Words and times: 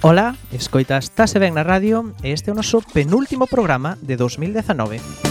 Ola, 0.00 0.36
escoitas 0.54 1.10
Tase 1.10 1.42
Ben 1.42 1.58
na 1.58 1.66
Radio 1.66 2.14
e 2.22 2.30
este 2.30 2.50
é 2.50 2.54
o 2.54 2.58
noso 2.58 2.78
penúltimo 2.94 3.50
programa 3.50 3.98
de 3.98 4.14
2019. 4.14 5.27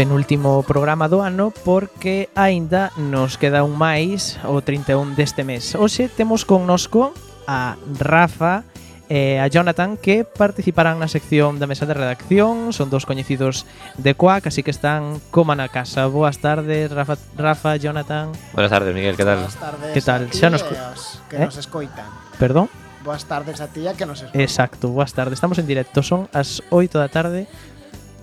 penúltimo 0.00 0.64
programa 0.64 1.12
do 1.12 1.20
ano 1.20 1.52
porque 1.52 2.32
aínda 2.32 2.88
nos 2.96 3.36
queda 3.36 3.68
un 3.68 3.76
máis 3.76 4.40
o 4.48 4.64
31 4.64 5.12
deste 5.12 5.44
mes. 5.44 5.76
Hoxe 5.76 6.08
temos 6.08 6.48
connosco 6.48 7.12
a 7.44 7.76
Rafa 8.00 8.64
e 9.12 9.36
a 9.36 9.44
Jonathan 9.52 10.00
que 10.00 10.24
participarán 10.24 10.96
na 10.96 11.04
sección 11.04 11.60
da 11.60 11.68
mesa 11.68 11.84
de 11.84 11.92
redacción, 11.92 12.72
son 12.72 12.88
dos 12.88 13.04
coñecidos 13.04 13.68
de 14.00 14.16
Coac, 14.16 14.48
así 14.48 14.64
que 14.64 14.72
están 14.72 15.20
coma 15.28 15.52
na 15.52 15.68
casa. 15.68 16.08
Boas 16.08 16.40
tardes, 16.40 16.88
Rafa, 16.88 17.20
Rafa 17.36 17.76
Jonathan. 17.76 18.32
Buenas 18.56 18.72
tardes, 18.72 18.96
Miguel, 18.96 19.20
que 19.20 19.28
tal? 19.28 19.44
Boas 19.44 19.60
tardes. 19.60 19.92
Que 19.92 20.00
tal? 20.00 20.32
Xa 20.32 20.48
nos 20.48 20.64
que 20.64 21.36
¿Eh? 21.36 21.44
nos 21.44 21.60
escoitan. 21.60 22.08
Perdón? 22.40 22.72
Boas 23.04 23.28
tardes 23.28 23.60
a 23.60 23.68
ti 23.68 23.84
que 24.00 24.08
nos 24.08 24.24
escoitan. 24.24 24.40
Exacto, 24.40 24.88
boas 24.88 25.12
tardes. 25.12 25.36
Estamos 25.36 25.60
en 25.60 25.68
directo, 25.68 26.00
son 26.00 26.24
as 26.32 26.64
8 26.72 26.96
da 26.96 27.12
tarde 27.12 27.44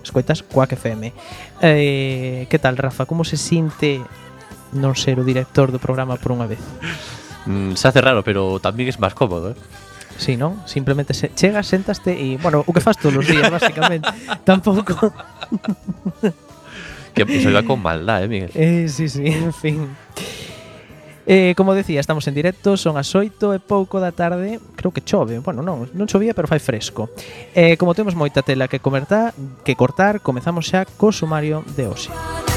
escoitas 0.02 0.42
Quack 0.42 0.74
FM. 0.74 1.12
Eh, 1.62 2.46
que 2.48 2.58
tal, 2.58 2.76
Rafa? 2.76 3.06
Como 3.06 3.24
se 3.24 3.36
sinte 3.36 4.00
non 4.72 4.92
ser 4.92 5.16
o 5.16 5.24
director 5.24 5.72
do 5.72 5.80
programa 5.80 6.20
por 6.20 6.36
unha 6.36 6.46
vez? 6.46 6.60
Mm, 7.48 7.74
se 7.74 7.88
hace 7.88 8.00
raro, 8.04 8.20
pero 8.20 8.60
tamén 8.60 8.88
es 8.88 9.00
máis 9.00 9.16
cómodo, 9.16 9.56
eh? 9.56 9.58
Sí, 10.18 10.34
non? 10.34 10.58
Simplemente 10.66 11.14
se, 11.14 11.30
chegas, 11.32 11.70
sentaste 11.70 12.10
e, 12.10 12.36
bueno, 12.42 12.66
o 12.66 12.70
que 12.74 12.82
faz 12.82 12.98
todos 12.98 13.22
os 13.22 13.26
días, 13.26 13.48
basicamente. 13.54 14.10
Tampouco... 14.42 15.14
que 17.14 17.22
episodio 17.22 17.64
con 17.64 17.80
maldad, 17.80 18.26
eh, 18.26 18.28
Miguel? 18.28 18.50
Eh, 18.54 18.86
sí, 18.90 19.08
sí, 19.08 19.24
en 19.24 19.54
fin. 19.54 19.96
Eh, 21.28 21.52
como 21.60 21.76
decía, 21.76 22.00
estamos 22.00 22.26
en 22.26 22.32
directo, 22.32 22.80
son 22.80 22.96
as 22.96 23.12
8 23.12 23.52
e 23.52 23.60
pouco 23.60 24.00
da 24.00 24.16
tarde, 24.16 24.56
creo 24.72 24.96
que 24.96 25.04
chove, 25.04 25.44
bueno, 25.44 25.60
non, 25.60 25.84
non 25.92 26.08
chovía, 26.08 26.32
pero 26.32 26.48
fai 26.48 26.56
fresco. 26.56 27.12
Eh, 27.52 27.76
como 27.76 27.92
temos 27.92 28.16
moita 28.16 28.40
tela 28.40 28.64
que 28.64 28.80
comertar, 28.80 29.36
que 29.60 29.76
cortar, 29.76 30.24
comezamos 30.24 30.64
xa 30.64 30.88
co 30.88 31.12
sumario 31.12 31.60
de 31.76 31.84
hoxe. 31.84 32.08
Música 32.08 32.47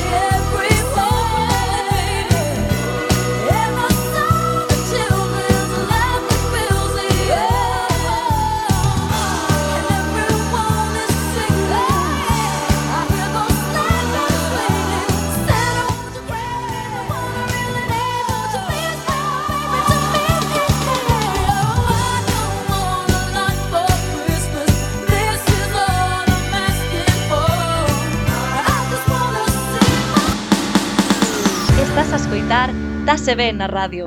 Dase 33.02 33.34
ben 33.34 33.58
na 33.58 33.66
radio. 33.66 34.06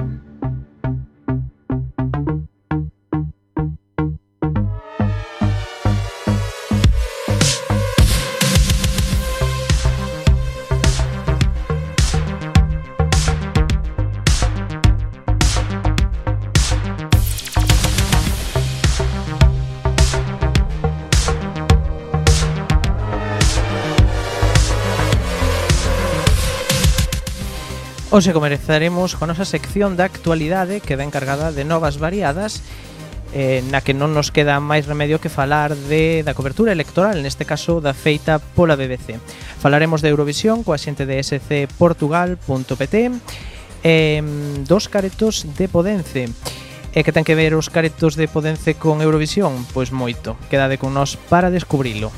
Hoxe 28.15 28.33
comenzaremos 28.33 29.19
con 29.19 29.27
nosa 29.27 29.43
sección 29.43 29.99
da 29.99 30.07
actualidade 30.07 30.79
que 30.79 30.95
ven 30.95 31.11
cargada 31.11 31.51
de 31.51 31.67
novas 31.67 31.99
variadas 31.99 32.63
eh, 33.35 33.59
na 33.75 33.83
que 33.83 33.91
non 33.91 34.15
nos 34.15 34.31
queda 34.31 34.63
máis 34.63 34.87
remedio 34.87 35.19
que 35.19 35.27
falar 35.27 35.75
de 35.75 36.23
da 36.23 36.31
cobertura 36.31 36.71
electoral, 36.71 37.19
neste 37.27 37.43
caso 37.43 37.83
da 37.83 37.91
feita 37.91 38.39
pola 38.39 38.79
BBC. 38.79 39.19
Falaremos 39.59 39.99
de 39.99 40.15
Eurovisión 40.15 40.63
coa 40.63 40.79
xente 40.79 41.11
de 41.11 41.19
scportugal.pt 41.27 42.95
eh, 43.83 44.23
dos 44.63 44.87
caretos 44.87 45.51
de 45.59 45.67
Podence. 45.67 46.31
E 46.31 46.95
eh, 46.95 47.03
que 47.03 47.11
ten 47.11 47.27
que 47.27 47.35
ver 47.35 47.59
os 47.59 47.67
caretos 47.67 48.15
de 48.15 48.31
Podence 48.31 48.79
con 48.79 49.03
Eurovisión? 49.03 49.67
Pois 49.75 49.91
moito. 49.91 50.39
Quedade 50.47 50.79
con 50.79 50.95
nós 50.95 51.19
para 51.19 51.51
descubrilo. 51.51 52.15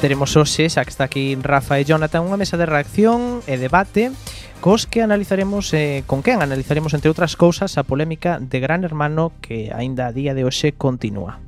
Teremos 0.00 0.36
hoxe, 0.36 0.70
xa 0.70 0.86
que 0.86 0.94
está 0.94 1.10
aquí 1.10 1.34
Rafa 1.34 1.74
e 1.74 1.82
Jonathan, 1.82 2.22
unha 2.22 2.38
mesa 2.38 2.54
de 2.54 2.70
reacción 2.70 3.42
e 3.50 3.58
debate 3.58 4.14
cos 4.62 4.86
que 4.86 5.02
analizaremos 5.02 5.74
eh, 5.74 6.06
con 6.06 6.22
quen 6.22 6.38
analizaremos 6.38 6.94
entre 6.94 7.10
outras 7.10 7.34
cousas 7.34 7.74
a 7.74 7.82
polémica 7.82 8.38
de 8.38 8.62
Gran 8.62 8.86
Hermano 8.86 9.34
que 9.42 9.74
aínda 9.74 10.06
a 10.06 10.14
día 10.14 10.38
de 10.38 10.46
hoxe 10.46 10.70
continúa. 10.70 11.42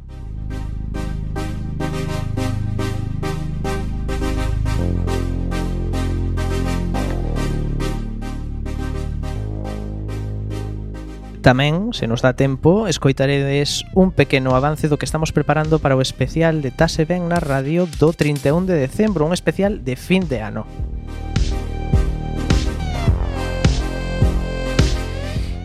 Tamén, 11.41 11.97
se 11.97 12.05
nos 12.05 12.21
dá 12.21 12.37
tempo, 12.37 12.85
escoitaredes 12.85 13.89
un 13.97 14.13
pequeno 14.13 14.53
avance 14.53 14.93
do 14.93 15.01
que 15.01 15.09
estamos 15.09 15.33
preparando 15.33 15.81
para 15.81 15.97
o 15.97 16.05
especial 16.05 16.61
de 16.61 16.69
Tase 16.69 17.09
Ben 17.09 17.33
na 17.33 17.41
radio 17.41 17.89
do 17.89 18.13
31 18.13 18.69
de 18.69 18.77
decembro, 18.77 19.25
un 19.25 19.33
especial 19.33 19.81
de 19.81 19.97
fin 19.97 20.29
de 20.29 20.45
ano. 20.45 20.69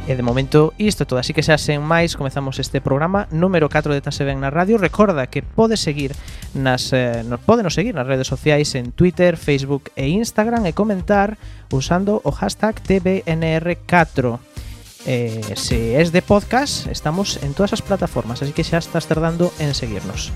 E 0.08 0.16
de 0.16 0.24
momento 0.24 0.72
isto 0.80 1.04
é 1.04 1.08
todo, 1.12 1.20
así 1.20 1.36
que 1.36 1.44
xa 1.44 1.60
sen 1.60 1.84
máis 1.84 2.16
comezamos 2.16 2.56
este 2.64 2.80
programa 2.80 3.28
número 3.36 3.68
4 3.68 3.92
de 3.92 4.00
Tase 4.00 4.24
Ben 4.24 4.40
na 4.40 4.56
Radio. 4.56 4.80
Recorda 4.80 5.28
que 5.28 5.44
pode 5.44 5.76
seguir 5.76 6.16
nas 6.56 6.96
eh, 6.96 7.20
nos 7.28 7.44
podenos 7.44 7.76
seguir 7.76 7.92
nas 7.92 8.08
redes 8.08 8.32
sociais 8.32 8.72
en 8.80 8.96
Twitter, 8.96 9.36
Facebook 9.36 9.92
e 10.00 10.08
Instagram 10.08 10.64
e 10.64 10.72
comentar 10.72 11.36
usando 11.68 12.24
o 12.24 12.32
hashtag 12.32 12.80
TBNR4. 12.80 14.45
Eh, 15.06 15.42
se 15.56 16.02
es 16.02 16.12
de 16.12 16.22
podcast, 16.22 16.88
estamos 16.88 17.38
en 17.44 17.54
todas 17.54 17.74
as 17.74 17.82
plataformas, 17.82 18.42
así 18.42 18.54
que 18.54 18.66
xa 18.66 18.82
estás 18.82 19.06
tardando 19.06 19.54
en 19.60 19.78
seguirnos. 19.78 20.34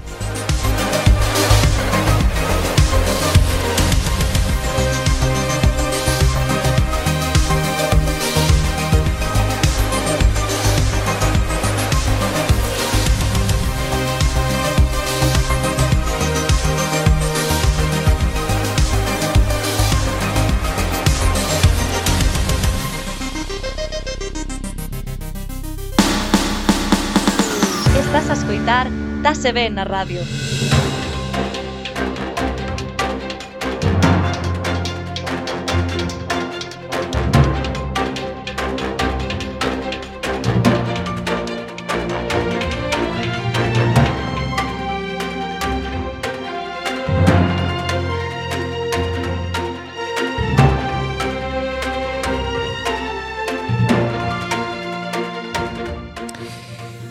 escoitar 28.69 28.88
Dase 29.21 29.51
Ben 29.51 29.74
na 29.74 29.83
radio. 29.83 30.21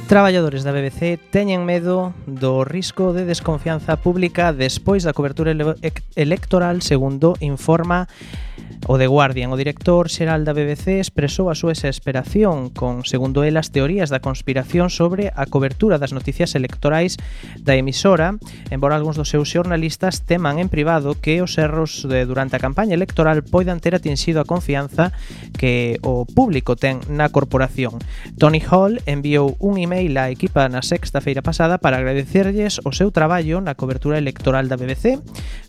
Traballadores 0.08 0.64
da 0.64 0.72
BBC 0.72 1.20
teñen 1.28 1.68
medo 1.68 2.16
do 2.24 2.64
risco 2.64 3.12
de 3.12 3.28
desconfianza 3.28 4.00
pública 4.00 4.56
despois 4.56 5.04
da 5.04 5.12
cobertura 5.12 5.52
ele 5.52 5.76
electoral, 6.16 6.80
segundo 6.80 7.36
informa 7.44 8.08
o 8.88 8.96
The 8.96 9.04
Guardian. 9.04 9.52
O 9.52 9.60
director 9.60 10.08
xeral 10.08 10.48
da 10.48 10.56
BBC 10.56 10.96
expresou 11.04 11.52
a 11.52 11.58
súa 11.58 11.76
exasperación 11.76 12.72
con, 12.72 13.04
segundo 13.04 13.44
el, 13.44 13.60
as 13.60 13.68
teorías 13.68 14.08
da 14.08 14.24
conspiración 14.24 14.88
sobre 14.88 15.28
a 15.36 15.44
cobertura 15.44 16.00
das 16.00 16.16
noticias 16.16 16.56
electorais 16.56 17.20
da 17.60 17.76
emisora, 17.76 18.40
embora 18.72 18.96
algúns 18.96 19.20
dos 19.20 19.28
seus 19.28 19.52
xornalistas 19.52 20.24
teman 20.24 20.56
en 20.56 20.72
privado 20.72 21.20
que 21.20 21.44
os 21.44 21.60
erros 21.60 22.08
de, 22.08 22.24
durante 22.24 22.56
a 22.56 22.64
campaña 22.64 22.96
electoral 22.96 23.44
poidan 23.44 23.84
ter 23.84 23.92
atinxido 23.92 24.40
a 24.40 24.48
confianza 24.48 25.12
que 25.60 26.00
o 26.00 26.24
público 26.24 26.72
ten 26.80 27.04
na 27.12 27.28
corporación. 27.28 28.00
Tony 28.40 28.64
Hall 28.64 29.04
enviou 29.04 29.52
un 29.60 29.76
email 29.76 29.97
mail 29.98 30.14
á 30.14 30.30
equipa 30.30 30.70
na 30.70 30.78
sexta 30.78 31.18
feira 31.18 31.42
pasada 31.42 31.82
para 31.82 31.98
agradecerlles 31.98 32.78
o 32.86 32.94
seu 32.94 33.10
traballo 33.10 33.58
na 33.58 33.74
cobertura 33.74 34.14
electoral 34.14 34.70
da 34.70 34.78
BBC, 34.78 35.18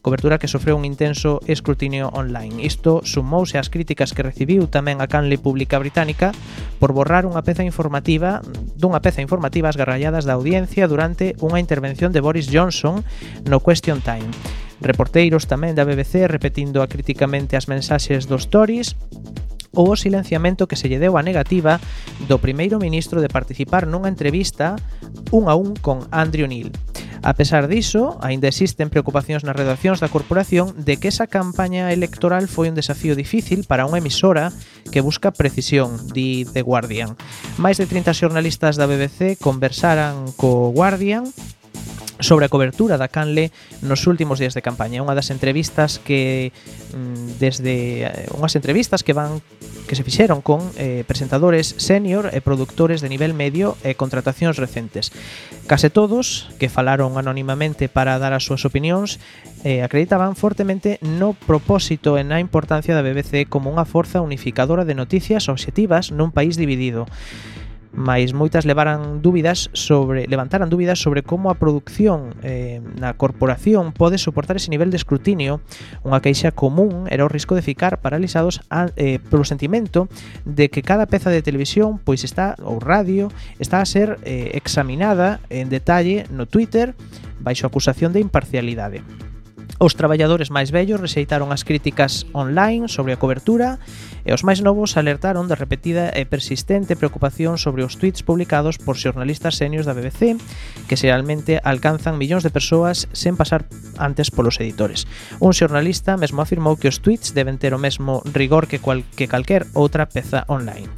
cobertura 0.06 0.38
que 0.38 0.46
sofreu 0.46 0.78
un 0.78 0.86
intenso 0.86 1.42
escrutinio 1.50 2.14
online. 2.14 2.62
Isto 2.62 3.02
sumouse 3.02 3.58
ás 3.58 3.74
críticas 3.74 4.14
que 4.14 4.22
recibiu 4.22 4.70
tamén 4.70 5.02
a 5.02 5.10
canle 5.10 5.42
pública 5.42 5.82
británica 5.82 6.30
por 6.78 6.94
borrar 6.94 7.26
unha 7.26 7.42
peza 7.42 7.66
informativa 7.66 8.46
dunha 8.78 9.02
peza 9.02 9.26
informativa 9.26 9.74
as 9.74 9.80
garralladas 9.82 10.30
da 10.30 10.38
audiencia 10.38 10.86
durante 10.86 11.34
unha 11.42 11.58
intervención 11.58 12.14
de 12.14 12.22
Boris 12.22 12.54
Johnson 12.54 13.02
no 13.50 13.58
Question 13.66 13.98
Time. 14.06 14.30
Reporteiros 14.78 15.50
tamén 15.50 15.74
da 15.74 15.90
BBC 15.90 16.30
repetindo 16.30 16.86
acriticamente 16.86 17.58
as 17.58 17.66
mensaxes 17.66 18.30
dos 18.30 18.46
Tories 18.54 18.94
ou 19.80 19.96
o 19.96 19.96
silenciamento 19.96 20.68
que 20.68 20.76
se 20.76 20.92
lle 20.92 21.00
deu 21.00 21.16
a 21.16 21.24
negativa 21.24 21.80
do 22.28 22.44
primeiro 22.44 22.84
ministro 22.84 23.24
de 23.24 23.32
participar 23.32 23.88
nunha 23.88 24.12
entrevista 24.12 24.76
un 25.32 25.48
a 25.48 25.56
un 25.56 25.80
con 25.80 26.04
Andrew 26.12 26.52
Neil. 26.52 26.76
A 27.24 27.36
pesar 27.36 27.68
diso, 27.68 28.20
aínda 28.20 28.48
existen 28.48 28.92
preocupacións 28.92 29.44
nas 29.48 29.56
redaccións 29.56 30.04
da 30.04 30.12
corporación 30.12 30.72
de 30.76 31.00
que 31.00 31.12
esa 31.12 31.28
campaña 31.28 31.92
electoral 31.96 32.48
foi 32.52 32.68
un 32.72 32.76
desafío 32.76 33.16
difícil 33.16 33.64
para 33.68 33.88
unha 33.88 34.04
emisora 34.04 34.52
que 34.92 35.04
busca 35.04 35.32
precisión, 35.32 35.96
di 36.12 36.48
The 36.52 36.64
Guardian. 36.64 37.16
Máis 37.56 37.80
de 37.80 37.88
30 37.88 38.16
xornalistas 38.16 38.76
da 38.76 38.88
BBC 38.88 39.40
conversaran 39.40 40.32
co 40.40 40.72
Guardian 40.72 41.28
sobre 42.20 42.46
a 42.46 42.52
cobertura 42.52 43.00
da 43.00 43.08
Canle 43.08 43.52
nos 43.82 44.06
últimos 44.08 44.40
días 44.40 44.54
de 44.54 44.62
campaña. 44.62 45.02
Unha 45.02 45.16
das 45.16 45.32
entrevistas 45.32 45.98
que 46.04 46.52
mm, 46.92 47.40
desde 47.40 47.76
eh, 48.06 48.38
unhas 48.38 48.56
entrevistas 48.60 49.02
que 49.02 49.16
van 49.16 49.40
que 49.90 49.98
se 49.98 50.06
fixeron 50.06 50.46
con 50.46 50.62
eh, 50.78 51.02
presentadores 51.10 51.74
senior 51.82 52.30
e 52.30 52.46
produtores 52.46 53.02
de 53.02 53.10
nivel 53.10 53.34
medio 53.34 53.74
e 53.82 53.98
contratacións 53.98 54.62
recentes. 54.62 55.10
Case 55.66 55.90
todos 55.90 56.52
que 56.62 56.70
falaron 56.70 57.18
anónimamente 57.18 57.90
para 57.90 58.22
dar 58.22 58.38
as 58.38 58.46
súas 58.46 58.68
opinións 58.70 59.18
eh, 59.66 59.82
acreditaban 59.82 60.38
fortemente 60.38 61.02
no 61.02 61.34
propósito 61.34 62.22
e 62.22 62.24
na 62.28 62.38
importancia 62.38 62.94
da 62.94 63.02
BBC 63.02 63.50
como 63.50 63.74
unha 63.74 63.88
forza 63.88 64.22
unificadora 64.22 64.86
de 64.86 64.94
noticias 64.94 65.50
obxectivas 65.50 66.14
nun 66.14 66.30
país 66.30 66.54
dividido 66.54 67.10
mais 67.92 68.34
moitas 68.38 68.66
levaran 68.66 69.22
dúbidas 69.22 69.70
sobre 69.74 70.28
levantaran 70.28 70.70
dúbidas 70.70 71.02
sobre 71.02 71.24
como 71.24 71.50
a 71.50 71.58
produción 71.58 72.38
eh, 72.44 72.82
na 73.02 73.18
corporación 73.18 73.92
pode 73.92 74.22
soportar 74.22 74.58
ese 74.58 74.70
nivel 74.70 74.94
de 74.94 75.02
escrutinio. 75.02 75.62
Unha 76.06 76.22
queixa 76.22 76.54
común 76.54 77.10
era 77.10 77.26
o 77.26 77.32
risco 77.32 77.58
de 77.58 77.66
ficar 77.66 77.98
paralizados 78.00 78.62
a, 78.70 78.94
eh, 78.94 79.18
polo 79.18 79.46
sentimento 79.46 80.06
de 80.46 80.70
que 80.70 80.86
cada 80.86 81.10
peza 81.10 81.34
de 81.34 81.42
televisión 81.42 81.98
pois 81.98 82.22
está 82.22 82.54
ou 82.62 82.78
radio 82.78 83.34
está 83.58 83.82
a 83.82 83.90
ser 83.90 84.22
eh, 84.22 84.54
examinada 84.54 85.42
en 85.50 85.70
detalle 85.74 86.30
no 86.30 86.46
Twitter 86.46 86.94
baixo 87.42 87.66
acusación 87.66 88.14
de 88.14 88.22
imparcialidade. 88.22 89.02
Os 89.80 89.96
traballadores 89.96 90.52
máis 90.52 90.76
vellos 90.76 91.00
rexeitaron 91.00 91.56
as 91.56 91.64
críticas 91.64 92.28
online 92.36 92.92
sobre 92.92 93.16
a 93.16 93.22
cobertura 93.22 93.80
e 94.28 94.36
os 94.36 94.44
máis 94.44 94.60
novos 94.60 95.00
alertaron 95.00 95.48
da 95.48 95.56
repetida 95.56 96.12
e 96.12 96.28
persistente 96.28 97.00
preocupación 97.00 97.56
sobre 97.56 97.88
os 97.88 97.96
tweets 97.96 98.20
publicados 98.20 98.76
por 98.76 99.00
xornalistas 99.00 99.56
senios 99.56 99.88
da 99.88 99.96
BBC 99.96 100.36
que 100.92 101.00
xeralmente 101.00 101.64
alcanzan 101.64 102.20
millóns 102.20 102.44
de 102.44 102.52
persoas 102.52 103.08
sen 103.16 103.40
pasar 103.40 103.72
antes 103.96 104.36
polos 104.36 104.60
editores. 104.60 105.08
Un 105.40 105.56
xornalista 105.56 106.20
mesmo 106.20 106.44
afirmou 106.44 106.76
que 106.76 106.92
os 106.92 107.00
tweets 107.00 107.32
deben 107.32 107.56
ter 107.56 107.72
o 107.72 107.80
mesmo 107.80 108.20
rigor 108.36 108.68
que, 108.68 108.84
cual, 108.84 109.08
que 109.16 109.32
calquer 109.32 109.64
outra 109.72 110.12
peza 110.12 110.44
online. 110.52 110.92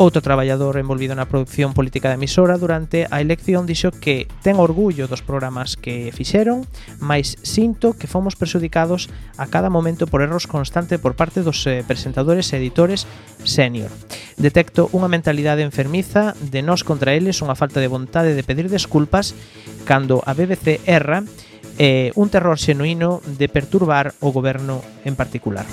Outro 0.00 0.24
traballador 0.24 0.80
envolvido 0.80 1.12
na 1.12 1.28
producción 1.28 1.76
política 1.76 2.08
da 2.08 2.16
emisora 2.16 2.56
durante 2.56 3.04
a 3.12 3.20
elección 3.20 3.68
dixo 3.68 3.92
que 3.92 4.24
ten 4.40 4.56
orgullo 4.56 5.04
dos 5.04 5.20
programas 5.20 5.76
que 5.76 6.08
fixeron, 6.16 6.64
mas 7.04 7.36
sinto 7.44 7.92
que 7.92 8.08
fomos 8.08 8.32
perxudicados 8.32 9.12
a 9.36 9.44
cada 9.52 9.68
momento 9.68 10.08
por 10.08 10.24
erros 10.24 10.48
constante 10.48 10.96
por 10.96 11.20
parte 11.20 11.44
dos 11.44 11.60
eh, 11.68 11.84
presentadores 11.84 12.48
e 12.48 12.64
editores 12.64 13.04
senior. 13.44 13.92
Detecto 14.40 14.88
unha 14.96 15.12
mentalidade 15.12 15.60
enfermiza 15.60 16.32
de 16.40 16.64
nós 16.64 16.80
contra 16.80 17.12
eles, 17.12 17.44
unha 17.44 17.52
falta 17.52 17.76
de 17.76 17.92
vontade 17.92 18.32
de 18.32 18.40
pedir 18.40 18.72
desculpas 18.72 19.36
cando 19.84 20.24
a 20.24 20.32
BBC 20.32 20.80
erra 20.88 21.28
e 21.76 22.08
eh, 22.08 22.16
un 22.16 22.32
terror 22.32 22.56
xenuíno 22.56 23.20
de 23.36 23.52
perturbar 23.52 24.16
o 24.24 24.32
goberno 24.32 24.80
en 25.04 25.12
particular. 25.12 25.68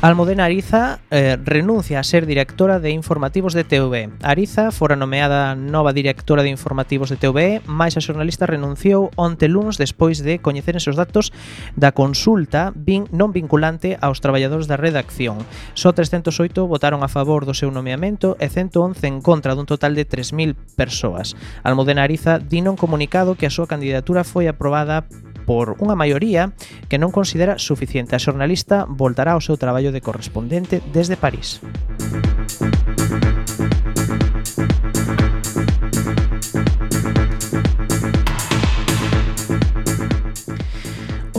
Almudena 0.00 0.44
Ariza 0.44 1.00
eh, 1.10 1.36
renuncia 1.44 1.98
a 1.98 2.04
ser 2.04 2.24
directora 2.24 2.78
de 2.78 2.90
informativos 2.90 3.52
de 3.52 3.64
TV. 3.64 4.10
Ariza 4.22 4.70
fora 4.70 4.94
nomeada 4.94 5.56
nova 5.56 5.92
directora 5.92 6.44
de 6.44 6.54
informativos 6.54 7.10
de 7.10 7.16
TV, 7.18 7.62
mais 7.66 7.98
a 7.98 8.00
xornalista 8.00 8.46
renunciou 8.46 9.10
onte 9.18 9.50
luns 9.50 9.74
despois 9.74 10.22
de 10.22 10.38
coñecerse 10.38 10.86
os 10.86 10.94
datos 10.94 11.34
da 11.74 11.90
consulta 11.90 12.70
vin, 12.78 13.10
non 13.10 13.34
vinculante 13.34 13.98
aos 13.98 14.22
traballadores 14.22 14.70
da 14.70 14.78
redacción. 14.78 15.42
Só 15.74 15.90
308 15.90 16.70
votaron 16.70 17.02
a 17.02 17.10
favor 17.10 17.42
do 17.42 17.50
seu 17.50 17.74
nomeamento 17.74 18.38
e 18.38 18.46
111 18.46 19.02
en 19.02 19.18
contra 19.18 19.58
dun 19.58 19.66
total 19.66 19.98
de 19.98 20.06
3.000 20.06 20.54
persoas. 20.78 21.34
Almudena 21.66 22.06
Ariza 22.06 22.38
di 22.38 22.62
non 22.62 22.78
comunicado 22.78 23.34
que 23.34 23.50
a 23.50 23.54
súa 23.54 23.66
candidatura 23.66 24.22
foi 24.22 24.46
aprobada 24.46 25.10
por 25.48 25.80
unha 25.80 25.96
maioría 25.96 26.52
que 26.92 27.00
non 27.00 27.08
considera 27.08 27.56
suficiente. 27.56 28.12
A 28.12 28.20
xornalista 28.20 28.84
voltará 28.84 29.32
ao 29.32 29.40
seu 29.40 29.56
traballo 29.56 29.96
de 29.96 30.04
correspondente 30.04 30.84
desde 30.92 31.16
París. 31.16 31.64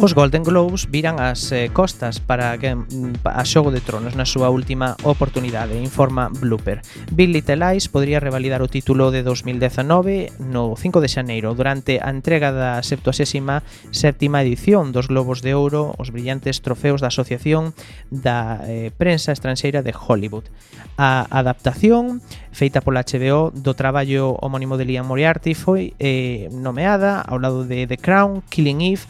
Os 0.02 0.16
Golden 0.16 0.48
Globes 0.48 0.88
viran 0.88 1.20
as 1.20 1.52
eh, 1.52 1.68
costas 1.76 2.24
para 2.24 2.56
Game, 2.56 2.88
mm, 2.88 3.20
a 3.28 3.44
Xogo 3.44 3.68
de 3.68 3.84
Tronos 3.84 4.16
na 4.16 4.24
súa 4.24 4.48
última 4.48 4.96
oportunidade, 5.04 5.76
informa 5.76 6.32
Blooper. 6.32 6.80
Bill 7.12 7.36
Little 7.36 7.60
Eyes 7.60 7.92
podría 7.92 8.24
revalidar 8.24 8.64
o 8.64 8.72
título 8.72 9.12
de 9.12 9.28
2019 9.28 10.32
no 10.40 10.72
5 10.80 11.04
de 11.04 11.12
xaneiro 11.12 11.52
durante 11.52 12.00
a 12.00 12.16
entrega 12.16 12.56
da 12.56 12.80
77ª 12.80 14.40
edición 14.40 14.96
dos 14.96 15.12
Globos 15.12 15.44
de 15.44 15.52
Ouro, 15.52 15.92
os 16.00 16.16
brillantes 16.16 16.64
trofeos 16.64 17.04
da 17.04 17.12
Asociación 17.12 17.76
da 18.08 18.64
eh, 18.72 18.96
Prensa 18.96 19.36
Estranxeira 19.36 19.84
de 19.84 19.92
Hollywood. 19.92 20.48
A 20.96 21.28
adaptación 21.28 22.24
feita 22.56 22.80
pola 22.80 23.04
HBO 23.04 23.52
do 23.52 23.76
traballo 23.76 24.40
homónimo 24.40 24.80
de 24.80 24.88
Liam 24.88 25.12
Moriarty 25.12 25.60
foi 25.60 25.92
eh, 26.00 26.48
nomeada 26.56 27.20
ao 27.20 27.36
lado 27.36 27.68
de 27.68 27.84
The 27.84 28.00
Crown, 28.00 28.48
Killing 28.48 28.96
Eve, 28.96 29.04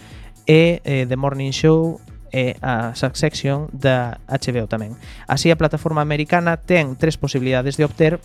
e 0.50 0.82
eh, 0.82 1.06
The 1.06 1.14
Morning 1.14 1.54
Show 1.54 2.02
e 2.34 2.58
a 2.62 2.98
Succession 2.98 3.70
da 3.70 4.18
HBO 4.26 4.66
tamén. 4.66 4.98
Así 5.30 5.54
a 5.54 5.60
plataforma 5.62 6.02
americana 6.02 6.58
ten 6.58 6.98
tres 6.98 7.22
posibilidades 7.22 7.78
de 7.78 7.86
obter 7.86 8.18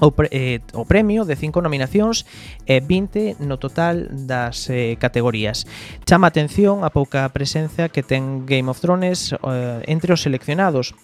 o, 0.00 0.10
pre, 0.10 0.28
eh, 0.32 0.60
o 0.72 0.88
premio 0.88 1.28
de 1.28 1.36
5 1.36 1.60
nominacións 1.60 2.24
e 2.64 2.80
eh, 2.80 2.82
20 2.82 3.44
no 3.44 3.60
total 3.60 4.08
das 4.24 4.66
eh, 4.72 4.96
categorías. 4.96 5.68
Chama 6.08 6.32
atención 6.32 6.88
a 6.88 6.90
pouca 6.90 7.28
presenza 7.30 7.92
que 7.92 8.02
ten 8.02 8.48
Game 8.48 8.72
of 8.72 8.80
Thrones 8.80 9.36
eh, 9.36 9.84
entre 9.86 10.16
os 10.16 10.24
seleccionados, 10.24 10.96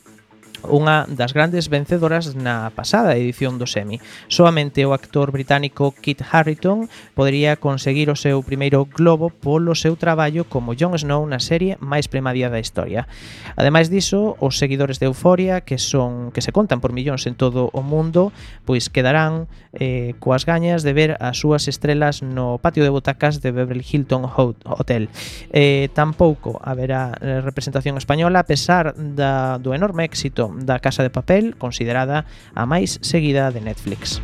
unha 0.67 1.07
das 1.07 1.31
grandes 1.31 1.71
vencedoras 1.71 2.35
na 2.35 2.75
pasada 2.75 3.15
edición 3.15 3.57
do 3.61 3.67
Semi. 3.69 4.03
Soamente 4.27 4.83
o 4.83 4.95
actor 4.97 5.31
británico 5.31 5.95
Kit 5.95 6.25
Harington 6.27 6.91
podería 7.15 7.55
conseguir 7.55 8.11
o 8.11 8.19
seu 8.19 8.43
primeiro 8.43 8.89
globo 8.91 9.31
polo 9.31 9.79
seu 9.79 9.95
traballo 9.95 10.49
como 10.49 10.75
Jon 10.75 10.99
Snow 10.99 11.23
na 11.31 11.39
serie 11.39 11.79
máis 11.79 12.11
premadía 12.11 12.51
da 12.51 12.59
historia. 12.59 13.07
Ademais 13.55 13.87
diso, 13.93 14.35
os 14.43 14.59
seguidores 14.59 14.99
de 14.99 15.07
Euforia, 15.07 15.63
que 15.63 15.79
son 15.79 16.35
que 16.35 16.43
se 16.43 16.51
contan 16.51 16.83
por 16.83 16.91
millóns 16.91 17.27
en 17.31 17.39
todo 17.39 17.71
o 17.71 17.83
mundo, 17.83 18.35
pois 18.67 18.91
quedarán 18.91 19.47
eh, 19.77 20.19
coas 20.19 20.43
gañas 20.43 20.83
de 20.83 20.93
ver 20.93 21.11
as 21.23 21.39
súas 21.39 21.71
estrelas 21.71 22.25
no 22.25 22.59
patio 22.59 22.83
de 22.83 22.91
butacas 22.91 23.39
de 23.39 23.55
Beverly 23.55 23.87
Hilton 23.87 24.27
Hotel. 24.27 25.09
Eh, 25.55 25.89
tampouco 25.95 26.59
haberá 26.65 27.15
eh, 27.21 27.41
representación 27.41 27.97
española 27.97 28.43
a 28.43 28.49
pesar 28.49 28.95
da, 28.97 29.59
do 29.63 29.71
enorme 29.75 30.03
éxito 30.05 30.48
da 30.57 30.79
Casa 30.79 31.03
de 31.03 31.11
Papel, 31.11 31.55
considerada 31.59 32.25
a 32.55 32.65
máis 32.65 32.97
seguida 33.03 33.51
de 33.53 33.61
Netflix. 33.61 34.23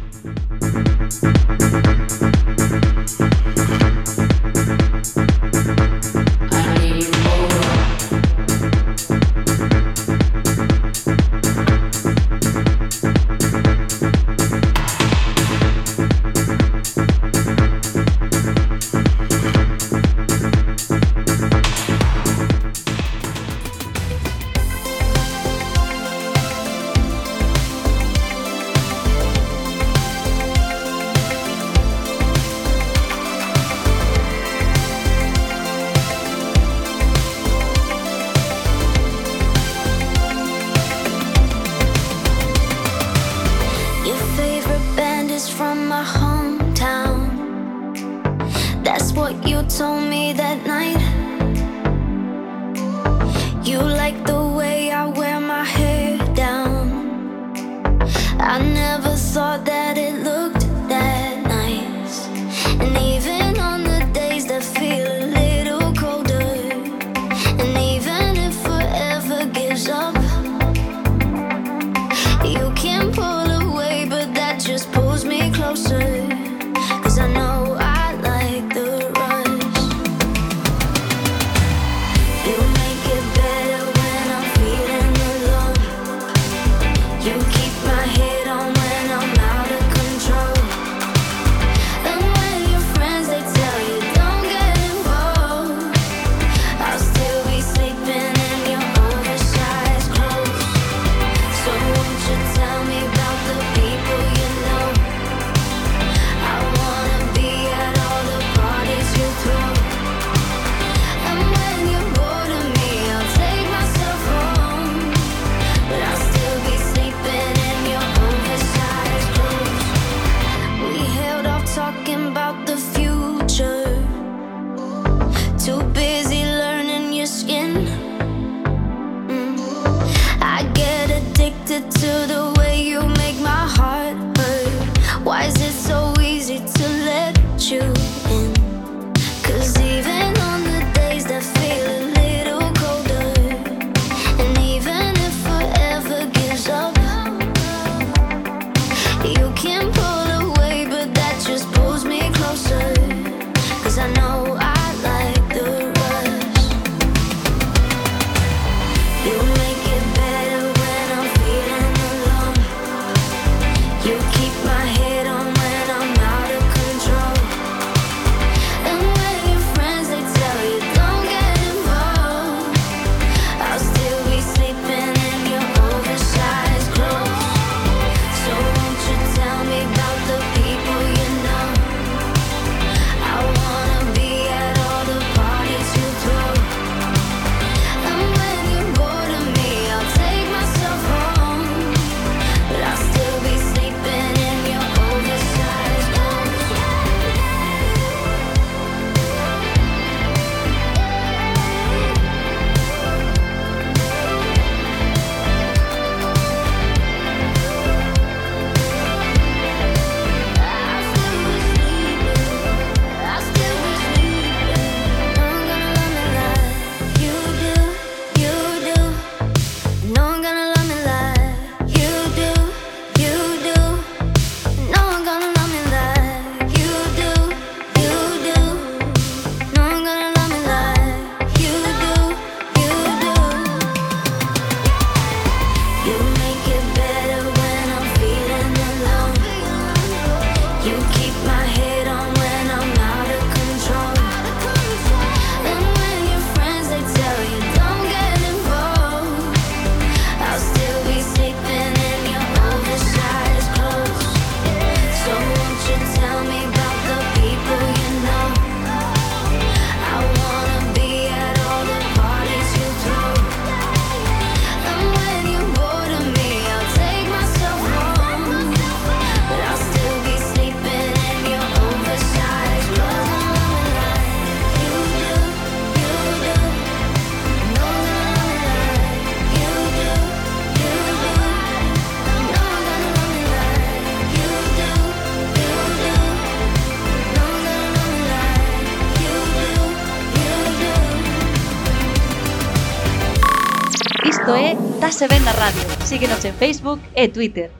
Síguenos 296.14 296.44
en 296.44 296.54
Facebook 296.54 297.00
e 297.16 297.26
Twitter. 297.26 297.74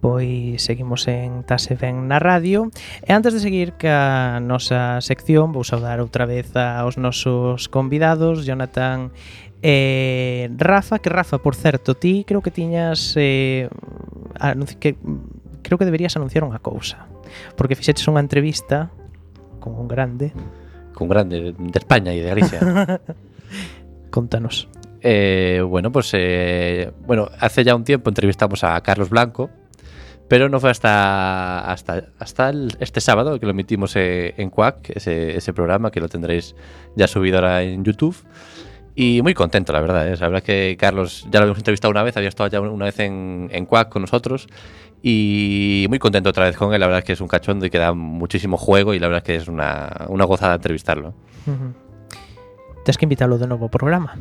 Pois 0.00 0.64
seguimos 0.64 1.04
en 1.04 1.44
Tase 1.44 1.76
Ben 1.76 2.08
na 2.08 2.16
radio 2.16 2.72
E 3.04 3.12
antes 3.12 3.36
de 3.36 3.44
seguir 3.44 3.76
ca 3.76 4.40
nosa 4.40 5.04
sección 5.04 5.52
Vou 5.52 5.68
saudar 5.68 6.00
outra 6.00 6.24
vez 6.24 6.48
aos 6.56 6.96
nosos 6.96 7.68
convidados 7.68 8.48
Jonathan 8.48 9.12
e 9.60 10.48
Rafa 10.56 10.96
Que 11.04 11.12
Rafa, 11.12 11.44
por 11.44 11.52
certo, 11.52 11.92
ti 11.92 12.24
creo 12.24 12.40
que 12.40 12.48
tiñas 12.48 13.20
eh, 13.20 13.68
anuncio, 14.40 14.80
que, 14.80 14.96
Creo 15.60 15.76
que 15.76 15.84
deberías 15.84 16.16
anunciar 16.16 16.40
unha 16.48 16.56
cousa 16.56 17.04
Porque 17.52 17.76
fixeches 17.76 18.08
unha 18.08 18.24
entrevista 18.24 18.88
con 19.60 19.74
un 19.78 19.86
grande 19.88 20.32
Con 20.94 21.08
grande 21.08 21.52
de 21.56 21.78
España 21.78 22.12
e 22.12 22.20
de 22.22 22.28
Galicia. 22.28 22.60
Contanos 24.10 24.68
Eh, 25.02 25.62
bueno, 25.66 25.90
pues 25.92 26.10
eh, 26.12 26.90
bueno, 27.06 27.30
hace 27.40 27.64
ya 27.64 27.74
un 27.74 27.84
tiempo 27.84 28.10
entrevistamos 28.10 28.64
a 28.64 28.78
Carlos 28.82 29.08
Blanco, 29.08 29.48
pero 30.28 30.48
no 30.50 30.60
fue 30.60 30.70
hasta 30.70 31.70
hasta, 31.72 32.04
hasta 32.18 32.50
el- 32.50 32.76
este 32.80 33.00
sábado 33.00 33.40
que 33.40 33.46
lo 33.46 33.52
emitimos 33.52 33.96
eh, 33.96 34.34
en 34.36 34.50
Quack, 34.50 34.90
ese, 34.96 35.36
ese 35.38 35.52
programa 35.54 35.90
que 35.90 36.00
lo 36.00 36.08
tendréis 36.08 36.54
ya 36.96 37.06
subido 37.08 37.38
ahora 37.38 37.62
en 37.62 37.82
YouTube. 37.82 38.14
Y 38.94 39.22
muy 39.22 39.32
contento, 39.32 39.72
la 39.72 39.80
verdad. 39.80 40.06
¿eh? 40.12 40.16
La 40.20 40.26
verdad 40.28 40.42
que 40.42 40.76
Carlos 40.78 41.22
ya 41.30 41.38
lo 41.38 41.44
habíamos 41.44 41.58
entrevistado 41.58 41.90
una 41.92 42.02
vez, 42.02 42.16
había 42.18 42.28
estado 42.28 42.50
ya 42.50 42.60
una 42.60 42.84
vez 42.84 42.98
en, 43.00 43.48
en 43.52 43.64
Quack 43.64 43.88
con 43.88 44.02
nosotros. 44.02 44.48
Y 45.02 45.86
muy 45.88 45.98
contento 45.98 46.30
otra 46.30 46.44
vez 46.44 46.56
con 46.56 46.74
él. 46.74 46.80
La 46.80 46.86
verdad 46.86 46.98
es 47.00 47.04
que 47.04 47.12
es 47.12 47.20
un 47.20 47.28
cachondo 47.28 47.64
y 47.64 47.70
que 47.70 47.78
da 47.78 47.92
muchísimo 47.92 48.56
juego. 48.56 48.94
Y 48.94 48.98
la 48.98 49.08
verdad 49.08 49.22
es 49.22 49.26
que 49.26 49.36
es 49.36 49.48
una, 49.48 50.06
una 50.08 50.24
gozada 50.24 50.54
entrevistarlo. 50.54 51.14
Tens 52.84 52.98
que 52.98 53.04
invitalo 53.04 53.38
de 53.38 53.46
novo 53.46 53.68
ao 53.68 53.72
programa. 53.72 54.16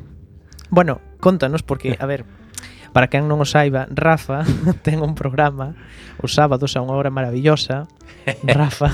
Bueno, 0.70 1.02
contanos 1.20 1.64
porque, 1.64 1.98
a 2.00 2.06
ver, 2.06 2.26
para 2.94 3.08
quen 3.08 3.30
non 3.30 3.42
o 3.42 3.48
saiba, 3.48 3.88
Rafa 3.90 4.44
ten 4.86 5.02
un 5.02 5.14
programa 5.14 5.78
os 6.20 6.34
sábados 6.36 6.76
a 6.76 6.84
unha 6.84 6.96
hora 6.96 7.14
maravillosa. 7.14 7.88
Rafa 8.44 8.92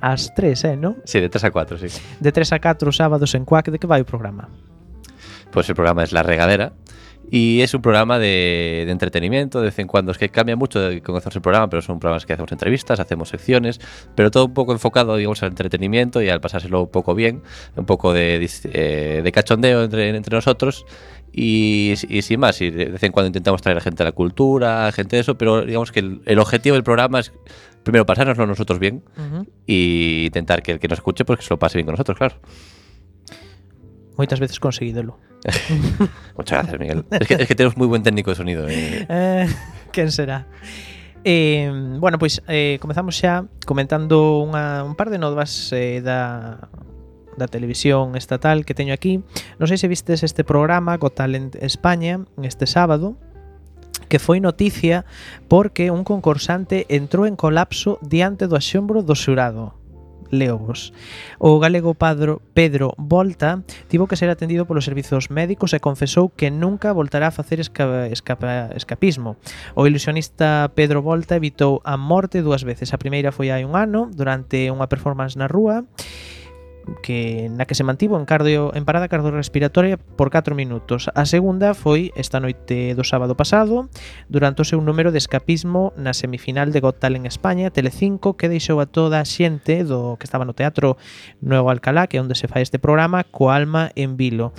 ás 0.00 0.32
3, 0.36 0.72
eh, 0.72 0.76
non? 0.76 1.00
Sí, 1.08 1.18
de 1.20 1.28
3 1.28 1.48
a 1.48 1.50
4, 1.50 1.80
sí. 1.80 1.88
De 2.20 2.30
3 2.32 2.52
a 2.52 2.58
4 2.60 2.88
os 2.88 2.96
sábados 2.96 3.32
en 3.34 3.44
Cuac, 3.44 3.72
de 3.72 3.78
que 3.80 3.88
vai 3.88 4.04
o 4.04 4.08
programa? 4.08 4.48
Pues 5.50 5.68
el 5.68 5.76
programa 5.76 6.04
es 6.04 6.12
La 6.12 6.22
Regadera. 6.22 6.76
Y 7.30 7.60
es 7.62 7.74
un 7.74 7.82
programa 7.82 8.18
de, 8.18 8.84
de 8.86 8.92
entretenimiento, 8.92 9.58
de 9.60 9.66
vez 9.66 9.78
en 9.78 9.86
cuando. 9.88 10.12
Es 10.12 10.18
que 10.18 10.28
cambia 10.28 10.54
mucho 10.56 10.80
de 10.80 11.00
conocerse 11.02 11.38
el 11.38 11.42
programa, 11.42 11.68
pero 11.68 11.82
son 11.82 11.98
programas 11.98 12.24
que 12.24 12.32
hacemos 12.32 12.52
entrevistas, 12.52 13.00
hacemos 13.00 13.28
secciones, 13.30 13.80
pero 14.14 14.30
todo 14.30 14.44
un 14.46 14.54
poco 14.54 14.72
enfocado, 14.72 15.16
digamos, 15.16 15.42
al 15.42 15.48
entretenimiento 15.50 16.22
y 16.22 16.28
al 16.28 16.40
pasárselo 16.40 16.82
un 16.82 16.90
poco 16.90 17.14
bien, 17.14 17.42
un 17.74 17.84
poco 17.86 18.12
de, 18.12 18.40
dis- 18.40 18.68
eh, 18.72 19.22
de 19.24 19.32
cachondeo 19.32 19.82
entre, 19.84 20.08
entre 20.10 20.36
nosotros. 20.36 20.86
Y, 21.32 21.94
y 22.08 22.22
sin 22.22 22.40
más, 22.40 22.60
y 22.62 22.70
de 22.70 22.86
vez 22.86 23.02
en 23.02 23.12
cuando 23.12 23.26
intentamos 23.26 23.60
traer 23.60 23.76
a 23.76 23.80
gente 23.82 24.02
a 24.02 24.06
la 24.06 24.12
cultura, 24.12 24.90
gente 24.92 25.16
de 25.16 25.20
eso, 25.22 25.36
pero 25.36 25.66
digamos 25.66 25.92
que 25.92 26.00
el, 26.00 26.22
el 26.24 26.38
objetivo 26.38 26.74
del 26.74 26.84
programa 26.84 27.18
es 27.20 27.32
primero 27.82 28.06
pasárnoslo 28.06 28.46
nosotros 28.46 28.78
bien 28.78 29.02
Uh 29.18 29.20
-huh. 29.20 29.48
y 29.66 30.24
intentar 30.26 30.62
que 30.62 30.72
el 30.72 30.78
que 30.78 30.88
nos 30.88 30.98
escuche 30.98 31.24
pues 31.24 31.40
que 31.40 31.44
se 31.44 31.52
lo 31.52 31.58
pase 31.58 31.76
bien 31.78 31.86
con 31.86 31.92
nosotros, 31.92 32.16
claro. 32.16 32.36
moitas 34.16 34.40
veces 34.40 34.58
conseguídelo. 34.60 35.20
Muchas 36.36 36.58
gracias, 36.58 36.80
Miguel. 36.80 37.04
Es 37.10 37.28
que, 37.28 37.34
es 37.34 37.46
que 37.46 37.54
tenemos 37.54 37.76
moi 37.76 37.86
buen 37.86 38.02
técnico 38.02 38.32
de 38.32 38.36
sonido. 38.36 38.66
Eh. 38.68 39.06
eh 39.08 39.46
quen 39.92 40.10
será? 40.10 40.48
Eh, 41.22 41.70
bueno, 41.98 42.18
pois 42.18 42.42
eh, 42.48 42.78
comezamos 42.80 43.14
xa 43.18 43.46
comentando 43.66 44.42
unha, 44.42 44.82
un 44.82 44.98
par 44.98 45.10
de 45.10 45.18
novas 45.20 45.70
eh, 45.74 46.02
da, 46.02 46.66
da 47.36 47.46
televisión 47.46 48.16
estatal 48.16 48.64
que 48.64 48.74
teño 48.74 48.96
aquí. 48.96 49.22
Non 49.60 49.68
sei 49.68 49.78
se 49.78 49.90
vistes 49.90 50.24
este 50.24 50.42
programa 50.42 50.96
co 50.98 51.12
Talent 51.12 51.54
España 51.60 52.24
este 52.42 52.66
sábado 52.66 53.20
que 54.08 54.22
foi 54.22 54.38
noticia 54.40 55.04
porque 55.50 55.90
un 55.90 56.06
concursante 56.06 56.86
entrou 56.88 57.26
en 57.26 57.36
colapso 57.36 57.98
diante 58.02 58.46
do 58.46 58.56
axombro 58.56 59.02
do 59.02 59.14
xurado 59.14 59.75
leovos. 60.30 60.92
O 61.38 61.58
galego 61.58 61.94
padro 61.94 62.42
Pedro 62.54 62.94
Volta 62.96 63.62
tivo 63.88 64.06
que 64.06 64.16
ser 64.16 64.30
atendido 64.30 64.66
polos 64.66 64.84
servizos 64.84 65.30
médicos 65.30 65.72
e 65.72 65.80
confesou 65.80 66.30
que 66.30 66.50
nunca 66.50 66.92
voltará 66.92 67.28
a 67.28 67.34
facer 67.34 67.60
esca 67.60 68.06
escapa 68.08 68.70
escapismo. 68.74 69.36
O 69.74 69.86
ilusionista 69.86 70.70
Pedro 70.74 71.02
Volta 71.02 71.36
evitou 71.36 71.80
a 71.84 71.96
morte 71.96 72.42
dúas 72.42 72.64
veces. 72.64 72.92
A 72.92 72.98
primeira 72.98 73.32
foi 73.32 73.50
hai 73.50 73.64
un 73.64 73.76
ano, 73.76 74.10
durante 74.12 74.70
unha 74.70 74.90
performance 74.90 75.38
na 75.38 75.46
rúa, 75.46 75.84
que 77.02 77.48
na 77.50 77.66
que 77.66 77.74
se 77.74 77.84
mantivo 77.84 78.18
en 78.18 78.24
cardio 78.24 78.74
en 78.74 78.84
parada 78.84 79.08
cardiorrespiratoria 79.08 79.96
por 79.96 80.30
4 80.30 80.54
minutos. 80.54 81.10
A 81.14 81.26
segunda 81.26 81.74
foi 81.74 82.14
esta 82.14 82.38
noite 82.38 82.94
do 82.94 83.02
sábado 83.02 83.34
pasado, 83.34 83.90
durante 84.30 84.62
o 84.62 84.68
seu 84.68 84.78
número 84.80 85.10
de 85.10 85.18
escapismo 85.18 85.92
na 85.98 86.14
semifinal 86.14 86.70
de 86.70 86.80
Got 86.80 87.02
Talent 87.02 87.26
España, 87.26 87.70
Telecinco, 87.70 88.38
que 88.38 88.50
deixou 88.50 88.78
a 88.78 88.86
toda 88.86 89.18
a 89.18 89.26
xente 89.26 89.82
do 89.82 90.14
que 90.16 90.26
estaba 90.26 90.46
no 90.46 90.54
Teatro 90.54 90.96
Nuevo 91.42 91.70
Alcalá, 91.70 92.06
que 92.06 92.18
é 92.18 92.22
onde 92.22 92.38
se 92.38 92.46
fai 92.46 92.62
este 92.62 92.78
programa, 92.78 93.26
coa 93.26 93.58
alma 93.58 93.90
en 93.98 94.16
vilo. 94.16 94.54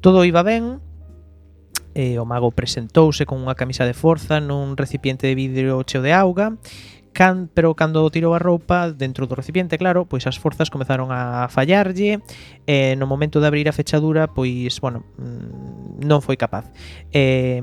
Todo 0.00 0.24
iba 0.24 0.42
ben, 0.42 0.80
e 1.98 2.14
o 2.14 2.24
mago 2.24 2.54
presentouse 2.54 3.26
con 3.26 3.42
unha 3.42 3.58
camisa 3.58 3.82
de 3.82 3.96
forza 3.96 4.38
nun 4.38 4.78
recipiente 4.78 5.26
de 5.26 5.34
vidro 5.34 5.82
cheo 5.82 5.98
de 5.98 6.14
auga, 6.14 6.54
can, 7.12 7.48
pero 7.52 7.74
cando 7.74 8.08
tirou 8.10 8.34
a 8.34 8.40
roupa 8.40 8.90
dentro 8.92 9.26
do 9.26 9.34
recipiente, 9.34 9.78
claro, 9.78 10.06
pois 10.06 10.26
as 10.26 10.38
forzas 10.38 10.70
comezaron 10.70 11.10
a 11.10 11.48
fallarlle 11.48 12.20
e 12.68 12.94
no 12.96 13.06
momento 13.08 13.40
de 13.40 13.46
abrir 13.48 13.66
a 13.68 13.76
fechadura, 13.76 14.30
pois, 14.30 14.78
bueno, 14.80 15.04
mm, 15.16 16.04
non 16.04 16.20
foi 16.22 16.36
capaz. 16.38 16.70
E, 17.10 17.60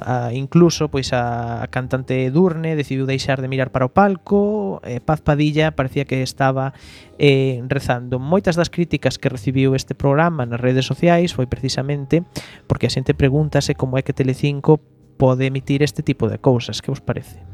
a, 0.00 0.32
incluso, 0.32 0.88
pois 0.88 1.12
a 1.12 1.66
cantante 1.68 2.30
Durne 2.30 2.74
decidiu 2.74 3.04
deixar 3.04 3.40
de 3.40 3.48
mirar 3.48 3.70
para 3.70 3.86
o 3.86 3.92
palco, 3.92 4.80
e 4.84 4.98
Paz 5.00 5.20
Padilla 5.20 5.76
parecía 5.76 6.08
que 6.08 6.24
estaba 6.24 6.72
eh, 7.18 7.60
rezando. 7.68 8.18
Moitas 8.18 8.56
das 8.56 8.72
críticas 8.72 9.20
que 9.20 9.28
recibiu 9.28 9.76
este 9.76 9.94
programa 9.94 10.48
nas 10.48 10.60
redes 10.60 10.88
sociais 10.88 11.36
foi 11.36 11.44
precisamente 11.46 12.24
porque 12.64 12.88
a 12.88 12.92
xente 12.92 13.12
pregúntase 13.12 13.76
como 13.76 13.98
é 13.98 14.02
que 14.02 14.16
Telecinco 14.16 14.80
pode 15.20 15.44
emitir 15.44 15.84
este 15.84 16.02
tipo 16.02 16.32
de 16.32 16.40
cousas, 16.40 16.80
que 16.80 16.88
vos 16.88 17.04
parece? 17.04 17.49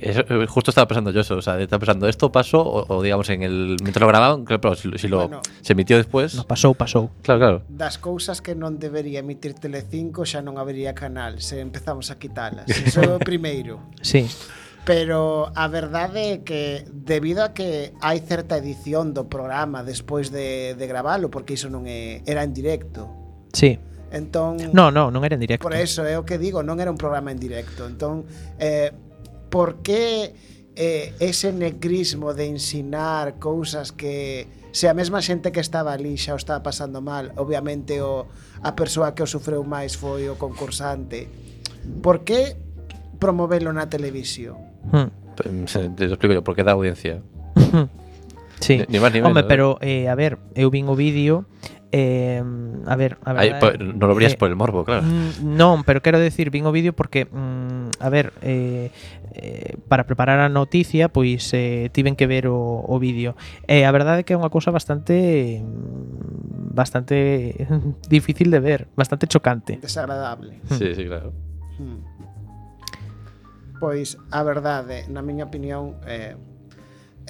Eso, 0.00 0.20
eh, 0.28 0.46
justo 0.46 0.70
estaba 0.70 0.86
pensando 0.88 1.10
yo 1.10 1.20
eso, 1.20 1.36
o 1.36 1.42
sea, 1.42 1.60
estaba 1.60 1.80
pensando, 1.80 2.08
¿esto 2.08 2.30
pasó 2.30 2.60
o, 2.60 2.96
o 2.96 3.02
digamos 3.02 3.28
en 3.30 3.42
el 3.42 3.76
mientras 3.82 4.00
lo 4.00 4.08
grababan, 4.08 4.44
claro, 4.44 4.74
si, 4.74 4.90
si 4.96 5.08
lo 5.08 5.28
bueno, 5.28 5.42
se 5.60 5.72
emitió 5.72 5.96
después. 5.96 6.34
No, 6.34 6.46
pasou, 6.46 6.74
pasou. 6.74 7.10
Claro, 7.22 7.40
claro. 7.40 7.62
Das 7.68 7.98
cousas 7.98 8.40
que 8.40 8.54
non 8.54 8.78
debería 8.78 9.20
emitir 9.20 9.54
Telecinco 9.54 10.26
xa 10.26 10.42
non 10.42 10.58
habería 10.58 10.92
canal, 10.92 11.40
se 11.40 11.60
empezamos 11.60 12.10
a 12.10 12.18
quitalas. 12.18 12.66
Eso 12.86 13.00
é 13.02 13.10
o 13.10 13.18
primeiro. 13.18 13.80
Sí. 14.02 14.28
Pero 14.86 15.50
a 15.50 15.66
verdade 15.66 16.38
é 16.38 16.46
que 16.46 16.86
debido 16.86 17.42
a 17.42 17.50
que 17.50 17.90
hai 17.98 18.22
certa 18.22 18.54
edición 18.62 19.10
do 19.10 19.26
programa 19.26 19.82
despois 19.82 20.30
de, 20.30 20.78
de 20.78 20.86
gravalo, 20.86 21.26
porque 21.26 21.58
iso 21.58 21.66
non 21.66 21.90
é, 21.90 22.22
era 22.22 22.46
en 22.46 22.54
directo. 22.54 23.10
Sí. 23.50 23.82
Entón, 24.14 24.56
no, 24.70 24.94
no, 24.94 25.10
non 25.10 25.26
era 25.26 25.34
en 25.34 25.42
directo. 25.42 25.66
Por 25.66 25.74
eso 25.74 26.06
é 26.06 26.14
o 26.14 26.22
que 26.22 26.38
digo, 26.38 26.62
non 26.62 26.78
era 26.78 26.94
un 26.94 26.98
programa 26.98 27.34
en 27.34 27.42
directo. 27.42 27.90
Entón, 27.90 28.22
eh, 28.62 28.94
por 29.50 29.82
que 29.82 30.34
eh, 30.76 31.14
ese 31.20 31.52
negrismo 31.52 32.34
de 32.34 32.46
ensinar 32.46 33.38
cousas 33.38 33.92
que 33.92 34.46
se 34.72 34.88
a 34.88 34.94
mesma 34.94 35.24
xente 35.24 35.52
que 35.52 35.60
estaba 35.60 35.96
ali 35.96 36.20
xa 36.20 36.36
o 36.36 36.40
estaba 36.40 36.60
pasando 36.60 37.00
mal, 37.00 37.32
obviamente 37.40 37.96
o 38.04 38.28
a 38.60 38.76
persoa 38.76 39.16
que 39.16 39.24
o 39.24 39.28
sufreu 39.28 39.64
máis 39.64 39.96
foi 39.96 40.28
o 40.28 40.36
concursante. 40.36 41.24
Por 42.04 42.28
que 42.28 42.60
promovelo 43.16 43.72
na 43.72 43.88
televisión? 43.88 44.60
Hmm. 44.92 45.08
Te 45.36 46.04
explico 46.08 46.32
yo, 46.32 46.44
porque 46.44 46.64
da 46.64 46.72
audiencia. 46.72 47.24
Sí. 48.60 48.78
Ni, 48.78 48.84
ni 48.88 49.00
más 49.00 49.12
ni 49.12 49.20
menos. 49.20 49.32
Home, 49.32 49.44
pero, 49.44 49.78
eh, 49.80 50.08
a 50.08 50.14
ver, 50.14 50.38
eu 50.54 50.70
vin 50.70 50.88
o 50.88 50.96
vídeo 50.96 51.44
Eh, 51.92 52.42
a 52.86 52.96
ver, 52.96 53.16
a 53.24 53.32
ver. 53.32 53.42
Ay, 53.42 53.60
pues, 53.60 53.78
no 53.78 54.06
lo 54.06 54.14
verías 54.14 54.34
eh, 54.34 54.36
por 54.36 54.50
el 54.50 54.56
morbo, 54.56 54.84
claro. 54.84 55.02
Mm, 55.02 55.56
non, 55.56 55.80
pero 55.86 56.02
quero 56.02 56.18
decir, 56.18 56.50
vin 56.50 56.66
o 56.66 56.72
vídeo 56.74 56.92
porque, 56.92 57.24
mm, 57.24 58.02
a 58.02 58.08
ver, 58.10 58.34
eh, 58.42 58.90
eh, 59.32 59.78
para 59.88 60.04
preparar 60.04 60.40
a 60.40 60.50
noticia, 60.50 61.08
pois 61.08 61.46
eh, 61.54 61.88
tiven 61.96 62.16
que 62.18 62.26
ver 62.26 62.48
o, 62.48 62.82
o 62.84 62.98
vídeo. 62.98 63.32
Eh, 63.70 63.86
a 63.86 63.92
verdade 63.94 64.20
é 64.20 64.24
que 64.26 64.34
é 64.34 64.38
unha 64.38 64.50
cousa 64.50 64.74
bastante 64.74 65.62
bastante 66.74 67.54
difícil 68.12 68.50
de 68.50 68.60
ver, 68.60 68.80
bastante 68.98 69.30
chocante. 69.30 69.78
Desagradable. 69.78 70.58
Hmm. 70.66 70.76
Sí, 70.76 70.92
sí, 70.92 71.06
claro. 71.06 71.32
Hmm. 71.78 72.02
Pois, 73.78 74.18
a 74.34 74.42
verdade, 74.42 75.06
na 75.08 75.22
miña 75.22 75.46
opinión, 75.46 75.96
eh, 76.04 76.34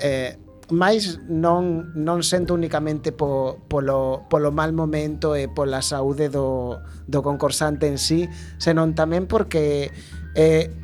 eh, 0.01 0.39
mais 0.71 1.23
non 1.31 1.95
non 1.95 2.27
sento 2.27 2.51
únicamente 2.55 3.15
po, 3.15 3.63
polo, 3.71 4.27
polo 4.27 4.51
mal 4.51 4.75
momento 4.75 5.39
e 5.39 5.47
pola 5.47 5.79
saúde 5.79 6.27
do, 6.27 6.83
do 7.07 7.23
concursante 7.23 7.87
en 7.87 7.99
sí, 8.03 8.27
senón 8.59 8.99
tamén 8.99 9.31
porque 9.31 9.95
eh, 10.35 10.75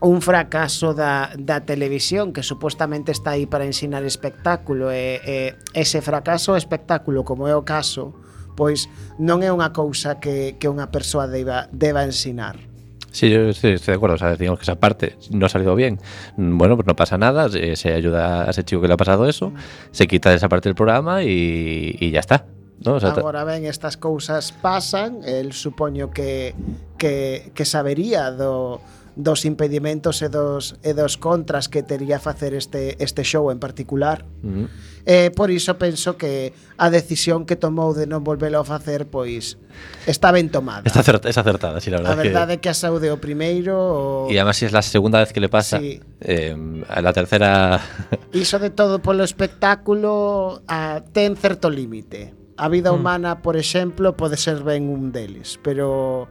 un 0.00 0.18
fracaso 0.24 0.94
da, 0.94 1.30
da 1.38 1.62
televisión 1.62 2.32
que 2.32 2.42
supostamente 2.42 3.12
está 3.12 3.38
aí 3.38 3.46
para 3.46 3.68
ensinar 3.68 4.02
espectáculo 4.02 4.90
e, 4.90 5.20
e 5.22 5.36
ese 5.76 6.02
fracaso 6.02 6.56
espectáculo 6.56 7.22
como 7.22 7.46
é 7.46 7.54
o 7.54 7.62
caso 7.62 8.16
pois 8.58 8.90
non 9.20 9.40
é 9.46 9.52
unha 9.52 9.70
cousa 9.70 10.18
que, 10.18 10.58
que 10.58 10.66
unha 10.66 10.90
persoa 10.90 11.30
deba, 11.30 11.70
deba 11.72 12.04
ensinar. 12.04 12.69
Sí, 13.12 13.30
yo 13.30 13.48
estoy, 13.48 13.72
estoy 13.72 13.92
de 13.92 13.96
acuerdo. 13.96 14.14
O 14.16 14.18
sea, 14.18 14.36
digamos 14.36 14.58
que 14.58 14.64
esa 14.64 14.76
parte 14.76 15.16
no 15.30 15.46
ha 15.46 15.48
salido 15.48 15.74
bien. 15.74 15.98
Mm, 16.36 16.58
Bueno, 16.58 16.76
pues 16.76 16.86
no 16.86 16.94
pasa 16.96 17.18
nada. 17.18 17.48
Se, 17.48 17.76
se 17.76 17.92
ayuda 17.92 18.44
a 18.46 18.50
ese 18.50 18.64
chico 18.64 18.80
que 18.80 18.88
le 18.88 18.94
ha 18.94 18.96
pasado 18.96 19.28
eso. 19.28 19.52
Se 19.90 20.06
quita 20.06 20.32
esa 20.32 20.48
parte 20.48 20.68
del 20.68 20.76
programa 20.76 21.22
y, 21.22 21.96
y 22.00 22.10
ya 22.10 22.20
está. 22.20 22.46
¿no? 22.84 22.94
O 22.94 23.00
sea, 23.00 23.10
Agora 23.10 23.44
ben, 23.44 23.66
estas 23.66 23.96
cousas 23.96 24.52
pasan, 24.52 25.20
el 25.24 25.52
supoño 25.52 26.10
que, 26.10 26.54
que, 26.96 27.52
que 27.54 27.64
sabería 27.66 28.30
do, 28.30 28.80
dos 29.16 29.44
impedimentos 29.44 30.22
e 30.22 30.28
dos, 30.28 30.76
e 30.82 30.94
dos 30.94 31.18
contras 31.18 31.68
que 31.68 31.82
tería 31.82 32.18
facer 32.18 32.54
este, 32.54 32.96
este 33.02 33.24
show 33.24 33.50
en 33.50 33.58
particular. 33.58 34.24
Uh 34.42 34.46
-huh. 34.46 34.66
eh, 35.06 35.30
por 35.34 35.50
iso 35.50 35.78
penso 35.78 36.16
que 36.16 36.52
a 36.78 36.90
decisión 36.90 37.46
que 37.46 37.56
tomou 37.56 37.92
de 37.92 38.06
non 38.06 38.22
volvelo 38.22 38.62
a 38.62 38.64
facer 38.64 39.10
pois 39.10 39.58
está 40.06 40.30
ben 40.30 40.48
tomada. 40.48 40.86
Está 40.86 41.00
acertada, 41.00 41.30
es 41.30 41.38
acertada, 41.38 41.80
sí, 41.80 41.90
la 41.90 41.98
verdade. 41.98 42.14
A 42.14 42.22
verdade 42.22 42.52
que... 42.58 42.58
é 42.58 42.62
que 42.62 42.70
a 42.70 42.76
saúde 42.76 43.10
o 43.10 43.18
primeiro... 43.18 44.26
O... 44.26 44.30
E 44.30 44.38
además 44.38 44.56
si 44.56 44.66
é 44.66 44.70
a 44.70 44.82
segunda 44.82 45.18
vez 45.18 45.34
que 45.34 45.40
le 45.40 45.50
pasa, 45.50 45.82
sí. 45.82 46.00
eh, 46.22 46.54
a 46.88 47.00
la 47.02 47.12
tercera... 47.12 47.80
Iso 48.32 48.58
de 48.58 48.70
todo 48.70 49.02
polo 49.02 49.24
espectáculo 49.26 50.62
a, 50.70 51.02
ten 51.12 51.34
certo 51.34 51.68
límite. 51.68 52.34
A 52.60 52.68
vida 52.68 52.92
mm. 52.92 52.94
humana, 52.94 53.30
por 53.42 53.56
exemplo, 53.56 54.16
pode 54.16 54.36
ser 54.36 54.62
ben 54.62 54.88
un 54.88 55.12
deles, 55.12 55.58
pero 55.64 56.28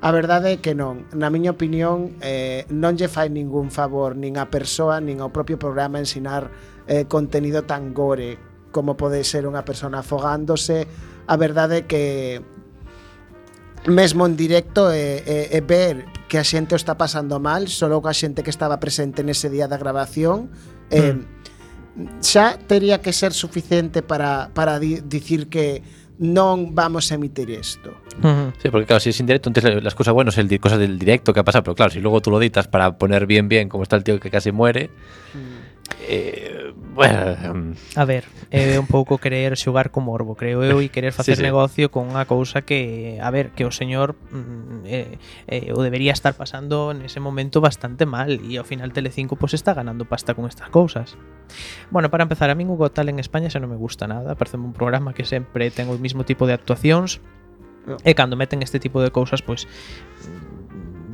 A 0.00 0.10
verdade 0.16 0.56
é 0.56 0.56
que 0.64 0.72
non, 0.72 1.04
na 1.12 1.28
miña 1.28 1.52
opinión, 1.52 2.16
eh, 2.24 2.64
non 2.72 2.96
lle 2.96 3.12
fai 3.12 3.28
ningún 3.28 3.68
favor 3.68 4.16
nin 4.16 4.40
a 4.40 4.48
persoa 4.48 4.96
nin 4.96 5.20
ao 5.20 5.28
propio 5.28 5.60
programa 5.60 6.00
ensinar 6.00 6.48
eh, 6.88 7.04
contenido 7.04 7.68
tan 7.68 7.92
gore 7.92 8.40
como 8.72 8.96
pode 8.96 9.20
ser 9.28 9.44
unha 9.44 9.60
persona 9.60 10.00
afogándose. 10.00 10.88
A 11.28 11.36
verdade 11.36 11.84
é 11.84 11.86
que 11.86 12.04
mesmo 13.84 14.24
en 14.24 14.40
directo 14.40 14.88
e, 14.88 15.20
e, 15.20 15.36
e 15.52 15.60
ver 15.60 16.08
que 16.32 16.40
a 16.40 16.44
xente 16.48 16.72
o 16.72 16.80
está 16.80 16.96
pasando 16.96 17.36
mal, 17.36 17.68
só 17.68 17.84
que 17.88 18.08
a 18.08 18.16
xente 18.16 18.40
que 18.40 18.48
estaba 18.48 18.80
presente 18.80 19.20
nese 19.20 19.52
día 19.52 19.68
da 19.68 19.76
grabación, 19.76 20.48
eh, 20.88 21.12
mm. 21.12 22.24
xa 22.24 22.56
teria 22.56 23.04
que 23.04 23.12
ser 23.12 23.36
suficiente 23.36 24.00
para, 24.00 24.48
para 24.56 24.80
di, 24.80 25.04
dicir 25.04 25.52
que 25.52 25.84
non 26.20 26.76
vamos 26.76 27.08
a 27.08 27.16
emitir 27.16 27.48
isto. 27.48 27.96
Ujú. 28.20 28.52
Sí, 28.60 28.68
porque 28.68 28.84
claro, 28.84 29.00
si 29.00 29.08
es 29.08 29.18
indirecto, 29.20 29.48
entonces 29.48 29.82
las 29.82 29.94
cosas 29.94 30.12
buenas, 30.12 30.36
el 30.36 30.60
cosas 30.60 30.78
del 30.78 30.98
directo 30.98 31.32
que 31.32 31.40
ha 31.40 31.44
pasado, 31.44 31.64
pero 31.64 31.74
claro, 31.74 31.90
si 31.90 32.00
luego 32.00 32.20
tú 32.20 32.30
lo 32.30 32.40
editas 32.40 32.68
para 32.68 32.98
poner 32.98 33.26
bien, 33.26 33.48
bien, 33.48 33.68
como 33.70 33.82
está 33.82 33.96
el 33.96 34.04
tío 34.04 34.20
que 34.20 34.30
casi 34.30 34.52
muere, 34.52 34.90
Eh, 36.02 36.72
bueno, 36.94 37.74
a 37.94 38.04
ver, 38.04 38.24
é 38.50 38.78
un 38.78 38.86
pouco 38.86 39.18
querer 39.18 39.56
xogar 39.56 39.90
co 39.90 40.00
morbo, 40.00 40.34
creo 40.34 40.64
eu, 40.64 40.82
e 40.82 40.90
querer 40.90 41.12
facer 41.12 41.36
sí, 41.38 41.42
sí. 41.42 41.46
negocio 41.46 41.90
con 41.90 42.10
unha 42.10 42.26
cousa 42.26 42.66
que, 42.66 43.18
a 43.22 43.30
ver, 43.30 43.54
que 43.54 43.62
o 43.62 43.72
señor 43.72 44.18
mm, 44.32 44.86
eh, 44.90 45.18
eh, 45.46 45.70
o 45.70 45.78
debería 45.84 46.10
estar 46.10 46.34
pasando 46.34 46.90
nese 46.96 47.22
momento 47.22 47.62
bastante 47.62 48.10
mal 48.10 48.42
e 48.42 48.58
ao 48.58 48.66
final 48.66 48.90
Telecinco 48.90 49.38
pois 49.38 49.54
pues, 49.54 49.62
está 49.62 49.74
ganando 49.76 50.02
pasta 50.08 50.34
con 50.34 50.50
estas 50.50 50.72
cousas. 50.72 51.14
Bueno, 51.94 52.10
para 52.10 52.26
empezar, 52.26 52.50
a 52.50 52.56
min 52.58 52.70
o 52.72 52.76
Got 52.78 52.98
Talent 52.98 53.18
en 53.18 53.22
España 53.22 53.52
xa 53.52 53.62
non 53.62 53.70
me 53.70 53.78
gusta 53.78 54.10
nada, 54.10 54.34
parece 54.34 54.58
un 54.58 54.74
programa 54.74 55.14
que 55.14 55.22
sempre 55.22 55.70
ten 55.70 55.86
o 55.86 55.94
mismo 56.00 56.26
tipo 56.26 56.48
de 56.48 56.58
actuacións 56.58 57.22
e 58.02 58.12
cando 58.18 58.34
meten 58.34 58.66
este 58.66 58.82
tipo 58.82 58.98
de 58.98 59.10
cousas, 59.14 59.42
pois 59.46 59.66
pues, 59.66 59.70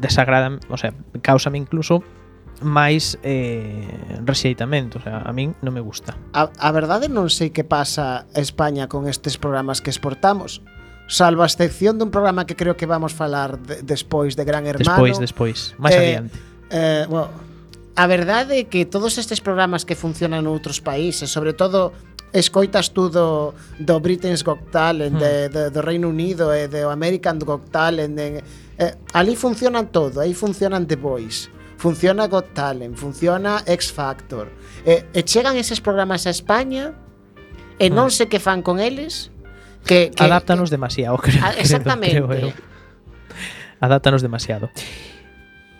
desagradan, 0.00 0.60
o 0.68 0.76
sea, 0.76 0.92
causame 1.22 1.58
incluso 1.58 2.04
máis 2.62 3.18
eh, 3.22 3.84
rexeitamento, 4.24 4.98
o 4.98 5.02
sea, 5.02 5.20
a 5.24 5.32
min 5.32 5.52
non 5.60 5.76
me 5.76 5.82
gusta. 5.84 6.16
A, 6.32 6.48
a 6.48 6.70
verdade 6.72 7.08
non 7.12 7.28
sei 7.28 7.52
que 7.52 7.64
pasa 7.64 8.24
a 8.24 8.40
España 8.40 8.88
con 8.88 9.04
estes 9.04 9.36
programas 9.36 9.84
que 9.84 9.92
exportamos, 9.92 10.64
salvo 11.06 11.44
a 11.44 11.48
excepción 11.48 12.00
dun 12.00 12.08
programa 12.08 12.48
que 12.48 12.56
creo 12.56 12.74
que 12.74 12.88
vamos 12.88 13.12
falar 13.12 13.60
de, 13.60 13.84
despois 13.84 14.34
de 14.34 14.44
Gran 14.48 14.64
Hermano. 14.64 14.88
Despois, 14.88 15.16
despois, 15.20 15.58
máis 15.76 15.94
eh, 15.94 16.00
adiante. 16.00 16.36
Eh, 16.72 17.04
bueno, 17.12 17.28
a 17.96 18.04
verdade 18.08 18.60
é 18.60 18.64
que 18.68 18.84
todos 18.84 19.16
estes 19.16 19.40
programas 19.40 19.84
que 19.84 19.96
funcionan 19.96 20.44
noutros 20.44 20.80
países, 20.80 21.28
sobre 21.28 21.52
todo 21.52 21.92
escoitas 22.32 22.92
tú 22.92 23.08
do, 23.08 23.54
do 23.78 24.00
Britain's 24.00 24.44
Got 24.44 24.70
Talent, 24.70 25.16
de, 25.16 25.48
hmm. 25.48 25.52
de, 25.52 25.62
do 25.70 25.80
Reino 25.80 26.08
Unido 26.08 26.52
e 26.52 26.68
do 26.68 26.90
American 26.90 27.38
Got 27.38 27.70
Talent, 27.72 28.18
en, 28.18 28.44
eh, 28.76 28.94
ali 29.12 29.36
funcionan 29.36 29.88
todo, 29.88 30.20
aí 30.20 30.34
funcionan 30.34 30.84
The 30.84 30.96
Voice 30.96 31.48
funciona 31.76 32.26
Got 32.26 32.52
Talent, 32.54 32.96
funciona 32.96 33.62
X 33.66 33.92
Factor. 33.92 34.50
E, 34.84 35.06
e 35.12 35.20
chegan 35.22 35.56
eses 35.56 35.80
programas 35.80 36.26
a 36.26 36.32
España 36.32 36.92
e 37.76 37.86
non 37.92 38.08
mm. 38.08 38.14
sei 38.14 38.26
que 38.28 38.40
fan 38.40 38.64
con 38.64 38.80
eles. 38.80 39.32
Que, 39.86 40.10
que 40.10 40.24
Adáptanos 40.24 40.68
que, 40.68 40.76
demasiado, 40.76 41.16
ah, 41.20 41.22
creo. 41.22 41.42
Exactamente. 41.60 42.16
Creo, 42.16 42.28
creo 42.28 42.52
Adáptanos 43.80 44.22
demasiado. 44.22 44.70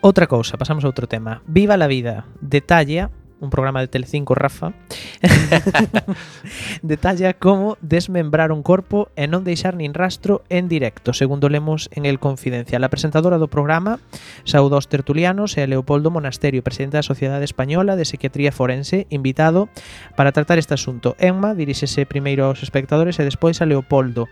Outra 0.05 0.29
cousa, 0.29 0.61
pasamos 0.61 0.85
a 0.85 0.89
outro 0.93 1.09
tema. 1.09 1.41
Viva 1.49 1.81
la 1.81 1.89
vida. 1.89 2.29
Detalla 2.39 3.11
un 3.41 3.51
programa 3.51 3.81
de 3.81 3.89
Telecinco, 3.89 4.35
Rafa, 4.35 4.73
detalla 6.83 7.35
como 7.35 7.77
desmembrar 7.81 8.53
un 8.53 8.63
corpo 8.63 9.09
e 9.17 9.29
non 9.29 9.45
deixar 9.45 9.77
nin 9.77 9.93
rastro 9.93 10.43
en 10.49 10.69
directo, 10.73 11.13
segundo 11.13 11.53
lemos 11.53 11.93
en 11.93 12.09
El 12.09 12.19
Confidencial. 12.19 12.85
A 12.85 12.93
presentadora 12.93 13.37
do 13.37 13.53
programa 13.53 14.01
saúda 14.49 14.81
aos 14.81 14.89
tertulianos 14.89 15.55
e 15.57 15.65
a 15.65 15.69
Leopoldo 15.69 16.09
Monasterio, 16.09 16.65
presidente 16.65 16.97
da 16.97 17.05
Sociedade 17.05 17.45
Española 17.45 17.97
de 17.97 18.09
Psiquiatría 18.09 18.53
Forense, 18.53 19.07
invitado 19.13 19.69
para 20.17 20.33
tratar 20.33 20.57
este 20.57 20.75
asunto. 20.75 21.13
Emma 21.21 21.53
diríxese 21.53 22.09
primeiro 22.09 22.49
aos 22.49 22.65
espectadores 22.65 23.21
e 23.21 23.29
despois 23.29 23.61
a 23.61 23.69
Leopoldo. 23.69 24.29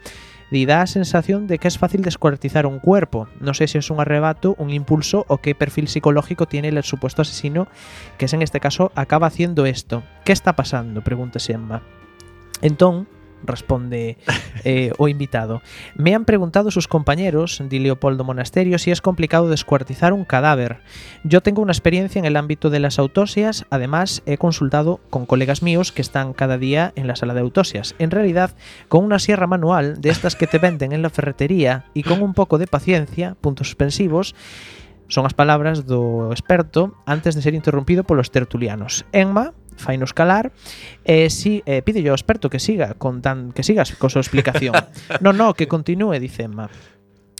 Di 0.51 0.67
dá 0.67 0.83
a 0.83 0.87
sensación 0.87 1.47
de 1.47 1.59
que 1.59 1.69
es 1.69 1.79
fácil 1.79 2.03
descuartizar 2.03 2.67
un 2.67 2.79
cuerpo. 2.79 3.29
No 3.41 3.55
sé 3.55 3.67
si 3.67 3.79
es 3.79 3.91
un 3.91 4.01
arrebato, 4.01 4.55
un 4.59 4.71
impulso 4.71 5.25
o 5.29 5.39
qué 5.39 5.55
perfil 5.55 5.89
psicológico 5.89 6.47
tiene 6.47 6.69
el 6.69 6.83
supuesto 6.83 7.23
asesino, 7.23 7.67
que 8.19 8.27
es 8.27 8.33
en 8.33 8.43
este 8.43 8.61
caso 8.61 8.93
acaba 8.95 9.27
haciendo 9.27 9.67
esto. 9.67 10.03
¿Qué 10.25 10.33
está 10.33 10.55
pasando? 10.55 11.03
Pregunta 11.03 11.39
Emma. 11.49 11.83
Entón, 12.61 13.09
responde 13.47 14.19
eh, 14.65 14.93
o 14.99 15.09
invitado. 15.09 15.63
Me 15.95 16.15
han 16.15 16.25
preguntado 16.25 16.71
sus 16.71 16.89
compañeros, 16.89 17.63
di 17.69 17.79
Leopoldo 17.79 18.25
Monasterio, 18.25 18.79
si 18.79 18.91
es 18.91 19.01
complicado 19.01 19.49
descuartizar 19.49 20.13
un 20.13 20.25
cadáver. 20.25 20.81
Yo 21.23 21.43
tengo 21.43 21.63
una 21.63 21.73
experiencia 21.73 22.19
en 22.19 22.25
el 22.25 22.37
ámbito 22.37 22.71
de 22.71 22.81
las 22.81 22.99
autopsias, 22.99 23.67
además 23.71 24.23
he 24.27 24.39
consultado 24.39 25.01
con 25.11 25.27
colegas 25.27 25.63
míos 25.63 25.93
que 25.93 26.03
están 26.03 26.33
cada 26.33 26.59
día 26.59 26.93
en 26.97 27.07
la 27.07 27.17
sala 27.17 27.35
de 27.35 27.41
autopsias. 27.41 27.95
En 27.99 28.11
realidad, 28.11 28.57
con 28.89 29.05
una 29.05 29.19
sierra 29.19 29.47
manual 29.47 30.01
de 30.01 30.11
estas 30.11 30.37
que 30.37 30.47
te 30.47 30.59
venden 30.59 30.93
en 30.93 31.03
la 31.03 31.11
ferretería 31.11 31.87
y 31.95 32.03
con 32.03 32.23
un 32.23 32.35
poco 32.35 32.59
de 32.59 32.67
paciencia, 32.67 33.37
puntos 33.41 33.69
suspensivos, 33.69 34.35
son 35.09 35.29
as 35.29 35.37
palabras 35.37 35.85
do 35.85 36.33
experto 36.33 36.97
antes 37.05 37.37
de 37.37 37.45
ser 37.45 37.53
interrumpido 37.53 38.09
polos 38.09 38.33
tertulianos. 38.33 39.05
Enma 39.13 39.53
fainos 39.77 40.13
calar 40.13 40.53
e 41.05 41.31
si 41.31 41.63
eh, 41.67 41.83
pide 41.83 42.01
ao 42.07 42.17
experto 42.17 42.51
que 42.51 42.63
siga 42.63 42.95
con 42.95 43.23
tan 43.23 43.53
que 43.53 43.63
sigas 43.63 43.93
con 43.97 44.11
súa 44.11 44.23
explicación. 44.23 44.75
no, 45.25 45.33
no, 45.33 45.55
que 45.55 45.69
continúe, 45.69 46.19
dice 46.19 46.45
Emma. 46.45 46.71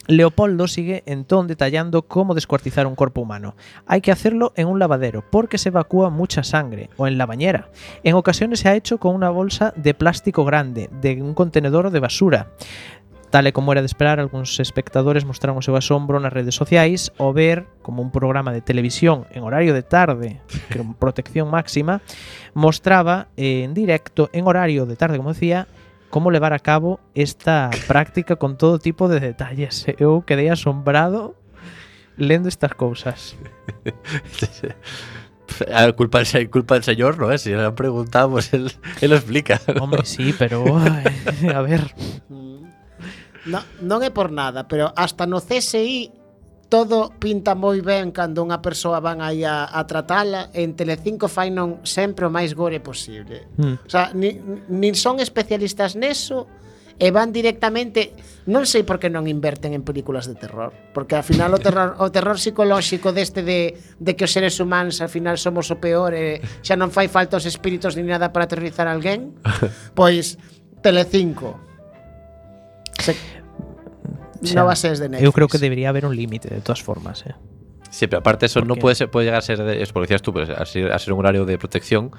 Leopoldo 0.07 0.67
sigue 0.67 1.03
entón 1.07 1.47
detallando 1.47 2.03
cómo 2.03 2.35
descuartizar 2.35 2.85
un 2.85 2.95
cuerpo 2.95 3.21
humano. 3.21 3.55
Hay 3.87 4.01
que 4.01 4.11
hacerlo 4.11 4.53
en 4.55 4.67
un 4.67 4.77
lavadero 4.77 5.23
porque 5.31 5.57
se 5.57 5.69
evacúa 5.69 6.09
mucha 6.09 6.43
sangre 6.43 6.89
o 6.97 7.07
en 7.07 7.17
la 7.17 7.25
bañera. 7.25 7.69
En 8.03 8.15
ocasiones 8.15 8.59
se 8.59 8.69
ha 8.69 8.75
hecho 8.75 8.99
con 8.99 9.15
una 9.15 9.29
bolsa 9.29 9.73
de 9.75 9.93
plástico 9.93 10.45
grande 10.45 10.89
de 11.01 11.21
un 11.21 11.33
contenedor 11.33 11.89
de 11.89 11.99
basura. 11.99 12.51
Tal 13.35 13.47
e 13.47 13.51
como 13.51 13.75
era 13.75 13.83
de 13.83 13.91
esperar, 13.91 14.23
algúns 14.23 14.63
espectadores 14.63 15.27
mostraron 15.27 15.59
o 15.59 15.65
seu 15.65 15.75
asombro 15.75 16.23
nas 16.23 16.31
redes 16.31 16.55
sociais 16.55 17.11
ao 17.19 17.35
ver 17.35 17.67
como 17.83 17.99
un 17.99 18.07
programa 18.07 18.55
de 18.55 18.63
televisión 18.63 19.27
en 19.35 19.43
horario 19.43 19.75
de 19.75 19.83
tarde, 19.83 20.39
que 20.71 20.79
con 20.79 20.95
protección 20.95 21.51
máxima, 21.51 21.99
mostraba 22.55 23.27
eh, 23.35 23.67
en 23.67 23.75
directo, 23.75 24.31
en 24.31 24.47
horario 24.47 24.87
de 24.87 24.95
tarde, 24.95 25.19
como 25.19 25.35
decía, 25.35 25.67
como 26.07 26.31
levar 26.31 26.55
a 26.55 26.63
cabo 26.63 27.03
esta 27.11 27.75
práctica 27.91 28.39
con 28.39 28.55
todo 28.55 28.79
tipo 28.79 29.11
de 29.11 29.19
detalles. 29.19 29.83
Eu 29.99 30.23
quedei 30.23 30.47
asombrado 30.47 31.35
lendo 32.15 32.47
estas 32.47 32.71
cousas. 32.71 33.35
a 35.75 35.91
culpa, 35.91 36.23
del, 36.23 36.49
culpa 36.49 36.75
del 36.75 36.83
señor, 36.83 37.17
¿no? 37.17 37.31
es? 37.31 37.41
Si 37.41 37.51
le 37.51 37.63
han 37.63 37.75
preguntado, 37.75 38.31
pues 38.31 38.53
él, 38.53 38.71
él 39.01 39.09
lo 39.09 39.15
explica. 39.15 39.59
¿no? 39.67 39.83
Hombre, 39.83 40.05
sí, 40.05 40.33
pero 40.37 40.63
ay, 40.77 41.03
a 41.53 41.61
ver, 41.61 41.93
No, 43.45 43.61
non 43.85 44.01
é 44.01 44.09
por 44.09 44.33
nada, 44.33 44.65
pero 44.65 44.89
hasta 44.97 45.29
no 45.29 45.37
CSI 45.37 46.25
todo 46.69 47.13
pinta 47.21 47.53
moi 47.53 47.77
ben 47.85 48.09
cando 48.09 48.41
unha 48.41 48.59
persoa 48.59 48.97
van 48.97 49.21
aí 49.21 49.45
a, 49.45 49.69
a 49.69 49.85
tratala. 49.85 50.49
En 50.51 50.73
Telecinco 50.73 51.29
fai 51.29 51.53
non 51.53 51.85
sempre 51.85 52.25
o 52.25 52.33
máis 52.33 52.57
gore 52.57 52.81
posible. 52.81 53.45
Mm. 53.61 53.75
o 53.85 53.89
sea, 53.89 54.09
nin, 54.17 54.65
nin 54.67 54.93
son 54.97 55.21
especialistas 55.21 55.93
neso 55.93 56.49
e 56.95 57.11
van 57.11 57.35
directamente 57.35 58.15
non 58.47 58.63
sei 58.63 58.87
por 58.87 59.03
que 59.03 59.11
non 59.11 59.27
inverten 59.27 59.75
en 59.75 59.83
películas 59.83 60.31
de 60.31 60.39
terror 60.39 60.71
porque 60.95 61.19
ao 61.19 61.27
final 61.27 61.51
o 61.51 61.59
terror 61.59 61.99
o 61.99 62.07
terror 62.07 62.39
psicolóxico 62.39 63.11
deste 63.11 63.43
de, 63.43 63.75
de 63.99 64.15
que 64.15 64.23
os 64.23 64.31
seres 64.31 64.63
humanos 64.63 65.03
ao 65.03 65.11
final 65.11 65.35
somos 65.35 65.67
o 65.75 65.77
peor 65.83 66.15
e 66.15 66.39
xa 66.63 66.79
non 66.79 66.95
fai 66.95 67.11
falta 67.11 67.35
os 67.35 67.43
espíritos 67.43 67.99
ni 67.99 68.07
nada 68.07 68.31
para 68.31 68.47
aterrizar 68.47 68.87
alguén 68.87 69.35
pois 69.99 70.39
Telecinco. 70.79 71.74
Se, 72.99 73.15
Xa, 74.43 74.55
novas 74.55 74.79
series 74.79 74.99
de 74.99 75.09
Netflix. 75.09 75.25
Eu 75.25 75.33
creo 75.33 75.47
que 75.47 75.57
debería 75.57 75.89
haber 75.89 76.05
un 76.05 76.15
límite 76.15 76.49
de 76.49 76.61
todas 76.61 76.81
formas, 76.81 77.25
eh. 77.25 77.35
Sí, 77.89 78.07
pero 78.07 78.19
aparte 78.19 78.45
eso 78.47 78.59
no 78.61 78.75
puede, 78.75 78.95
ser, 78.95 79.09
puede 79.09 79.25
llegar 79.27 79.39
a 79.39 79.41
ser, 79.41 79.63
de, 79.63 79.81
es 79.81 79.93
porque 79.93 80.07
decías 80.07 80.21
tú, 80.21 80.33
pues, 80.33 80.49
a, 80.49 80.65
ser, 80.65 80.91
a 80.91 80.99
ser 80.99 81.13
un 81.13 81.19
horario 81.19 81.45
de 81.45 81.57
protección. 81.57 82.11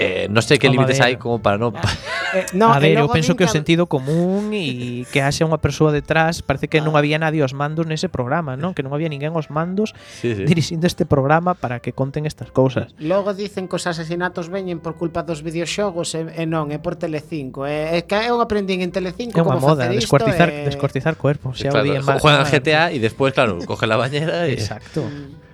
Eh, 0.00 0.26
no 0.32 0.40
sei 0.40 0.56
que 0.56 0.72
límites 0.72 0.96
hai 1.04 1.20
como 1.20 1.44
para 1.44 1.60
non... 1.60 1.76
Eh, 2.30 2.46
no, 2.54 2.70
a 2.70 2.78
ver, 2.78 2.94
eu 2.94 3.10
penso 3.10 3.34
que 3.34 3.42
o 3.42 3.50
sentido 3.50 3.90
común 3.90 4.54
e 4.54 5.02
que 5.10 5.18
haxe 5.18 5.42
unha 5.42 5.58
persoa 5.58 5.90
detrás, 5.90 6.46
parece 6.46 6.70
que 6.70 6.78
ah. 6.78 6.86
non 6.86 6.94
había 6.94 7.18
nadie 7.18 7.42
aos 7.42 7.58
mandos 7.58 7.90
nese 7.90 8.06
programa, 8.06 8.54
non? 8.54 8.70
Que 8.70 8.86
non 8.86 8.94
había 8.94 9.10
ninguén 9.10 9.34
aos 9.34 9.50
mandos 9.50 9.98
sí, 10.22 10.38
sí. 10.38 10.46
dirixindo 10.46 10.86
este 10.86 11.10
programa 11.10 11.58
para 11.58 11.82
que 11.82 11.90
conten 11.90 12.30
estas 12.30 12.54
cousas. 12.54 12.94
Logo 13.02 13.34
dicen 13.34 13.66
que 13.66 13.74
os 13.74 13.90
asesinatos 13.90 14.46
veñen 14.46 14.78
por 14.78 14.94
culpa 14.94 15.26
dos 15.26 15.42
videoxogos 15.42 16.14
e, 16.14 16.22
e 16.22 16.46
non, 16.46 16.70
é 16.70 16.78
por 16.78 16.94
Telecinco. 16.94 17.66
É, 17.66 17.98
é 17.98 18.06
que 18.06 18.14
eu 18.14 18.38
aprendín 18.38 18.78
en 18.86 18.94
Telecinco 18.94 19.34
é 19.34 19.42
como 19.42 19.58
moda, 19.58 19.90
facer 19.90 19.98
isto, 19.98 20.06
descuartizar, 20.06 20.48
e... 20.54 20.70
descuartizar 20.70 21.14
cuerpos, 21.18 21.58
xa 21.58 21.74
claro, 21.74 21.82
o 21.82 21.90
día 21.90 21.98
máis. 21.98 22.22
Juegan 22.22 22.46
GTA 22.46 22.94
e 22.94 23.02
despois, 23.02 23.34
claro, 23.34 23.58
coge 23.66 23.90
la 23.90 23.98
bañera 23.98 24.46
e... 24.46 24.54
Exacto. 24.54 25.02
Mm. 25.02 25.50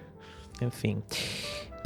en 0.61 0.73
fin. 0.77 1.01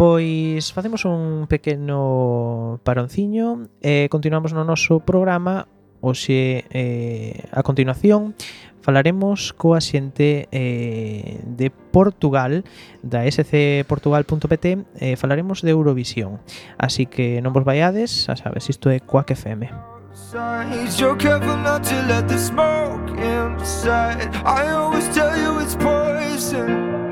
Pois 0.00 0.72
facemos 0.72 1.04
un 1.04 1.44
pequeno 1.46 2.80
paronciño 2.84 3.68
e 3.84 4.04
eh, 4.04 4.08
continuamos 4.08 4.56
no 4.56 4.64
noso 4.64 5.04
programa. 5.04 5.68
Oxe, 6.00 6.64
eh, 6.72 7.44
a 7.52 7.60
continuación 7.60 8.32
falaremos 8.80 9.52
coa 9.52 9.76
xente 9.84 10.48
eh, 10.56 11.44
de 11.44 11.68
Portugal 11.68 12.64
da 13.04 13.28
scportugal.pt 13.28 14.88
eh, 15.04 15.20
falaremos 15.20 15.60
de 15.60 15.76
Eurovisión. 15.76 16.40
Así 16.80 17.04
que 17.04 17.44
non 17.44 17.52
vos 17.52 17.68
vaiades 17.68 18.24
a 18.32 18.40
sabes, 18.40 18.72
isto 18.72 18.88
é 18.88 19.04
Quack 19.04 19.36
FM 19.36 19.68
Signs, 20.16 20.96
you're 20.96 21.20
careful 21.20 21.60
not 21.60 21.84
to 21.84 22.00
let 22.08 22.24
the 22.24 22.40
smoke 22.40 23.04
inside. 23.20 24.32
I 24.48 24.72
always 24.72 25.12
tell 25.12 25.36
you 25.36 25.60
it's 25.60 25.76
poison. 25.76 27.09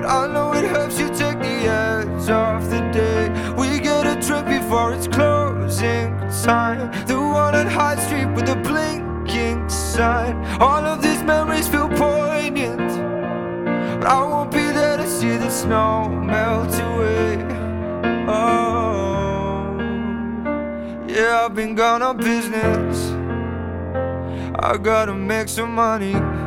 But 0.00 0.08
I 0.08 0.32
know 0.32 0.52
it 0.54 0.64
helps 0.64 0.98
you 0.98 1.08
take 1.08 1.38
the 1.40 1.68
edge 1.68 2.30
off 2.30 2.64
the 2.70 2.80
day. 2.90 3.28
We 3.56 3.80
get 3.80 4.06
a 4.06 4.16
trip 4.26 4.46
before 4.46 4.94
it's 4.94 5.06
closing 5.06 6.16
time. 6.42 6.90
The 7.06 7.18
one 7.18 7.54
on 7.54 7.66
High 7.66 7.96
Street 7.96 8.26
with 8.34 8.46
the 8.46 8.56
blinking 8.56 9.68
sign. 9.68 10.36
All 10.58 10.84
of 10.84 11.02
these 11.02 11.22
memories 11.22 11.68
feel 11.68 11.88
poignant, 11.88 12.88
but 14.00 14.08
I 14.08 14.22
won't 14.22 14.50
be 14.50 14.66
there 14.72 14.96
to 14.96 15.06
see 15.06 15.36
the 15.36 15.50
snow 15.50 16.08
melt 16.08 16.72
away. 16.88 17.36
Oh. 18.26 19.76
Yeah, 21.08 21.44
I've 21.44 21.54
been 21.54 21.74
gone 21.74 22.00
on 22.00 22.16
business. 22.16 23.10
I 24.58 24.78
gotta 24.78 25.14
make 25.14 25.48
some 25.48 25.74
money. 25.74 26.39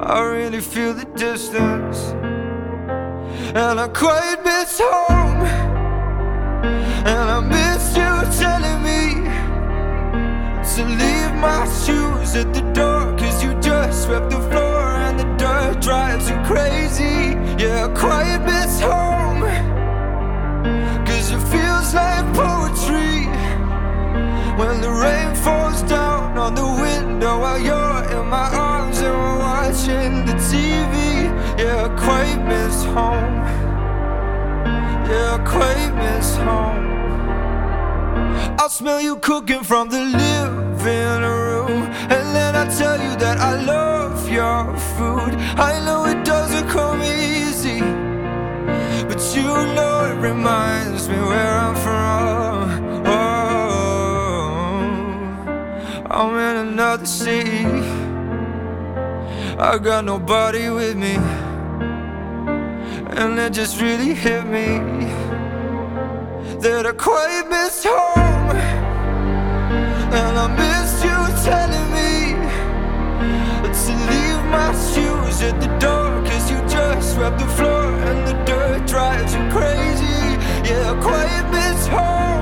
I 0.00 0.20
really 0.22 0.60
feel 0.60 0.92
the 0.92 1.04
distance. 1.04 1.98
And 3.54 3.78
I 3.78 3.88
quite 3.88 4.42
miss 4.44 4.80
home. 4.82 5.42
And 7.06 7.30
I 7.30 7.40
miss 7.40 7.96
you 7.96 8.12
telling 8.42 8.82
me 8.82 9.24
to 10.74 10.84
leave 10.84 11.34
my 11.40 11.64
shoes 11.84 12.34
at 12.34 12.52
the 12.52 12.62
door. 12.72 13.16
Cause 13.16 13.42
you 13.44 13.54
just 13.60 14.04
swept 14.04 14.30
the 14.30 14.40
floor 14.50 14.96
and 15.06 15.18
the 15.18 15.24
dirt 15.36 15.80
drives 15.80 16.28
you 16.28 16.36
crazy. 16.44 17.36
Yeah, 17.62 17.86
I 17.86 17.88
quite 17.96 18.38
miss 18.44 18.80
home. 18.80 19.42
Cause 21.06 21.30
it 21.30 21.42
feels 21.52 21.94
like 21.94 22.24
poetry 22.34 23.33
When 24.56 24.80
the 24.80 24.90
rain 24.90 25.34
falls 25.34 25.82
down 25.82 26.38
on 26.38 26.54
the 26.54 26.64
window 26.64 27.40
While 27.40 27.58
you're 27.58 28.02
in 28.16 28.26
my 28.28 28.48
arms 28.54 28.98
and 29.00 29.14
we're 29.14 29.38
watching 29.38 30.24
the 30.26 30.36
TV 30.50 30.94
Yeah, 31.58 31.86
I 31.86 31.88
quite 32.06 32.40
miss 32.46 32.84
home. 32.84 33.36
Yeah, 35.10 35.36
I 35.36 35.40
quite 35.56 35.92
miss 36.04 36.36
home. 36.36 36.84
I'll 38.58 38.70
smell 38.70 39.00
you 39.00 39.16
cooking 39.16 39.62
from 39.62 39.90
the 39.90 40.00
living 40.00 41.22
room. 41.22 41.82
And 42.14 42.26
then 42.36 42.56
I 42.56 42.64
tell 42.78 42.98
you 43.00 43.16
that 43.16 43.38
I 43.38 43.62
love 43.62 44.28
your 44.28 44.76
food. 44.96 45.34
I 45.70 45.84
know 45.84 46.06
it 46.06 46.24
doesn't 46.24 46.68
come 46.68 47.02
easy 47.02 47.80
but 49.14 49.36
you 49.36 49.44
know 49.44 50.10
it 50.10 50.18
reminds 50.20 51.08
me 51.08 51.16
where 51.16 51.54
I'm 51.58 51.76
from. 51.76 52.73
I'm 56.16 56.36
in 56.36 56.68
another 56.68 57.06
city. 57.06 57.64
I 59.58 59.78
got 59.82 60.04
nobody 60.04 60.70
with 60.70 60.96
me. 60.96 61.16
And 63.16 63.36
it 63.36 63.52
just 63.52 63.80
really 63.80 64.14
hit 64.14 64.46
me 64.46 64.78
that 66.60 66.86
I 66.86 66.92
quite 66.92 67.48
miss 67.50 67.82
home. 67.82 68.56
And 70.14 70.38
I 70.38 70.46
miss 70.62 71.02
you 71.02 71.18
telling 71.42 71.90
me 71.98 72.14
to 73.74 73.92
leave 74.06 74.44
my 74.54 74.70
shoes 74.94 75.42
at 75.42 75.60
the 75.60 75.66
door 75.78 76.22
Cause 76.24 76.48
you 76.48 76.58
just 76.68 77.14
swept 77.14 77.40
the 77.40 77.48
floor 77.56 77.90
and 78.08 78.28
the 78.28 78.34
dirt 78.44 78.86
drives 78.86 79.34
you 79.34 79.40
crazy 79.50 80.38
Yeah, 80.68 80.92
I 80.92 81.02
quite 81.02 81.50
miss 81.50 81.88
home 81.88 82.33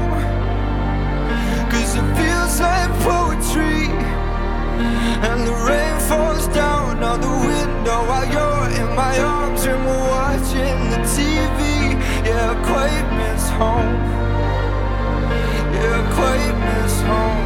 And 5.22 5.46
the 5.46 5.54
rain 5.68 6.00
falls 6.08 6.48
down 6.48 7.02
on 7.02 7.20
the 7.20 7.28
window 7.28 7.98
While 8.08 8.26
you're 8.34 8.68
in 8.80 8.96
my 8.96 9.18
arms 9.20 9.64
and 9.64 9.84
we're 9.86 10.08
watching 10.18 10.78
the 10.90 11.00
TV 11.14 11.94
Yeah, 12.26 12.50
I 12.50 12.56
quite 12.70 13.08
miss 13.20 13.48
home. 13.60 13.94
Yeah, 15.74 16.00
I 16.00 16.14
quite 16.16 16.56
miss 16.66 17.00
home 17.02 17.41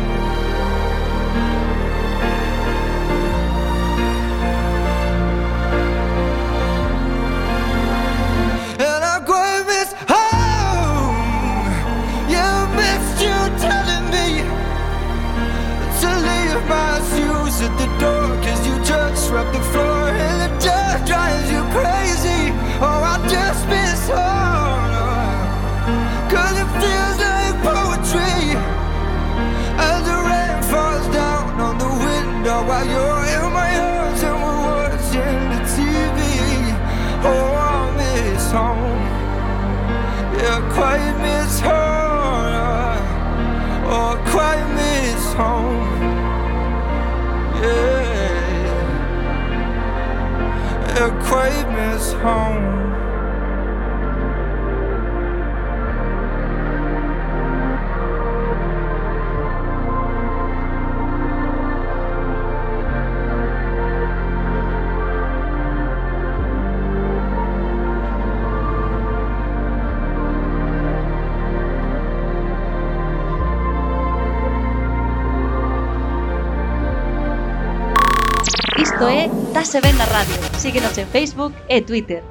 quite 51.26 51.66
miss 51.74 52.12
home. 52.22 52.76
Isto 78.78 79.04
é 79.04 79.35
Dase 79.56 79.80
Venda 79.80 80.04
Radio. 80.04 80.36
Síguenos 80.58 80.98
en 80.98 81.08
Facebook 81.08 81.54
e 81.66 81.80
Twitter. 81.80 82.22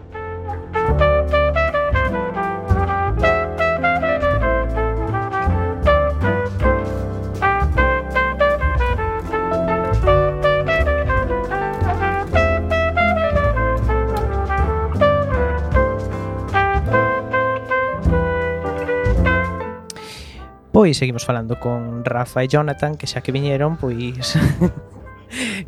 Pois 20.71 20.95
seguimos 20.95 21.25
falando 21.25 21.59
con 21.59 22.05
Rafa 22.05 22.43
e 22.43 22.47
Jonathan 22.47 22.93
Que 22.93 23.07
xa 23.09 23.25
que 23.25 23.33
viñeron, 23.33 23.81
pois 23.81 24.37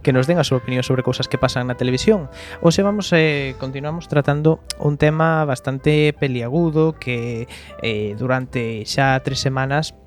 que 0.07 0.13
nos 0.13 0.23
den 0.23 0.39
a 0.39 0.47
súa 0.47 0.63
opinión 0.63 0.87
sobre 0.87 1.03
cousas 1.03 1.27
que 1.27 1.35
pasan 1.35 1.67
na 1.67 1.75
televisión. 1.75 2.31
Hoxe 2.63 2.79
vamos 2.79 3.11
eh, 3.11 3.59
continuamos 3.59 4.07
tratando 4.07 4.63
un 4.79 4.95
tema 4.95 5.43
bastante 5.43 6.15
peliagudo 6.15 6.95
que 6.95 7.51
eh, 7.83 8.15
durante 8.15 8.87
xa 8.87 9.19
tres 9.19 9.43
semanas 9.43 9.99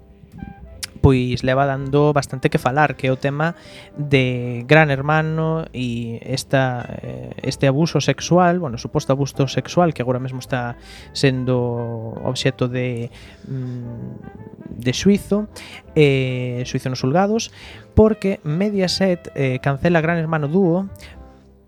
pois 1.00 1.42
leva 1.42 1.66
dando 1.66 2.12
bastante 2.12 2.50
que 2.50 2.58
falar, 2.58 2.96
que 2.96 3.08
é 3.08 3.12
o 3.12 3.16
tema 3.16 3.56
de 3.96 4.64
Gran 4.68 4.90
Hermano 4.90 5.66
e 5.72 6.20
esta, 6.22 6.84
eh, 7.02 7.32
este 7.42 7.66
abuso 7.66 8.00
sexual, 8.00 8.58
bueno, 8.58 8.78
suposto 8.78 9.12
abuso 9.12 9.48
sexual 9.48 9.94
que 9.94 10.02
agora 10.02 10.20
mesmo 10.20 10.38
está 10.38 10.76
sendo 11.12 12.16
obxecto 12.24 12.68
de, 12.68 13.10
mm, 13.48 14.80
de 14.80 14.92
suizo, 14.92 15.48
eh, 15.94 16.62
suizo 16.66 16.88
nos 16.90 17.00
julgados, 17.00 17.50
porque 17.94 18.40
Mediaset 18.44 19.32
eh, 19.34 19.58
cancela 19.62 20.00
Gran 20.00 20.18
Hermano 20.18 20.48
Dúo 20.48 20.88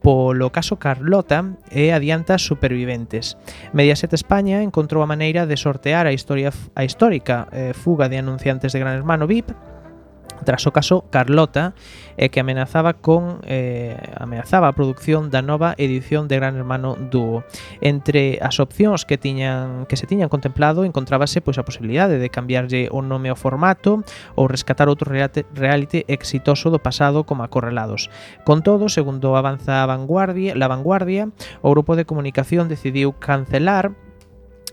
Polo 0.02 0.50
caso 0.50 0.82
Carlota 0.82 1.54
e 1.70 1.94
adianta 1.94 2.36
superviventes. 2.36 3.38
Mediaset 3.72 4.12
España 4.12 4.60
encontrou 4.60 5.00
a 5.02 5.06
maneira 5.06 5.46
de 5.46 5.56
sortear 5.56 6.10
a 6.10 6.12
historia 6.12 6.50
a 6.74 6.82
histórica 6.82 7.46
eh, 7.54 7.70
fuga 7.72 8.10
de 8.10 8.18
anunciantes 8.18 8.74
de 8.74 8.82
Gran 8.82 8.98
Hermano 8.98 9.30
VIP 9.30 9.71
tras 10.44 10.66
o 10.66 10.72
caso 10.72 11.04
Carlota 11.10 11.74
e 12.16 12.28
que 12.28 12.40
amenazaba 12.40 12.98
con 13.00 13.40
eh, 13.48 13.96
amenazaba 14.18 14.68
a 14.68 14.76
produción 14.76 15.32
da 15.32 15.40
nova 15.40 15.72
edición 15.80 16.28
de 16.28 16.36
Gran 16.36 16.56
Hermano 16.56 16.94
Dúo. 16.98 17.44
Entre 17.80 18.36
as 18.44 18.60
opcións 18.60 19.08
que 19.08 19.16
tiñan 19.16 19.86
que 19.88 19.96
se 19.96 20.06
tiñan 20.06 20.28
contemplado 20.28 20.84
encontrábase 20.84 21.40
pois 21.40 21.56
a 21.56 21.66
posibilidade 21.66 22.20
de 22.20 22.28
cambiarlle 22.28 22.92
o 22.92 23.00
nome 23.00 23.32
ao 23.32 23.38
formato 23.38 24.04
ou 24.36 24.50
rescatar 24.50 24.92
outro 24.92 25.08
reality 25.12 26.04
exitoso 26.06 26.68
do 26.68 26.82
pasado 26.82 27.24
como 27.24 27.44
acorrelados. 27.46 28.12
Con 28.44 28.60
todo, 28.60 28.92
segundo 28.92 29.34
avanza 29.36 29.82
a 29.82 29.88
vanguardia, 29.88 30.54
la 30.54 30.68
vanguardia, 30.68 31.30
o 31.64 31.70
grupo 31.72 31.96
de 31.96 32.04
comunicación 32.04 32.68
decidiu 32.68 33.16
cancelar 33.16 33.94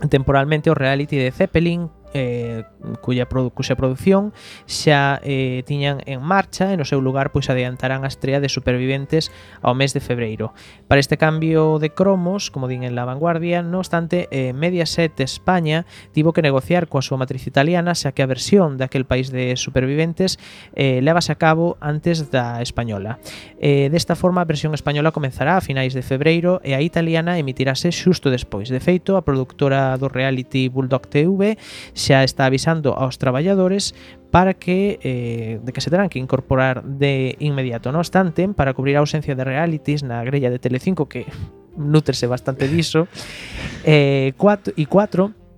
temporalmente 0.08 0.72
o 0.72 0.78
reality 0.78 1.18
de 1.18 1.32
Zeppelin 1.32 1.92
eh, 2.14 2.64
cuya, 3.02 3.28
produ 3.30 3.52
cuxa 3.52 3.76
produción 3.76 4.34
xa 4.66 5.20
eh, 5.24 5.64
tiñan 5.66 6.02
en 6.06 6.22
marcha 6.22 6.74
e 6.74 6.78
no 6.78 6.86
seu 6.86 7.02
lugar 7.02 7.32
pois 7.32 7.50
adiantarán 7.50 8.06
a 8.06 8.12
estrella 8.12 8.42
de 8.42 8.50
Superviventes 8.50 9.32
ao 9.62 9.78
mes 9.78 9.94
de 9.94 10.02
febreiro. 10.02 10.54
Para 10.88 11.00
este 11.00 11.18
cambio 11.18 11.78
de 11.78 11.92
cromos, 11.92 12.50
como 12.52 12.68
din 12.68 12.84
en 12.84 12.96
La 12.96 13.06
Vanguardia, 13.06 13.62
no 13.62 13.80
obstante, 13.80 14.28
eh, 14.32 14.54
Mediaset 14.54 15.20
España 15.20 15.86
tivo 16.12 16.34
que 16.34 16.42
negociar 16.42 16.88
coa 16.90 17.06
súa 17.06 17.22
matriz 17.22 17.46
italiana 17.46 17.94
xa 17.94 18.12
que 18.12 18.26
a 18.26 18.30
versión 18.30 18.78
daquel 18.78 19.06
país 19.06 19.30
de 19.30 19.56
Superviventes 19.56 20.40
eh, 20.74 21.02
levase 21.04 21.32
a 21.32 21.38
cabo 21.38 21.78
antes 21.80 22.32
da 22.34 22.62
española. 22.62 23.20
Eh, 23.60 23.90
desta 23.92 24.16
forma, 24.16 24.42
a 24.42 24.50
versión 24.50 24.74
española 24.74 25.12
comenzará 25.12 25.58
a 25.58 25.62
finais 25.62 25.94
de 25.94 26.02
febreiro 26.02 26.62
e 26.64 26.74
a 26.74 26.82
italiana 26.82 27.38
emitirase 27.38 27.92
xusto 27.92 28.34
despois. 28.34 28.70
De 28.70 28.80
feito, 28.80 29.18
a 29.18 29.26
productora 29.26 29.98
do 29.98 30.10
reality 30.10 30.70
Bulldog 30.70 31.06
TV 31.08 31.58
xa 32.00 32.24
está 32.24 32.48
avisando 32.48 32.96
aos 32.96 33.20
traballadores 33.20 33.92
para 34.32 34.56
que 34.56 34.98
eh, 35.04 35.60
de 35.60 35.72
que 35.76 35.82
se 35.84 35.92
terán 35.92 36.08
que 36.08 36.18
incorporar 36.18 36.88
de 36.88 37.36
inmediato. 37.44 37.92
No 37.92 38.00
obstante, 38.00 38.48
para 38.56 38.74
cubrir 38.74 38.96
a 38.96 39.04
ausencia 39.04 39.36
de 39.36 39.44
realities 39.44 40.08
na 40.08 40.24
grella 40.24 40.48
de 40.48 40.64
Telecinco 40.64 41.12
que 41.12 41.28
nutrese 41.76 42.26
bastante 42.26 42.72
diso, 42.72 43.12
eh, 43.84 44.32
4 44.40 44.74
e 44.80 44.86
4 44.88 45.49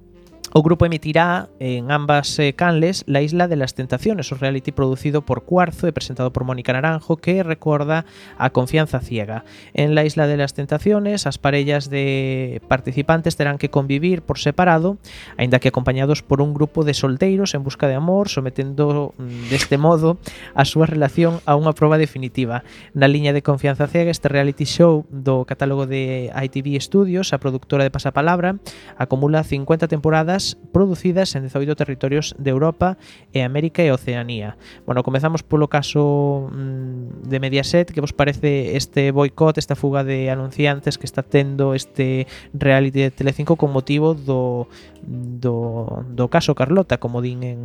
O 0.54 0.64
grupo 0.64 0.86
emitirá 0.86 1.48
en 1.60 1.92
ambas 1.92 2.38
eh, 2.38 2.52
canles 2.52 3.06
La 3.08 3.22
Isla 3.22 3.48
de 3.48 3.56
las 3.56 3.74
Tentaciones, 3.74 4.34
o 4.34 4.36
reality 4.36 4.74
producido 4.74 5.24
por 5.24 5.48
Cuarzo 5.48 5.88
e 5.88 5.96
presentado 5.96 6.36
por 6.36 6.44
Mónica 6.44 6.76
Naranjo 6.76 7.16
que 7.16 7.40
recorda 7.40 8.04
a 8.36 8.52
Confianza 8.52 9.00
Ciega. 9.00 9.48
En 9.72 9.96
La 9.96 10.04
Isla 10.04 10.28
de 10.28 10.36
las 10.36 10.52
Tentaciones 10.52 11.24
as 11.24 11.40
parellas 11.40 11.88
de 11.88 12.60
participantes 12.68 13.40
terán 13.40 13.56
que 13.56 13.72
convivir 13.72 14.28
por 14.28 14.44
separado, 14.44 15.00
aínda 15.40 15.64
que 15.64 15.72
acompañados 15.72 16.20
por 16.20 16.44
un 16.44 16.52
grupo 16.52 16.84
de 16.84 17.00
solteiros 17.00 17.56
en 17.56 17.64
busca 17.64 17.88
de 17.88 17.96
amor, 17.96 18.28
sometendo 18.28 19.16
mm, 19.16 19.56
deste 19.56 19.80
modo 19.80 20.20
a 20.52 20.68
súa 20.68 20.84
relación 20.84 21.40
a 21.48 21.56
unha 21.56 21.72
proba 21.72 21.96
definitiva. 21.96 22.68
Na 22.92 23.08
liña 23.08 23.32
de 23.32 23.40
Confianza 23.40 23.88
Ciega, 23.88 24.12
este 24.12 24.28
reality 24.28 24.68
show 24.68 25.08
do 25.08 25.48
catálogo 25.48 25.88
de 25.88 26.28
ITV 26.28 26.76
Studios, 26.84 27.32
a 27.32 27.40
productora 27.40 27.88
de 27.88 27.94
Pasapalabra, 27.96 28.60
acumula 29.00 29.48
50 29.48 29.88
temporadas 29.88 30.41
producidas 30.72 31.36
en 31.36 31.44
18 31.44 31.76
territorios 31.76 32.36
de 32.38 32.50
Europa 32.52 32.98
e 33.34 33.44
América 33.44 33.84
e 33.84 33.92
Oceanía. 33.92 34.58
Bueno, 34.86 35.04
comezamos 35.04 35.44
polo 35.44 35.68
caso 35.68 36.48
mm, 36.52 37.28
de 37.28 37.38
Mediaset, 37.40 37.92
que 37.92 38.02
vos 38.02 38.14
parece 38.14 38.78
este 38.78 39.12
boicot, 39.12 39.58
esta 39.58 39.76
fuga 39.76 40.04
de 40.04 40.32
anunciantes 40.32 40.98
que 40.98 41.06
está 41.06 41.24
tendo 41.24 41.74
este 41.74 42.28
reality 42.54 43.02
de 43.02 43.12
Telecinco 43.12 43.58
con 43.58 43.74
motivo 43.74 44.14
do, 44.14 44.68
do, 45.04 46.06
do 46.08 46.26
caso 46.30 46.56
Carlota, 46.56 46.98
como 46.98 47.22
din 47.22 47.44
en, 47.44 47.60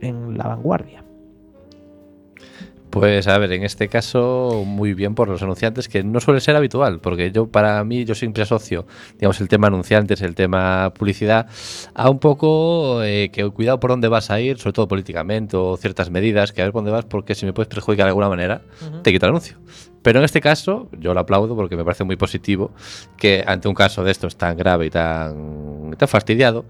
en 0.00 0.38
La 0.38 0.48
Vanguardia. 0.48 1.03
Pues 2.94 3.26
a 3.26 3.36
ver, 3.38 3.50
en 3.50 3.64
este 3.64 3.88
caso 3.88 4.62
muy 4.64 4.94
bien 4.94 5.16
por 5.16 5.26
los 5.26 5.42
anunciantes, 5.42 5.88
que 5.88 6.04
no 6.04 6.20
suele 6.20 6.38
ser 6.38 6.54
habitual, 6.54 7.00
porque 7.00 7.32
yo 7.32 7.48
para 7.48 7.82
mí 7.82 8.04
yo 8.04 8.14
siempre 8.14 8.44
asocio, 8.44 8.86
digamos, 9.14 9.40
el 9.40 9.48
tema 9.48 9.66
anunciantes, 9.66 10.22
el 10.22 10.36
tema 10.36 10.94
publicidad, 10.96 11.48
a 11.92 12.08
un 12.08 12.20
poco 12.20 13.02
eh, 13.02 13.30
que 13.32 13.50
cuidado 13.50 13.80
por 13.80 13.90
dónde 13.90 14.06
vas 14.06 14.30
a 14.30 14.40
ir, 14.40 14.58
sobre 14.58 14.74
todo 14.74 14.86
políticamente 14.86 15.56
o 15.56 15.76
ciertas 15.76 16.08
medidas, 16.08 16.52
que 16.52 16.62
a 16.62 16.66
ver 16.66 16.72
por 16.72 16.82
dónde 16.82 16.92
vas, 16.92 17.04
porque 17.04 17.34
si 17.34 17.44
me 17.44 17.52
puedes 17.52 17.68
perjudicar 17.68 18.04
de 18.04 18.10
alguna 18.10 18.28
manera, 18.28 18.62
uh 18.80 18.84
-huh. 18.84 19.02
te 19.02 19.10
quito 19.10 19.26
el 19.26 19.30
anuncio. 19.30 19.56
Pero 20.02 20.20
en 20.20 20.24
este 20.24 20.40
caso, 20.40 20.88
yo 20.96 21.14
lo 21.14 21.20
aplaudo 21.20 21.56
porque 21.56 21.74
me 21.74 21.82
parece 21.82 22.04
muy 22.04 22.14
positivo 22.14 22.70
que 23.16 23.42
ante 23.44 23.66
un 23.66 23.74
caso 23.74 24.04
de 24.04 24.12
estos 24.12 24.36
tan 24.36 24.56
grave 24.56 24.86
y 24.86 24.90
tan, 24.90 25.96
tan 25.98 26.08
fastidiado, 26.08 26.64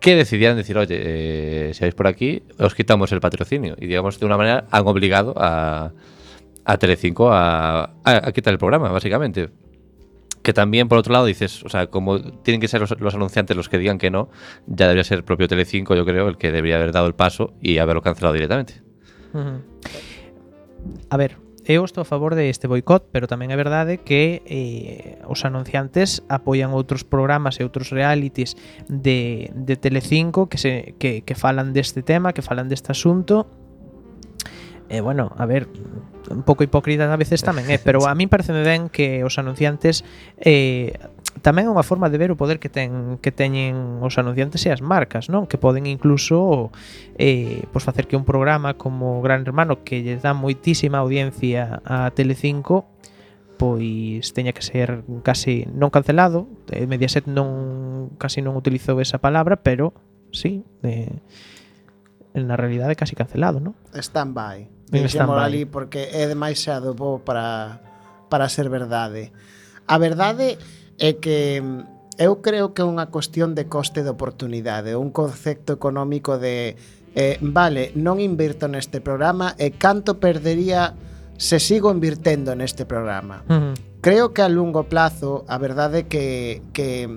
que 0.00 0.14
decidieran 0.14 0.56
decir, 0.56 0.76
oye, 0.76 0.96
eh, 1.00 1.74
si 1.74 1.80
vais 1.80 1.94
por 1.94 2.06
aquí, 2.06 2.42
os 2.58 2.74
quitamos 2.74 3.12
el 3.12 3.20
patrocinio. 3.20 3.76
Y 3.78 3.86
digamos, 3.86 4.20
de 4.20 4.26
una 4.26 4.36
manera 4.36 4.66
han 4.70 4.86
obligado 4.86 5.34
a, 5.36 5.92
a 6.64 6.76
Telecinco 6.78 7.30
a, 7.32 7.90
quitar 8.34 8.52
el 8.52 8.58
programa, 8.58 8.90
básicamente. 8.90 9.50
Que 10.42 10.52
también, 10.52 10.88
por 10.88 10.98
otro 10.98 11.12
lado, 11.12 11.26
dices, 11.26 11.64
o 11.64 11.68
sea, 11.68 11.88
como 11.88 12.20
tienen 12.42 12.60
que 12.60 12.68
ser 12.68 12.80
los, 12.80 13.00
los, 13.00 13.14
anunciantes 13.14 13.56
los 13.56 13.68
que 13.68 13.78
digan 13.78 13.98
que 13.98 14.10
no, 14.10 14.30
ya 14.66 14.86
debería 14.86 15.02
ser 15.02 15.18
el 15.18 15.24
propio 15.24 15.48
Telecinco, 15.48 15.94
yo 15.96 16.04
creo, 16.04 16.28
el 16.28 16.36
que 16.36 16.52
debería 16.52 16.76
haber 16.76 16.92
dado 16.92 17.06
el 17.06 17.14
paso 17.14 17.54
y 17.60 17.78
haberlo 17.78 18.02
cancelado 18.02 18.34
directamente. 18.34 18.82
A 21.10 21.16
ver, 21.16 21.36
eu 21.66 21.82
estou 21.84 22.02
a 22.02 22.08
favor 22.08 22.38
deste 22.38 22.70
boicot, 22.70 23.10
pero 23.10 23.26
tamén 23.26 23.50
é 23.50 23.58
verdade 23.58 23.98
que 23.98 24.40
eh, 24.46 25.18
os 25.26 25.42
anunciantes 25.42 26.22
apoian 26.30 26.70
outros 26.70 27.02
programas 27.02 27.58
e 27.58 27.66
outros 27.66 27.90
realities 27.90 28.54
de, 28.86 29.50
de 29.50 29.74
Telecinco 29.74 30.46
que, 30.46 30.62
se, 30.62 30.94
que, 31.02 31.26
que 31.26 31.34
falan 31.34 31.74
deste 31.74 32.06
tema, 32.06 32.30
que 32.30 32.46
falan 32.46 32.70
deste 32.70 32.94
asunto 32.94 33.65
E 34.88 34.98
eh, 34.98 35.00
bueno, 35.00 35.34
a 35.36 35.46
ver, 35.46 35.66
un 36.30 36.42
pouco 36.42 36.62
hipócrita 36.62 37.10
a 37.10 37.18
veces 37.18 37.42
tamén, 37.42 37.66
eh, 37.70 37.78
pero 37.82 38.06
a 38.06 38.14
min 38.14 38.30
parece 38.30 38.54
ben 38.54 38.88
que 38.90 39.22
os 39.26 39.38
anunciantes 39.38 40.06
eh, 40.38 40.94
tamén 41.42 41.68
é 41.68 41.70
unha 41.70 41.84
forma 41.84 42.08
de 42.08 42.18
ver 42.18 42.30
o 42.32 42.38
poder 42.38 42.58
que 42.58 42.70
ten 42.72 43.20
que 43.20 43.30
teñen 43.30 44.02
os 44.02 44.16
anunciantes 44.16 44.62
e 44.66 44.70
as 44.72 44.82
marcas, 44.82 45.28
non? 45.28 45.46
Que 45.46 45.60
poden 45.60 45.86
incluso 45.86 46.70
eh, 47.18 47.66
pois 47.70 47.84
facer 47.84 48.06
que 48.10 48.18
un 48.18 48.26
programa 48.26 48.74
como 48.74 49.20
Gran 49.22 49.44
Hermano 49.46 49.82
que 49.86 50.02
lle 50.02 50.18
dá 50.18 50.34
moitísima 50.34 51.02
audiencia 51.02 51.82
a 51.86 52.10
Telecinco 52.14 52.88
pois 53.56 54.32
teña 54.36 54.52
que 54.52 54.62
ser 54.62 55.02
casi 55.24 55.64
non 55.72 55.88
cancelado, 55.88 56.46
eh, 56.70 56.84
Mediaset 56.84 57.24
non 57.26 58.12
casi 58.20 58.44
non 58.44 58.54
utilizou 58.54 59.00
esa 59.00 59.18
palabra, 59.18 59.64
pero 59.64 59.96
sí, 60.30 60.62
eh, 60.84 61.24
en 62.36 62.44
na 62.46 62.60
realidade 62.60 62.94
casi 62.94 63.16
cancelado, 63.16 63.58
non? 63.58 63.72
Stand-by. 63.96 64.92
En 64.92 65.08
stand-by. 65.08 65.40
ali 65.40 65.62
porque 65.64 66.12
é 66.12 66.28
demasiado 66.28 66.92
bo 66.92 67.24
para, 67.24 67.80
para 68.28 68.52
ser 68.52 68.68
verdade. 68.68 69.32
A 69.88 69.96
verdade 69.96 70.60
é 71.00 71.16
que 71.16 71.64
mm, 71.64 72.20
eu 72.20 72.44
creo 72.44 72.76
que 72.76 72.84
é 72.84 72.86
unha 72.86 73.08
cuestión 73.08 73.56
de 73.56 73.72
coste 73.72 74.04
de 74.04 74.12
oportunidade, 74.12 74.94
un 75.00 75.08
concepto 75.08 75.72
económico 75.72 76.36
de 76.36 76.76
eh, 77.16 77.40
vale, 77.40 77.96
non 77.96 78.20
invirto 78.20 78.68
neste 78.68 79.00
programa 79.00 79.56
e 79.56 79.72
canto 79.72 80.20
perdería 80.20 80.92
se 81.40 81.56
sigo 81.56 81.88
invirtendo 81.88 82.52
neste 82.52 82.84
programa. 82.84 83.44
Uh 83.48 83.72
-huh. 83.72 83.74
Creo 84.04 84.36
que 84.36 84.44
a 84.44 84.52
longo 84.52 84.84
plazo 84.92 85.48
a 85.48 85.56
verdade 85.56 86.04
é 86.04 86.08
que, 86.08 86.62
que 86.76 87.08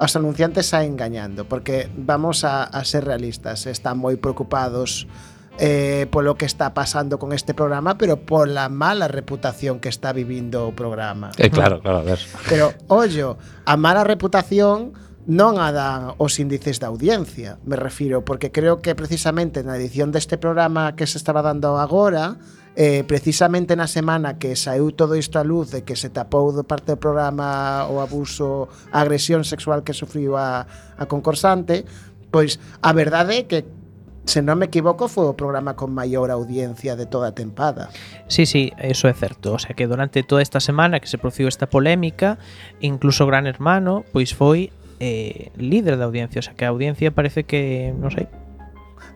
os 0.00 0.16
anunciantes 0.16 0.72
saen 0.72 0.96
engañando, 0.96 1.44
porque 1.44 1.92
vamos 1.92 2.48
a, 2.48 2.64
a 2.64 2.80
ser 2.88 3.04
realistas, 3.04 3.68
están 3.68 4.00
moi 4.00 4.16
preocupados 4.16 5.04
eh, 5.60 6.08
polo 6.08 6.40
que 6.40 6.48
está 6.48 6.72
pasando 6.72 7.20
con 7.20 7.36
este 7.36 7.52
programa, 7.52 8.00
pero 8.00 8.16
pola 8.16 8.72
mala 8.72 9.12
reputación 9.12 9.76
que 9.76 9.92
está 9.92 10.16
vivindo 10.16 10.64
o 10.64 10.72
programa. 10.72 11.36
Eh, 11.36 11.52
claro, 11.52 11.84
claro, 11.84 12.00
a 12.00 12.02
ver. 12.02 12.18
Pero, 12.48 12.72
ollo, 12.88 13.36
a 13.68 13.76
mala 13.76 14.00
reputación 14.00 14.96
non 15.28 15.60
a 15.60 15.68
dan 15.68 16.16
os 16.16 16.40
índices 16.40 16.80
da 16.80 16.88
audiencia, 16.88 17.60
me 17.68 17.76
refiro, 17.76 18.24
porque 18.24 18.48
creo 18.48 18.80
que 18.80 18.96
precisamente 18.96 19.60
na 19.60 19.76
edición 19.76 20.16
deste 20.16 20.40
programa 20.40 20.96
que 20.96 21.04
se 21.04 21.20
estaba 21.20 21.44
dando 21.44 21.76
agora, 21.76 22.40
eh, 22.76 23.02
precisamente 23.04 23.74
na 23.74 23.90
semana 23.90 24.38
que 24.38 24.54
saiu 24.54 24.94
todo 24.94 25.18
isto 25.18 25.38
a 25.38 25.44
luz 25.44 25.74
de 25.74 25.82
que 25.82 25.98
se 25.98 26.10
tapou 26.10 26.54
do 26.54 26.62
parte 26.62 26.94
do 26.94 26.98
programa 27.02 27.86
o 27.90 27.98
abuso, 27.98 28.70
a 28.94 29.02
agresión 29.02 29.42
sexual 29.42 29.82
que 29.82 29.92
sufriu 29.92 30.38
a, 30.38 30.66
a 30.96 31.04
concursante, 31.10 31.82
pois 32.30 32.62
a 32.82 32.90
verdade 32.94 33.42
é 33.42 33.44
que 33.50 33.66
se 34.30 34.46
non 34.46 34.60
me 34.60 34.70
equivoco, 34.70 35.10
foi 35.10 35.26
o 35.26 35.34
programa 35.34 35.74
con 35.74 35.90
maior 35.90 36.30
audiencia 36.30 36.94
de 36.94 37.08
toda 37.08 37.32
a 37.32 37.34
tempada. 37.34 37.90
Sí, 38.30 38.46
sí, 38.46 38.70
eso 38.78 39.10
é 39.10 39.14
certo. 39.16 39.56
O 39.56 39.58
sea, 39.58 39.74
que 39.74 39.90
durante 39.90 40.22
toda 40.22 40.38
esta 40.38 40.60
semana 40.60 41.02
que 41.02 41.10
se 41.10 41.18
produciu 41.18 41.50
esta 41.50 41.66
polémica, 41.66 42.38
incluso 42.78 43.26
Gran 43.26 43.50
Hermano, 43.50 44.06
pois 44.14 44.30
foi 44.30 44.70
eh, 45.02 45.50
líder 45.56 45.98
da 45.98 46.06
audiencia. 46.06 46.38
O 46.38 46.44
sea, 46.46 46.54
que 46.54 46.62
a 46.62 46.70
audiencia 46.70 47.10
parece 47.10 47.42
que, 47.42 47.90
non 47.96 48.14
sei, 48.14 48.30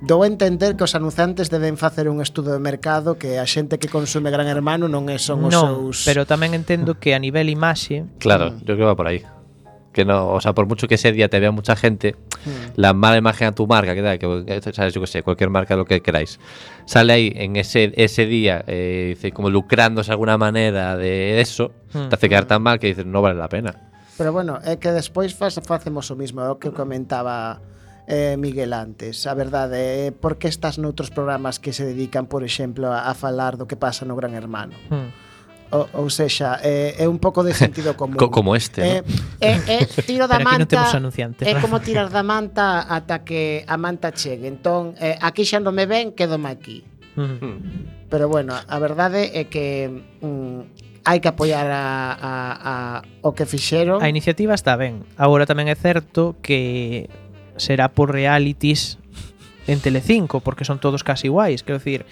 dou 0.07 0.23
a 0.23 0.29
entender 0.29 0.77
que 0.77 0.85
os 0.85 0.93
anunciantes 0.95 1.49
deben 1.49 1.81
facer 1.81 2.09
un 2.13 2.21
estudo 2.21 2.53
de 2.53 2.61
mercado 2.61 3.17
que 3.17 3.41
a 3.41 3.47
xente 3.49 3.81
que 3.81 3.89
consume 3.89 4.29
Gran 4.29 4.47
Hermano 4.47 4.87
non 4.87 5.09
é 5.09 5.17
son 5.17 5.49
os 5.49 5.53
non, 5.53 5.93
seus... 5.93 6.05
pero 6.05 6.29
tamén 6.29 6.53
entendo 6.53 7.01
que 7.01 7.17
a 7.17 7.21
nivel 7.21 7.49
imaxe... 7.49 8.05
Claro, 8.21 8.53
yo 8.61 8.77
creo 8.77 8.85
que 8.85 8.91
va 8.93 8.97
por 8.97 9.09
aí. 9.09 9.25
Que 9.95 10.05
no, 10.05 10.35
o 10.35 10.41
sea, 10.43 10.53
por 10.53 10.67
mucho 10.67 10.89
que 10.91 10.99
ese 10.99 11.13
día 11.13 11.31
te 11.31 11.39
vea 11.39 11.55
mucha 11.55 11.77
gente, 11.77 12.19
mm. 12.45 12.75
la 12.75 12.93
mala 12.93 13.17
imagen 13.17 13.49
a 13.49 13.53
tu 13.55 13.67
marca, 13.67 13.95
que 13.95 14.03
da, 14.03 14.19
que, 14.19 14.27
sabes, 14.75 14.93
yo 14.93 15.01
que 15.01 15.07
sé, 15.07 15.23
cualquier 15.23 15.51
marca, 15.51 15.77
lo 15.77 15.87
que 15.87 16.03
queráis, 16.03 16.41
sale 16.85 17.13
ahí 17.13 17.33
en 17.37 17.55
ese, 17.55 17.95
ese 17.95 18.27
día, 18.27 18.65
eh, 18.67 19.15
dice, 19.15 19.31
como 19.31 19.51
lucrándose 19.51 20.09
de 20.11 20.15
alguna 20.15 20.37
manera 20.37 20.97
de 20.97 21.41
eso, 21.41 21.71
mm. 21.95 22.09
te 22.09 22.15
hace 22.17 22.29
quedar 22.29 22.45
tan 22.45 22.61
mal 22.63 22.79
que 22.79 22.89
dices, 22.89 23.07
no 23.07 23.23
vale 23.23 23.39
la 23.39 23.49
pena. 23.49 23.73
Pero 24.19 24.33
bueno, 24.33 24.59
é 24.63 24.79
que 24.79 24.95
despois 24.95 25.35
faz, 25.35 25.59
facemos 25.63 26.11
o 26.11 26.15
mismo, 26.15 26.39
é 26.43 26.51
o 26.51 26.59
que 26.59 26.71
comentaba 26.71 27.59
eh, 28.07 28.37
Miguel 28.39 28.73
antes, 28.73 29.27
a 29.27 29.35
verdade, 29.35 30.07
eh, 30.07 30.13
por 30.13 30.37
que 30.37 30.49
estás 30.49 30.77
noutros 30.77 31.09
programas 31.11 31.59
que 31.59 31.73
se 31.73 31.85
dedican, 31.85 32.27
por 32.27 32.45
exemplo, 32.45 32.93
a, 32.93 33.09
a 33.09 33.15
falar 33.15 33.57
do 33.57 33.65
que 33.65 33.77
pasa 33.77 34.05
no 34.05 34.17
Gran 34.17 34.37
Hermano? 34.37 34.77
Hmm. 34.93 35.11
O, 35.75 36.07
ou 36.07 36.07
sexa, 36.07 36.61
é, 36.63 36.95
eh, 37.01 37.03
é 37.03 37.07
un 37.09 37.19
pouco 37.19 37.43
de 37.43 37.51
sentido 37.57 37.97
común. 38.01 38.21
Co, 38.21 38.31
como 38.31 38.55
este, 38.55 38.85
eh, 38.85 39.03
¿no? 39.03 39.11
É, 39.41 39.59
eh, 39.67 39.89
eh, 39.89 40.03
tiro 40.05 40.29
da 40.29 40.39
Pero 40.39 40.47
manta. 40.47 40.55
Aquí 40.55 40.63
non 40.63 40.71
temos 40.71 40.95
anunciantes. 40.95 41.45
É 41.49 41.57
como 41.59 41.81
tirar 41.81 42.13
da 42.13 42.23
manta 42.23 42.85
ata 42.87 43.25
que 43.27 43.65
a 43.67 43.75
manta 43.81 44.13
chegue. 44.13 44.47
Entón, 44.47 44.95
eh, 45.01 45.19
aquí 45.19 45.43
xa 45.43 45.59
non 45.59 45.75
me 45.75 45.89
ven, 45.89 46.13
quedome 46.13 46.53
aquí. 46.53 46.85
Hmm. 47.17 47.41
Hmm. 47.41 47.59
Pero 48.13 48.29
bueno, 48.31 48.55
a 48.55 48.77
verdade 48.79 49.35
é 49.35 49.51
que 49.51 49.91
mm, 50.23 51.03
hai 51.05 51.19
que 51.19 51.29
apoiar 51.29 51.67
a, 51.67 52.13
a, 52.15 52.33
a, 52.63 52.75
o 53.27 53.35
que 53.35 53.45
fixeron. 53.45 53.99
A 53.99 54.07
iniciativa 54.07 54.55
está 54.55 54.77
ben. 54.79 55.03
Agora 55.19 55.45
tamén 55.49 55.67
é 55.67 55.75
certo 55.75 56.39
que 56.39 57.11
será 57.57 57.89
por 57.89 58.13
realities 58.13 58.99
en 59.67 59.81
Telecinco, 59.81 60.41
porque 60.41 60.65
son 60.65 60.79
todos 60.79 61.05
casi 61.05 61.29
iguais, 61.29 61.63
quero 61.63 61.79
decir, 61.79 62.05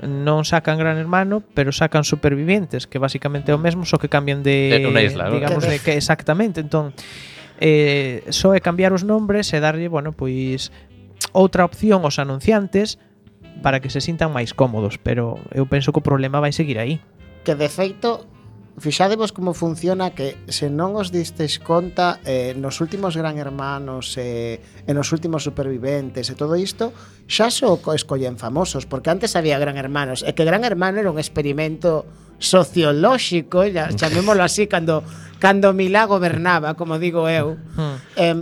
non 0.00 0.48
sacan 0.48 0.80
Gran 0.80 0.96
Hermano, 0.96 1.44
pero 1.52 1.74
sacan 1.74 2.06
Supervivientes, 2.06 2.86
que 2.88 2.96
basicamente 2.96 3.52
é 3.52 3.54
o 3.54 3.60
mesmo, 3.60 3.84
só 3.84 4.00
que 4.00 4.08
cambian 4.08 4.40
de... 4.40 4.80
En 4.80 4.86
una 4.88 5.02
isla, 5.02 5.28
¿no? 5.28 5.36
Digamos, 5.36 5.66
de 5.66 5.78
que 5.78 5.96
exactamente, 5.96 6.60
entón... 6.60 6.94
Eh, 7.60 8.24
só 8.32 8.56
é 8.56 8.60
cambiar 8.64 8.96
os 8.96 9.04
nombres 9.04 9.52
e 9.52 9.60
darlle, 9.60 9.92
bueno, 9.92 10.16
pois 10.16 10.72
outra 11.36 11.68
opción 11.68 12.08
aos 12.08 12.16
anunciantes 12.16 12.96
para 13.60 13.84
que 13.84 13.92
se 13.92 14.00
sintan 14.00 14.32
máis 14.32 14.56
cómodos, 14.56 14.96
pero 14.96 15.36
eu 15.52 15.68
penso 15.68 15.92
que 15.92 16.00
o 16.00 16.04
problema 16.04 16.40
vai 16.40 16.56
seguir 16.56 16.80
aí. 16.80 17.04
Que 17.44 17.52
de 17.52 17.68
feito 17.68 18.24
fixadevos 18.78 19.32
como 19.32 19.54
funciona 19.54 20.14
que 20.14 20.36
se 20.48 20.70
non 20.70 20.94
os 20.94 21.10
distes 21.10 21.58
conta 21.58 22.22
eh, 22.24 22.54
nos 22.56 22.78
últimos 22.78 23.18
Gran 23.18 23.36
Hermanos 23.36 24.14
eh, 24.16 24.62
e 24.86 24.92
nos 24.94 25.10
últimos 25.10 25.42
Superviventes 25.42 26.30
e 26.30 26.34
todo 26.38 26.54
isto 26.54 26.94
xa 27.26 27.50
só 27.50 27.76
so 27.76 27.92
escollen 27.92 28.38
famosos 28.38 28.86
porque 28.86 29.10
antes 29.10 29.34
había 29.34 29.58
Gran 29.58 29.76
Hermanos 29.76 30.22
e 30.22 30.32
que 30.32 30.46
Gran 30.46 30.62
Hermano 30.62 31.02
era 31.02 31.10
un 31.10 31.18
experimento 31.18 32.06
sociolóxico 32.38 33.66
ya, 33.66 33.90
chamémolo 33.98 34.40
así 34.46 34.70
cando 34.70 35.02
cando 35.42 35.74
Milá 35.74 36.06
gobernaba 36.06 36.78
como 36.78 36.96
digo 36.96 37.28
eu 37.28 37.58
eh, 38.16 38.40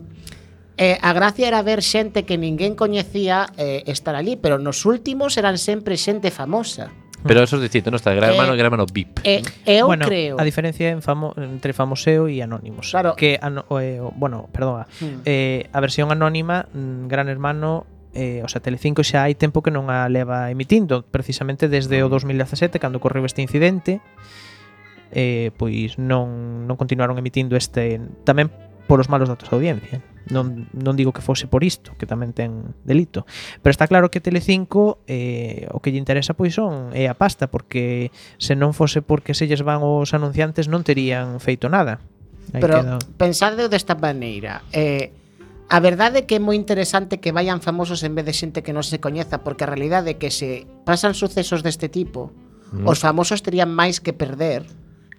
Eh, 0.78 0.96
a 1.02 1.12
gracia 1.12 1.48
era 1.50 1.60
ver 1.66 1.82
xente 1.82 2.22
que 2.22 2.38
ninguén 2.38 2.78
coñecía 2.78 3.50
eh, 3.58 3.82
estar 3.90 4.14
ali, 4.14 4.38
pero 4.38 4.62
nos 4.62 4.86
últimos 4.86 5.34
eran 5.34 5.58
sempre 5.58 5.98
xente 5.98 6.30
famosa. 6.30 6.94
Pero 7.28 7.42
eso 7.44 7.56
es 7.56 7.62
distinto, 7.62 7.90
no 7.90 7.96
está 7.96 8.12
Gran 8.14 8.32
Hermano 8.32 8.52
eh, 8.52 8.54
e 8.54 8.58
Gran 8.58 8.66
Hermano 8.72 8.86
VIP. 8.90 9.20
E, 9.22 9.42
eu 9.68 9.86
bueno, 9.86 10.08
creo. 10.08 10.40
A 10.40 10.44
diferencia 10.44 10.88
en 10.88 11.04
famo, 11.04 11.36
entre 11.36 11.76
famoseo 11.76 12.26
e 12.26 12.40
anónimos. 12.40 12.90
Claro. 12.90 13.14
Que, 13.14 13.38
ano, 13.38 13.68
eh, 13.78 14.00
bueno, 14.16 14.48
perdona, 14.50 14.88
Hmm. 14.98 15.22
eh, 15.28 15.68
a 15.70 15.78
versión 15.78 16.10
anónima, 16.10 16.66
mm, 16.72 17.06
Gran 17.06 17.28
Hermano 17.28 17.86
eh, 18.14 18.42
o 18.42 18.48
sea, 18.48 18.60
Telecinco 18.60 19.04
xa 19.04 19.28
hai 19.28 19.36
tempo 19.36 19.62
que 19.62 19.70
non 19.70 19.92
a 19.92 20.08
leva 20.08 20.50
emitindo, 20.50 21.06
precisamente 21.06 21.68
desde 21.68 22.02
o 22.02 22.08
hmm. 22.08 22.34
2017 22.40 22.80
cando 22.80 22.98
correu 22.98 23.22
este 23.28 23.44
incidente. 23.44 24.00
Eh, 25.12 25.52
pois 25.56 25.96
non 25.96 26.66
non 26.66 26.76
continuaron 26.76 27.16
emitindo 27.16 27.56
este 27.56 28.00
tamén 28.26 28.50
polos 28.88 29.12
malos 29.12 29.28
datos 29.28 29.48
da 29.48 29.56
audiencia 29.56 30.02
non, 30.30 30.68
non 30.76 30.94
digo 30.94 31.12
que 31.12 31.24
fose 31.24 31.48
por 31.48 31.64
isto, 31.64 31.96
que 31.96 32.04
tamén 32.04 32.32
ten 32.36 32.74
delito, 32.84 33.24
pero 33.60 33.72
está 33.72 33.88
claro 33.88 34.12
que 34.12 34.20
Telecinco 34.20 35.00
eh, 35.08 35.68
o 35.72 35.80
que 35.80 35.90
lle 35.90 36.00
interesa 36.00 36.36
pois 36.36 36.56
son 36.56 36.92
é 36.92 37.08
a 37.08 37.16
pasta, 37.16 37.48
porque 37.48 38.12
se 38.36 38.56
non 38.56 38.76
fose 38.76 39.00
porque 39.00 39.32
se 39.32 39.48
lles 39.48 39.64
van 39.64 39.80
os 39.84 40.12
anunciantes 40.12 40.68
non 40.68 40.84
terían 40.84 41.40
feito 41.40 41.68
nada. 41.72 42.00
Aí 42.52 42.62
pero 42.62 42.80
quedo... 42.80 42.96
pensade 43.20 43.68
desta 43.68 43.96
maneira, 43.96 44.64
eh, 44.72 45.12
A 45.68 45.80
verdade 45.84 46.24
é 46.24 46.26
que 46.26 46.40
é 46.40 46.40
moi 46.40 46.56
interesante 46.56 47.20
que 47.20 47.28
vayan 47.28 47.60
famosos 47.60 48.00
en 48.00 48.16
vez 48.16 48.24
de 48.24 48.32
xente 48.32 48.64
que 48.64 48.72
non 48.72 48.80
se 48.80 49.04
coñeza, 49.04 49.44
porque 49.44 49.68
a 49.68 49.70
realidade 49.70 50.16
é 50.16 50.18
que 50.20 50.32
se 50.32 50.64
pasan 50.88 51.12
sucesos 51.12 51.60
deste 51.60 51.92
tipo, 51.92 52.32
mm. 52.72 52.88
os 52.88 53.04
famosos 53.04 53.44
terían 53.44 53.68
máis 53.68 54.00
que 54.00 54.16
perder 54.16 54.64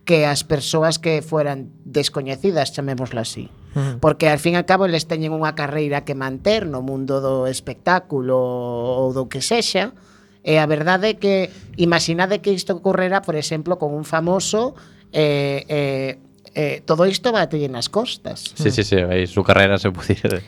que 0.10 0.26
as 0.26 0.42
persoas 0.42 0.98
que 0.98 1.22
fueran 1.22 1.70
descoñecidas, 1.86 2.74
chamémoslo 2.74 3.22
así 3.22 3.54
porque 4.00 4.30
al 4.30 4.40
fin 4.40 4.56
e 4.56 4.62
al 4.62 4.66
cabo 4.66 4.86
eles 4.86 5.06
teñen 5.06 5.32
unha 5.32 5.54
carreira 5.54 6.04
que 6.08 6.18
manter 6.18 6.66
no 6.66 6.82
mundo 6.82 7.22
do 7.22 7.46
espectáculo 7.46 8.36
ou 8.36 9.14
do 9.14 9.30
que 9.30 9.42
sexa, 9.44 9.94
e 10.42 10.58
a 10.58 10.66
verdade 10.66 11.14
é 11.14 11.16
que 11.20 11.54
imaginade 11.76 12.40
que 12.40 12.56
isto 12.56 12.80
ocorrera, 12.80 13.22
por 13.22 13.36
exemplo, 13.36 13.78
con 13.78 13.94
un 13.94 14.08
famoso 14.08 14.74
eh, 15.12 15.66
eh, 15.68 16.12
eh, 16.56 16.82
todo 16.86 17.06
isto 17.06 17.32
bate 17.32 17.60
nas 17.70 17.90
costas. 17.90 18.56
Sí, 18.56 18.72
sí, 18.72 18.84
sí, 18.84 18.98
aí 18.98 19.28
su 19.28 19.44
carreira 19.44 19.78
se 19.78 19.92
pudiera. 19.92 20.42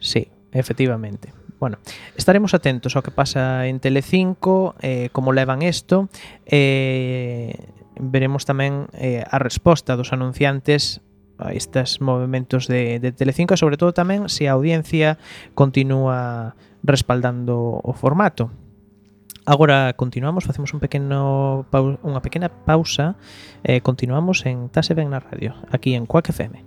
Sí, 0.00 0.28
efectivamente. 0.52 1.32
Bueno, 1.60 1.78
estaremos 2.16 2.52
atentos 2.52 2.96
ao 2.96 3.00
que 3.00 3.14
pasa 3.14 3.64
en 3.70 3.80
Telecinco, 3.80 4.74
eh, 4.82 5.08
como 5.14 5.32
levan 5.32 5.62
isto, 5.62 6.10
eh, 6.44 7.56
veremos 7.96 8.44
tamén 8.44 8.90
eh, 8.92 9.22
a 9.24 9.38
resposta 9.40 9.96
dos 9.96 10.12
anunciantes 10.12 11.00
estes 11.52 12.00
movimentos 12.00 12.66
de, 12.68 12.98
de 13.00 13.12
Telecinco 13.12 13.54
e 13.54 13.60
sobre 13.60 13.76
todo 13.76 13.90
tamén 13.90 14.30
se 14.30 14.46
a 14.46 14.54
audiencia 14.54 15.18
continúa 15.58 16.54
respaldando 16.86 17.80
o 17.82 17.92
formato. 17.92 18.50
Agora 19.44 19.92
continuamos, 19.92 20.44
facemos 20.48 20.72
un 20.72 20.80
pequeno 20.80 21.66
unha 22.00 22.22
pequena 22.24 22.48
pausa 22.48 23.20
e 23.60 23.76
eh, 23.76 23.80
continuamos 23.84 24.46
en 24.48 24.72
Tase 24.72 24.96
Ben 24.96 25.12
na 25.12 25.20
Radio, 25.20 25.52
aquí 25.68 25.92
en 25.92 26.08
Quack 26.08 26.32
FM. 26.32 26.64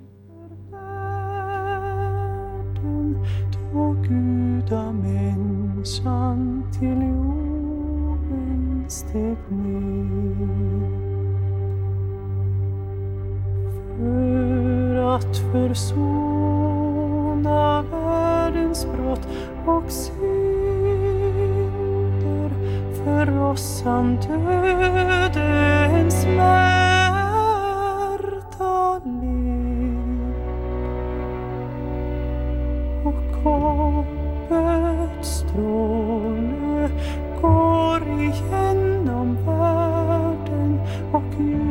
Mensan 5.77 6.67
steg 8.89 9.37
ned 9.51 10.56
för 13.97 15.15
att 15.15 15.37
försona 15.51 16.81
världens 17.81 18.85
brott 18.85 19.27
och 19.65 19.91
synder. 19.91 20.11
För 23.03 23.39
oss 23.51 23.81
han 23.85 24.15
dödens 24.27 26.21
smärta 26.21 26.61
led. 29.03 30.33
Och 33.05 33.35
hoppets 33.43 35.29
stråle 35.29 36.89
går 37.41 38.01
igenom 38.19 39.37
världen 39.45 40.79
och 41.11 41.23
ljuset 41.39 41.66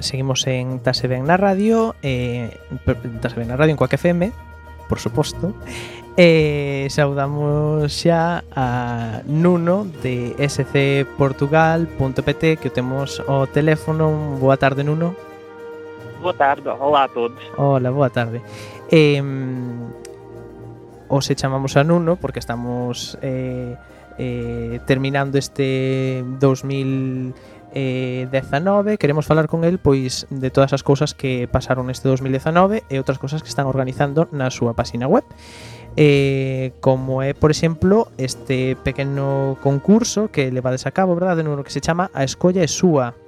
seguimos 0.00 0.46
en 0.46 0.80
Tase 0.80 1.08
Ben 1.08 1.24
na 1.24 1.36
radio, 1.36 1.94
eh, 2.02 2.56
radio 3.56 3.72
en 3.72 3.76
Coac 3.76 3.94
FM, 3.94 4.32
por 4.88 4.98
suposto. 4.98 5.54
Eh, 6.16 6.88
saudamos 6.90 7.92
xa 7.92 8.42
a 8.56 9.20
Nuno 9.26 9.86
de 10.02 10.34
scportugal.pt 10.40 12.56
que 12.58 12.68
o 12.68 12.72
temos 12.72 13.22
o 13.28 13.46
teléfono. 13.46 14.36
Boa 14.40 14.56
tarde, 14.56 14.82
Nuno. 14.82 15.14
Boa 16.20 16.34
tarde, 16.34 16.68
olá 16.68 17.04
a 17.04 17.08
todos. 17.08 17.38
Hola, 17.56 17.90
boa 17.90 18.10
tarde. 18.10 18.42
Eh, 18.90 19.22
os 21.08 21.32
chamamos 21.34 21.76
a 21.76 21.84
Nuno 21.84 22.16
porque 22.16 22.38
estamos 22.38 23.18
eh, 23.22 23.76
eh, 24.18 24.80
terminando 24.86 25.38
este 25.38 26.24
eh, 27.74 28.28
19 28.30 28.98
queremos 28.98 29.26
falar 29.26 29.48
con 29.48 29.64
el 29.64 29.78
pois 29.78 30.26
de 30.30 30.50
todas 30.50 30.72
as 30.72 30.82
cousas 30.82 31.14
que 31.14 31.48
pasaron 31.50 31.90
este 31.90 32.08
2019 32.08 32.84
e 32.88 32.96
outras 32.98 33.18
cousas 33.18 33.42
que 33.42 33.48
están 33.48 33.66
organizando 33.66 34.28
na 34.32 34.48
súa 34.48 34.72
páxina 34.72 35.06
web 35.06 35.24
eh, 36.00 36.72
como 36.80 37.22
é, 37.22 37.34
por 37.34 37.50
exemplo, 37.50 38.06
este 38.18 38.76
pequeno 38.76 39.58
concurso 39.62 40.30
que 40.30 40.52
levades 40.52 40.86
a 40.86 40.92
cabo, 40.92 41.18
verdade, 41.18 41.42
no 41.42 41.58
que 41.64 41.74
se 41.74 41.80
chama 41.80 42.10
A 42.14 42.22
Escolla 42.22 42.62
é 42.62 42.70
Súa. 42.70 43.18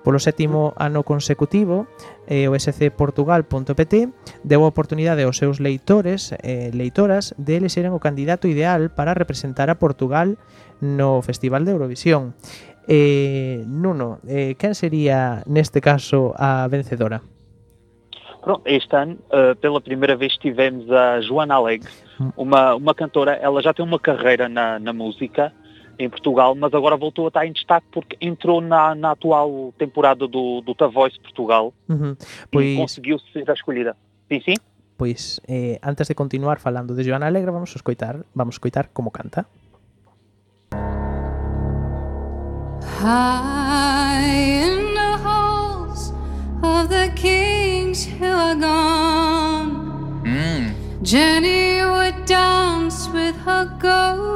Polo 0.00 0.16
sétimo 0.16 0.72
ano 0.80 1.04
consecutivo, 1.04 1.84
eh, 2.24 2.48
o 2.48 2.56
scportugal.pt 2.56 4.08
deu 4.40 4.64
a 4.64 4.72
oportunidade 4.72 5.20
aos 5.20 5.36
seus 5.36 5.60
leitores 5.60 6.32
e 6.32 6.38
eh, 6.40 6.70
leitoras 6.72 7.36
de 7.36 7.60
elexeren 7.60 7.92
o 7.92 8.00
candidato 8.00 8.48
ideal 8.48 8.88
para 8.88 9.12
representar 9.12 9.68
a 9.68 9.76
Portugal 9.76 10.40
no 10.80 11.20
Festival 11.20 11.68
de 11.68 11.76
Eurovisión. 11.76 12.32
Eh, 12.90 13.62
Nuno, 13.66 14.18
eh, 14.26 14.54
quen 14.58 14.74
sería 14.74 15.42
neste 15.46 15.80
caso 15.80 16.32
a 16.36 16.66
vencedora? 16.68 17.20
Pronto, 18.40 18.62
este 18.64 18.96
ano, 18.96 19.18
eh, 19.30 19.54
pela 19.60 19.78
primeira 19.80 20.16
vez, 20.16 20.38
tivemos 20.38 20.90
a 20.90 21.20
Joana 21.20 21.56
Alegre, 21.56 21.90
uma, 22.34 22.74
uma 22.74 22.94
cantora, 22.94 23.34
ela 23.34 23.60
já 23.60 23.74
tem 23.74 23.84
uma 23.84 23.98
carreira 23.98 24.48
na, 24.48 24.78
na 24.78 24.92
música 24.94 25.52
em 25.98 26.08
Portugal, 26.08 26.54
mas 26.54 26.72
agora 26.72 26.96
voltou 26.96 27.26
a 27.26 27.28
estar 27.28 27.44
em 27.44 27.52
destaque 27.52 27.86
porque 27.92 28.16
entrou 28.20 28.60
na, 28.62 28.94
na 28.94 29.10
atual 29.10 29.74
temporada 29.76 30.26
do, 30.26 30.62
do 30.62 30.74
The 30.74 30.86
Voice 30.86 31.20
Portugal 31.20 31.74
Uhum. 31.88 32.12
e 32.12 32.46
Pois, 32.50 32.76
conseguiu 32.76 33.18
ser 33.32 33.50
a 33.50 33.52
escolhida. 33.52 33.96
Sim, 34.32 34.40
sim? 34.40 34.54
pois 34.96 35.40
eh, 35.46 35.78
antes 35.82 36.08
de 36.08 36.14
continuar 36.14 36.58
falando 36.58 36.94
de 36.94 37.04
Joana 37.04 37.26
Alegre, 37.26 37.50
vamos 37.50 37.70
a 37.74 37.76
escoitar, 37.76 38.24
vamos 38.34 38.54
a 38.54 38.56
escoitar 38.56 38.88
como 38.92 39.10
canta. 39.10 39.46
High 42.98 44.24
in 44.24 44.94
the 44.94 45.16
halls 45.18 46.12
of 46.64 46.88
the 46.88 47.12
kings 47.14 48.04
who 48.04 48.26
are 48.26 48.56
gone, 48.56 50.24
mm. 50.24 50.74
Jenny 51.02 51.80
would 51.80 52.24
dance 52.24 53.08
with 53.10 53.36
her 53.36 53.66
ghosts. 53.78 54.26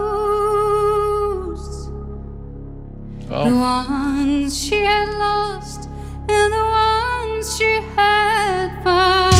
Oh. 3.32 3.50
The 3.50 3.56
ones 3.56 4.56
she 4.56 4.84
had 4.84 5.08
lost 5.18 5.88
and 6.28 6.52
the 6.52 6.64
ones 6.64 7.56
she 7.56 7.80
had 7.96 8.70
found, 8.84 9.34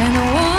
and 0.00 0.14
the 0.16 0.24
ones 0.32 0.49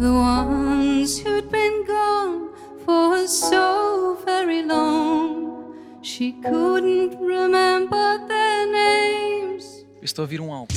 The 0.00 0.08
ones 0.08 1.20
who'd 1.20 1.50
been 1.52 1.84
gone 1.84 2.48
for 2.86 3.28
so 3.28 4.16
very 4.24 4.64
long, 4.64 5.76
she 6.00 6.32
couldn't 6.40 7.20
remember 7.20 8.16
their 8.24 8.64
names. 8.72 9.84
Estou 10.00 10.22
a 10.22 10.24
ouvir 10.24 10.40
um 10.40 10.54
álbum. 10.54 10.72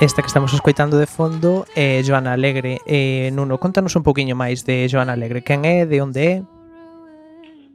Esta 0.00 0.22
que 0.22 0.26
estamos 0.26 0.52
escoitando 0.52 0.98
de 0.98 1.06
fondo 1.06 1.64
é 1.76 2.02
Joana 2.02 2.32
Alegre. 2.32 2.80
Eh, 2.84 3.30
Nuno, 3.32 3.58
contanos 3.58 3.94
un 3.94 4.02
poquinho 4.02 4.34
máis 4.34 4.64
de 4.64 4.88
Joana 4.88 5.12
Alegre. 5.12 5.40
Quen 5.42 5.64
é, 5.64 5.86
de 5.86 6.02
onde 6.02 6.18
é? 6.18 6.42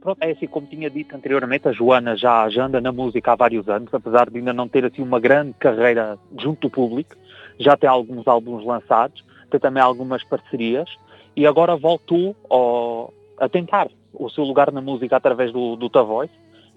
Pronto, 0.02 0.22
é 0.22 0.32
assim, 0.32 0.48
como 0.48 0.66
tinha 0.66 0.90
dito 0.90 1.16
anteriormente, 1.16 1.66
a 1.66 1.72
Joana 1.72 2.14
já, 2.14 2.46
já 2.50 2.66
anda 2.66 2.78
na 2.78 2.92
música 2.92 3.32
há 3.32 3.36
vários 3.36 3.66
anos, 3.70 3.88
apesar 3.94 4.28
de 4.28 4.36
ainda 4.36 4.52
não 4.52 4.68
ter 4.68 4.84
assim 4.84 5.00
uma 5.00 5.18
grande 5.18 5.54
carreira 5.58 6.18
junto 6.38 6.68
do 6.68 6.70
público, 6.70 7.16
já 7.58 7.74
tem 7.74 7.88
alguns 7.88 8.28
álbuns 8.28 8.66
lançados, 8.66 9.24
tem 9.50 9.60
também 9.60 9.82
algumas 9.82 10.22
parcerias 10.24 10.88
e 11.36 11.46
agora 11.46 11.76
voltou 11.76 12.34
ao- 12.50 13.12
a 13.38 13.48
tentar 13.48 13.88
o 14.12 14.28
seu 14.30 14.44
lugar 14.44 14.72
na 14.72 14.80
música 14.80 15.16
através 15.16 15.52
do, 15.52 15.76
do 15.76 15.88
Voice. 16.04 16.32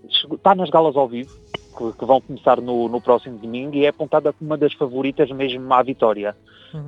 Chegou- 0.09 0.36
Está 0.38 0.53
nas 0.55 0.69
galas 0.69 0.95
ao 0.95 1.07
vivo, 1.07 1.32
que, 1.78 1.93
que 1.97 2.05
vão 2.05 2.19
começar 2.22 2.59
no, 2.61 2.88
no 2.88 2.99
próximo 3.01 3.38
domingo 3.38 3.76
e 3.76 3.86
é 3.86 3.89
apontada 3.89 4.34
como 4.34 4.49
uma 4.51 4.57
das 4.57 4.74
favoritas 4.74 5.30
mesmo 5.32 5.74
à 5.74 5.82
vitória. 5.82 6.36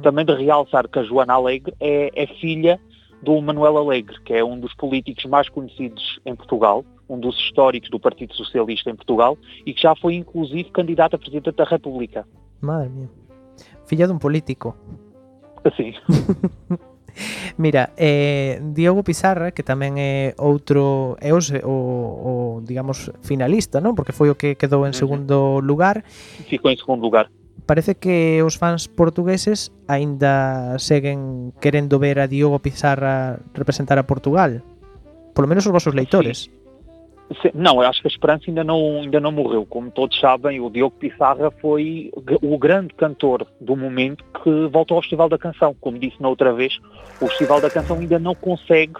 Também 0.02 0.24
de 0.26 0.34
realçar 0.34 0.88
que 0.88 0.98
a 1.00 1.04
Joana 1.04 1.34
Alegre 1.34 1.74
é, 1.80 2.10
é 2.16 2.26
filha 2.28 2.80
do 3.22 3.42
Manuel 3.42 3.78
Alegre, 3.78 4.20
que 4.24 4.34
é 4.34 4.44
um 4.44 4.58
dos 4.60 4.74
políticos 4.76 5.26
mais 5.26 5.50
conhecidos 5.50 6.20
em 6.26 6.36
Portugal, 6.36 6.86
um 7.10 7.20
dos 7.20 7.38
históricos 7.38 7.90
do 7.90 8.00
Partido 8.00 8.34
Socialista 8.34 8.90
em 8.90 8.96
Portugal 8.96 9.38
e 9.66 9.74
que 9.74 9.82
já 9.82 9.94
foi 9.96 10.16
inclusive 10.16 10.70
candidato 10.72 11.16
a 11.16 11.20
Presidente 11.20 11.52
da 11.52 11.66
República. 11.66 12.26
Madre 12.62 12.90
mía. 12.90 13.10
Filla 13.86 14.08
dun 14.08 14.20
político. 14.20 14.76
Sí. 15.78 15.94
Mira, 17.58 17.92
eh, 17.98 18.60
Diogo 18.74 19.04
Pizarra, 19.04 19.52
que 19.54 19.62
tamén 19.62 20.02
é 20.02 20.34
outro 20.42 21.14
é 21.22 21.30
o, 21.30 21.38
o, 21.38 21.76
o 22.26 22.34
digamos 22.66 23.14
finalista, 23.22 23.78
non? 23.78 23.94
Porque 23.94 24.16
foi 24.16 24.34
o 24.34 24.36
que 24.38 24.58
quedou 24.58 24.90
en 24.90 24.98
segundo 24.98 25.62
lugar. 25.62 26.02
Ficou 26.50 26.74
en 26.74 26.80
segundo 26.82 27.06
lugar. 27.06 27.30
Parece 27.70 27.96
que 27.96 28.42
os 28.42 28.58
fans 28.58 28.90
portugueses 28.90 29.72
aínda 29.88 30.76
seguen 30.82 31.54
querendo 31.62 32.02
ver 32.02 32.18
a 32.20 32.26
Diogo 32.26 32.60
Pizarra 32.60 33.40
representar 33.54 34.02
a 34.02 34.10
Portugal. 34.10 34.66
Por 35.38 35.46
lo 35.46 35.50
menos 35.50 35.66
os 35.70 35.74
vosos 35.74 35.94
leitores. 35.94 36.50
Sí. 36.50 36.63
Não, 37.54 37.82
eu 37.82 37.88
acho 37.90 38.02
que 38.02 38.08
a 38.08 38.12
esperança 38.12 38.44
ainda 38.48 38.64
não, 38.64 39.02
ainda 39.02 39.20
não 39.20 39.32
morreu. 39.32 39.66
Como 39.66 39.90
todos 39.90 40.20
sabem, 40.20 40.60
o 40.60 40.70
Diogo 40.70 40.96
Pissarra 40.98 41.50
foi 41.52 42.12
o 42.42 42.58
grande 42.58 42.94
cantor 42.94 43.48
do 43.60 43.76
momento 43.76 44.24
que 44.44 44.68
voltou 44.68 44.98
ao 44.98 45.02
Festival 45.02 45.30
da 45.30 45.38
Canção. 45.38 45.76
Como 45.82 45.98
disse 45.98 46.22
na 46.22 46.30
outra 46.30 46.54
vez, 46.54 46.80
o 47.20 47.28
Festival 47.28 47.60
da 47.60 47.70
Canção 47.70 47.98
ainda 47.98 48.20
não 48.20 48.36
consegue 48.36 49.00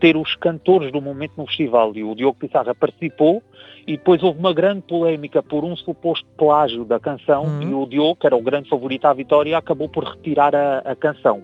ter 0.00 0.16
os 0.16 0.34
cantores 0.34 0.90
do 0.90 1.00
momento 1.00 1.32
no 1.36 1.46
festival. 1.46 1.92
E 1.94 2.02
o 2.02 2.14
Diogo 2.14 2.38
Pissarra 2.38 2.74
participou 2.74 3.42
e 3.86 3.96
depois 3.96 4.22
houve 4.22 4.38
uma 4.38 4.52
grande 4.52 4.82
polémica 4.82 5.42
por 5.42 5.62
um 5.62 5.76
suposto 5.76 6.26
plágio 6.36 6.84
da 6.84 6.98
canção 6.98 7.44
Uhum. 7.44 7.62
e 7.62 7.74
o 7.74 7.86
Diogo, 7.86 8.16
que 8.16 8.26
era 8.26 8.36
o 8.36 8.42
grande 8.42 8.68
favorito 8.68 9.04
à 9.04 9.12
vitória, 9.12 9.56
acabou 9.56 9.88
por 9.88 10.04
retirar 10.04 10.54
a, 10.54 10.78
a 10.78 10.96
canção. 10.96 11.42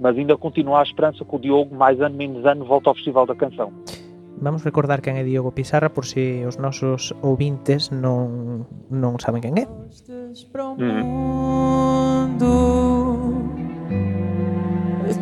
Mas 0.00 0.16
ainda 0.16 0.36
continua 0.36 0.80
a 0.80 0.82
esperança 0.82 1.24
que 1.24 1.36
o 1.36 1.38
Diogo, 1.38 1.74
mais 1.74 2.00
ano 2.00 2.16
menos 2.16 2.44
ano, 2.46 2.64
volte 2.64 2.88
ao 2.88 2.94
Festival 2.94 3.26
da 3.26 3.34
Canção. 3.34 3.72
Vamos 4.40 4.62
recordar 4.62 5.02
quen 5.02 5.18
é 5.18 5.24
Diogo 5.26 5.50
Pizarra 5.52 5.90
por 5.90 6.06
si 6.06 6.46
os 6.46 6.58
nosos 6.58 7.14
ouvintes 7.22 7.90
non, 7.90 8.66
non 8.88 9.18
saben 9.18 9.42
quen 9.42 9.58
é. 9.58 9.66
Uhum. 9.66 11.02
mundo 11.02 12.52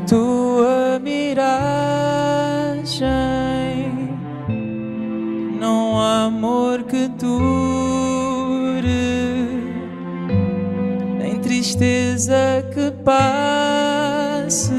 tua 0.07 0.99
miragem 1.01 1.47
não 5.59 6.01
há 6.01 6.27
amor 6.27 6.85
que 6.85 7.09
dure 7.09 8.87
nem 11.19 11.41
tristeza 11.41 12.65
que 12.73 12.93
passe 13.05 14.75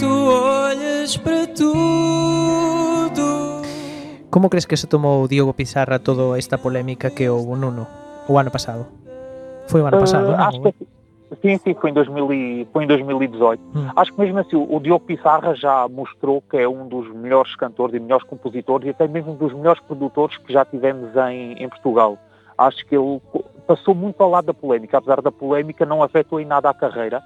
tu 0.00 0.08
olhas 0.08 1.16
para 1.18 1.46
tudo 1.48 3.26
Como 4.30 4.48
crees 4.48 4.64
que 4.64 4.76
se 4.76 4.86
tomou 4.86 5.26
Diogo 5.28 5.52
Pizarra 5.52 5.98
toda 5.98 6.38
esta 6.38 6.56
polémica 6.56 7.10
que 7.10 7.28
houve 7.28 7.54
Nuno 7.60 7.86
o 8.28 8.38
ano 8.38 8.50
pasado? 8.50 8.86
Foi 9.68 9.80
o 9.82 9.86
ano 9.86 9.98
pasado, 9.98 10.30
Eh, 10.32 10.36
non? 10.36 10.44
acho 10.46 10.60
que 10.62 10.74
sim, 11.42 11.58
sim, 11.58 11.74
foi 11.74 11.90
em, 11.90 11.94
2000 11.94 12.32
e- 12.32 12.66
foi 12.72 12.84
em 12.84 12.86
2018. 12.86 13.60
Hum. 13.74 13.88
Acho 13.96 14.12
que 14.14 14.20
mesmo 14.20 14.38
assim 14.38 14.56
o 14.56 14.80
Diogo 14.80 15.04
Pissarra 15.04 15.54
já 15.54 15.86
mostrou 15.88 16.42
que 16.48 16.56
é 16.56 16.68
um 16.68 16.86
dos 16.88 17.12
melhores 17.14 17.54
cantores 17.56 17.94
e 17.94 18.00
melhores 18.00 18.24
compositores 18.24 18.86
e 18.86 18.90
até 18.90 19.06
mesmo 19.08 19.32
um 19.32 19.36
dos 19.36 19.52
melhores 19.52 19.80
produtores 19.82 20.36
que 20.38 20.52
já 20.52 20.64
tivemos 20.64 21.10
em, 21.28 21.52
em 21.62 21.68
Portugal. 21.68 22.16
Acho 22.56 22.84
que 22.86 22.94
ele 22.96 23.20
passou 23.66 23.94
muito 23.94 24.20
ao 24.22 24.30
lado 24.30 24.46
da 24.46 24.54
polémica, 24.54 24.98
apesar 24.98 25.20
da 25.22 25.32
polémica 25.32 25.84
não 25.86 26.02
afetou 26.02 26.38
em 26.40 26.44
nada 26.44 26.68
a 26.70 26.74
carreira. 26.74 27.22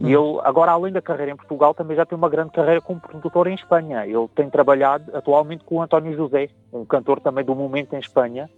E 0.00 0.06
ele, 0.06 0.40
agora 0.42 0.72
além 0.72 0.92
da 0.92 1.00
carreira 1.00 1.32
em 1.32 1.36
Portugal, 1.36 1.74
também 1.74 1.96
já 1.96 2.04
tem 2.04 2.16
uma 2.16 2.28
grande 2.28 2.50
carreira 2.50 2.80
como 2.80 3.00
produtor 3.00 3.46
em 3.46 3.54
Espanha. 3.54 4.06
Ele 4.06 4.28
tem 4.34 4.50
trabalhado 4.50 5.16
atualmente 5.16 5.64
com 5.64 5.76
o 5.76 5.82
António 5.82 6.16
José, 6.16 6.48
um 6.72 6.84
cantor 6.84 7.20
também 7.20 7.44
do 7.44 7.54
momento 7.54 7.94
em 7.94 7.98
Espanha, 7.98 8.50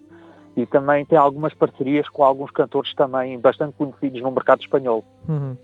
e 0.57 0.65
também 0.65 1.05
tem 1.05 1.19
algumas 1.19 1.53
parcerias 1.53 2.09
com 2.09 2.23
alguns 2.25 2.51
cantores 2.51 2.95
também 2.95 3.39
bastante 3.39 3.75
conhecidos 3.77 4.23
no 4.23 4.31
mercado 4.31 4.61
espanhol. 4.61 5.05
Uhum. 5.29 5.57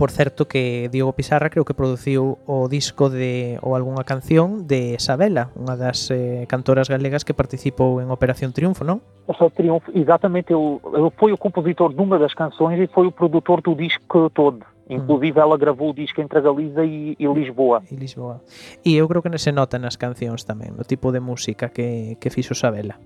Por 0.00 0.10
certo 0.10 0.48
que 0.48 0.88
Diogo 0.90 1.12
Pizarra 1.12 1.50
creo 1.50 1.66
que 1.66 1.74
produciu 1.74 2.38
o 2.46 2.68
disco 2.72 3.10
de 3.10 3.60
ou 3.60 3.76
algunha 3.76 4.00
canción 4.00 4.64
de 4.64 4.96
Sabela, 4.96 5.52
unha 5.52 5.76
das 5.76 6.08
eh, 6.08 6.48
cantoras 6.48 6.88
galegas 6.88 7.20
que 7.20 7.36
participou 7.36 8.00
en 8.00 8.08
Operación 8.08 8.56
Triunfo, 8.56 8.80
non? 8.80 9.04
Operación 9.28 9.52
Triunfo, 9.52 9.92
exatamente, 9.92 10.56
eu, 10.56 10.80
eu 10.96 11.12
foi 11.20 11.36
o 11.36 11.38
compositor 11.38 11.92
dunha 11.92 12.16
das 12.16 12.32
canções 12.32 12.80
e 12.80 12.88
foi 12.88 13.12
o 13.12 13.12
produtor 13.12 13.60
do 13.60 13.76
disco 13.76 14.32
todo. 14.32 14.64
Inclusive 14.88 15.36
ela 15.36 15.60
gravou 15.60 15.92
o 15.92 15.94
disco 15.94 16.24
entre 16.24 16.40
Galiza 16.40 16.80
e, 16.80 17.12
e, 17.20 17.24
Lisboa. 17.28 17.84
E 17.84 17.92
Lisboa. 17.92 18.40
E 18.80 18.96
eu 18.96 19.04
creo 19.04 19.20
que 19.20 19.28
se 19.36 19.52
nota 19.52 19.76
nas 19.76 20.00
cancións 20.00 20.48
tamén, 20.48 20.80
o 20.80 20.84
tipo 20.88 21.12
de 21.12 21.20
música 21.20 21.76
que, 21.76 22.16
que 22.16 22.32
fixo 22.32 22.56
Sabela. 22.56 22.96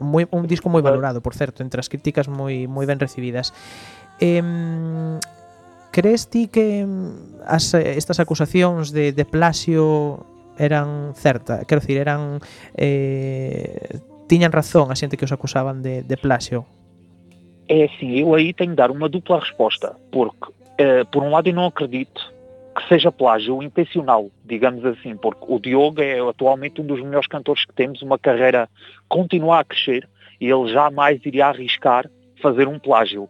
Moi, 0.00 0.24
un 0.32 0.48
disco 0.48 0.72
moi 0.72 0.80
valorado, 0.80 1.20
por 1.20 1.36
certo, 1.36 1.60
entre 1.60 1.76
as 1.76 1.92
críticas 1.92 2.24
moi 2.24 2.64
moi 2.72 2.88
ben 2.88 2.96
recibidas. 2.96 3.52
Eh, 4.16 4.40
crees 5.94 6.26
ti 6.26 6.50
que 6.50 6.82
em, 6.82 7.14
as, 7.46 7.70
estas 7.74 8.18
acusacións 8.18 8.90
de, 8.90 9.14
de 9.14 9.22
plasio 9.22 10.26
eran 10.58 11.14
certa? 11.14 11.62
Quero 11.62 11.78
dicir, 11.78 12.02
eran 12.02 12.42
eh, 12.74 14.02
tiñan 14.26 14.50
razón 14.50 14.90
a 14.90 14.98
xente 14.98 15.14
que 15.14 15.24
os 15.24 15.30
acusaban 15.30 15.86
de, 15.86 16.02
de 16.02 16.16
plasio? 16.18 16.66
É 17.70 17.86
assim, 17.86 18.18
eu 18.18 18.34
aí 18.34 18.50
tenho 18.52 18.74
de 18.74 18.76
dar 18.82 18.90
uma 18.90 19.08
dupla 19.08 19.38
resposta, 19.38 19.94
porque, 20.10 20.50
eh, 20.82 21.06
por 21.06 21.22
um 21.22 21.30
lado, 21.30 21.46
eu 21.46 21.54
não 21.54 21.70
acredito 21.70 22.34
que 22.74 22.82
seja 22.88 23.14
plágio 23.14 23.62
intencional, 23.62 24.28
digamos 24.44 24.84
assim, 24.84 25.16
porque 25.16 25.46
o 25.46 25.60
Diogo 25.60 26.02
é 26.02 26.18
atualmente 26.18 26.80
um 26.82 26.86
dos 26.86 27.00
melhores 27.00 27.28
cantores 27.28 27.64
que 27.64 27.72
temos, 27.72 28.02
uma 28.02 28.18
carreira 28.18 28.68
continua 29.08 29.60
a 29.60 29.64
crescer 29.64 30.08
e 30.40 30.50
ele 30.50 30.66
jamais 30.72 31.24
iria 31.24 31.46
arriscar 31.46 32.10
fazer 32.42 32.66
um 32.66 32.80
plágio. 32.80 33.28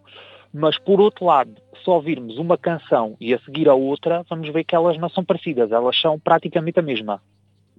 Mas, 0.52 0.78
por 0.78 1.00
outro 1.00 1.26
lado, 1.26 1.52
se 1.84 1.90
ouvirmos 1.90 2.38
uma 2.38 2.56
canção 2.56 3.16
e 3.20 3.34
a 3.34 3.38
seguir 3.40 3.68
a 3.68 3.74
outra, 3.74 4.24
vamos 4.28 4.48
ver 4.48 4.64
que 4.64 4.74
elas 4.74 4.96
não 4.98 5.08
são 5.10 5.22
parecidas, 5.22 5.70
elas 5.70 6.00
são 6.00 6.18
praticamente 6.18 6.80
a 6.80 6.82
mesma. 6.82 7.20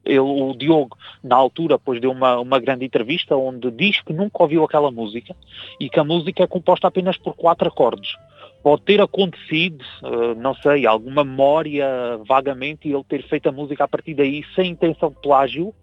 Ele, 0.06 0.20
o 0.20 0.53
Diogo, 0.53 0.95
na 1.24 1.36
altura, 1.36 1.78
depois 1.78 1.99
deu 1.99 2.12
uma, 2.12 2.39
uma 2.39 2.60
grande 2.60 2.86
entrevista 2.86 3.36
onde 3.36 3.72
diz 3.72 4.01
que 4.01 4.14
nunca 4.14 4.43
ouviu 4.43 4.64
aquela 4.64 4.91
música 4.91 5.36
e 5.80 5.89
que 5.89 5.99
a 5.99 6.03
música 6.03 6.43
é 6.43 6.47
composta 6.47 6.88
apenas 6.88 7.18
por 7.18 7.34
quatro 7.34 7.68
acordes. 7.68 8.16
Pode 8.62 8.84
ter 8.84 9.01
acontecido, 9.01 9.84
eh, 10.03 10.36
não 10.36 10.53
sei, 10.56 10.86
alguma 10.86 11.24
memória 11.24 11.88
vagamente 12.28 12.88
e 12.88 12.93
ele 12.93 13.03
ter 13.03 13.24
feito 13.28 13.49
a 13.49 13.51
música 13.51 13.84
a 13.84 13.88
partir 13.88 14.14
daí 14.14 14.43
sem 14.53 14.72
intenção 14.72 15.10
de 15.10 15.20
plágio, 15.22 15.74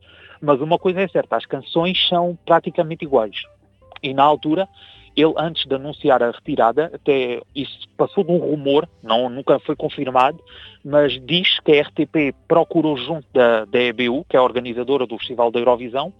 mas 0.40 0.60
uma 0.60 0.78
coisa 0.78 1.00
é 1.00 1.08
certa, 1.08 1.36
as 1.36 1.46
canções 1.46 2.08
são 2.08 2.38
praticamente 2.44 3.04
iguais. 3.04 3.42
E 4.02 4.14
na 4.14 4.22
altura, 4.22 4.68
ele 5.16 5.34
antes 5.36 5.66
de 5.66 5.74
anunciar 5.74 6.22
a 6.22 6.30
retirada, 6.30 6.90
até 6.94 7.40
isso 7.54 7.88
passou 7.96 8.24
de 8.24 8.32
um 8.32 8.38
rumor, 8.38 8.88
não, 9.02 9.28
nunca 9.28 9.58
foi 9.60 9.76
confirmado, 9.76 10.42
mas 10.84 11.20
diz 11.24 11.60
que 11.60 11.72
a 11.72 11.82
RTP 11.82 12.34
procurou 12.48 12.96
junto 12.96 13.26
da, 13.32 13.64
da 13.64 13.80
EBU, 13.80 14.24
que 14.28 14.36
é 14.36 14.38
a 14.38 14.42
organizadora 14.42 15.06
do 15.06 15.18
Festival 15.18 15.50
da 15.50 15.58
Eurovisão, 15.58 16.12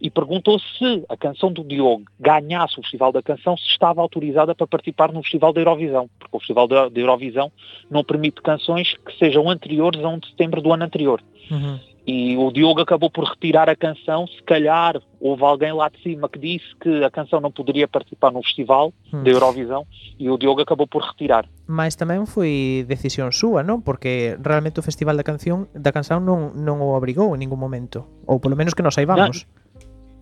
e 0.00 0.10
perguntou 0.10 0.58
se 0.58 1.04
a 1.08 1.16
canção 1.16 1.50
do 1.50 1.64
Diogo 1.64 2.04
ganhasse 2.20 2.78
o 2.78 2.82
Festival 2.82 3.12
da 3.12 3.22
Canção, 3.22 3.56
se 3.56 3.66
estava 3.68 4.00
autorizada 4.00 4.54
para 4.54 4.66
participar 4.66 5.12
no 5.12 5.22
Festival 5.22 5.52
da 5.52 5.60
Eurovisão, 5.60 6.08
porque 6.18 6.36
o 6.36 6.38
Festival 6.38 6.68
da, 6.68 6.90
Eurovisão 6.94 7.50
não 7.90 8.04
permite 8.04 8.42
canções 8.42 8.94
que 9.06 9.16
sejam 9.18 9.48
anteriores 9.48 10.02
a 10.02 10.08
1 10.08 10.18
de 10.18 10.28
setembro 10.28 10.60
do 10.60 10.72
ano 10.72 10.84
anterior. 10.84 11.22
Uhum. 11.50 11.78
E 12.06 12.36
o 12.36 12.52
Diogo 12.52 12.80
acabou 12.80 13.10
por 13.10 13.24
retirar 13.24 13.68
a 13.68 13.74
canção, 13.74 14.28
se 14.28 14.40
calhar 14.44 15.02
houve 15.20 15.42
alguém 15.42 15.72
lá 15.72 15.88
de 15.88 16.00
cima 16.02 16.28
que 16.28 16.38
disse 16.38 16.64
que 16.80 17.02
a 17.02 17.10
canção 17.10 17.40
não 17.40 17.50
poderia 17.50 17.88
participar 17.88 18.30
no 18.30 18.42
festival 18.42 18.92
Hum. 19.12 19.22
da 19.24 19.30
Eurovisão 19.30 19.86
e 20.18 20.30
o 20.30 20.38
Diogo 20.38 20.60
acabou 20.60 20.86
por 20.86 21.02
retirar. 21.02 21.48
Mas 21.66 21.94
tamén 21.98 22.26
foi 22.26 22.86
decisión 22.86 23.34
súa, 23.34 23.66
non? 23.66 23.82
Porque 23.82 24.38
realmente 24.38 24.78
o 24.78 24.86
Festival 24.86 25.18
da 25.18 25.26
Canción 25.26 25.66
da 25.74 25.90
Canção 25.90 26.22
non, 26.22 26.54
non 26.54 26.78
o 26.78 26.94
obrigou 26.94 27.34
en 27.34 27.42
ningún 27.42 27.58
momento. 27.58 28.06
Ou 28.26 28.38
polo 28.38 28.54
menos 28.54 28.74
que 28.74 28.86
nos 28.86 28.94
saibamos. 28.94 29.46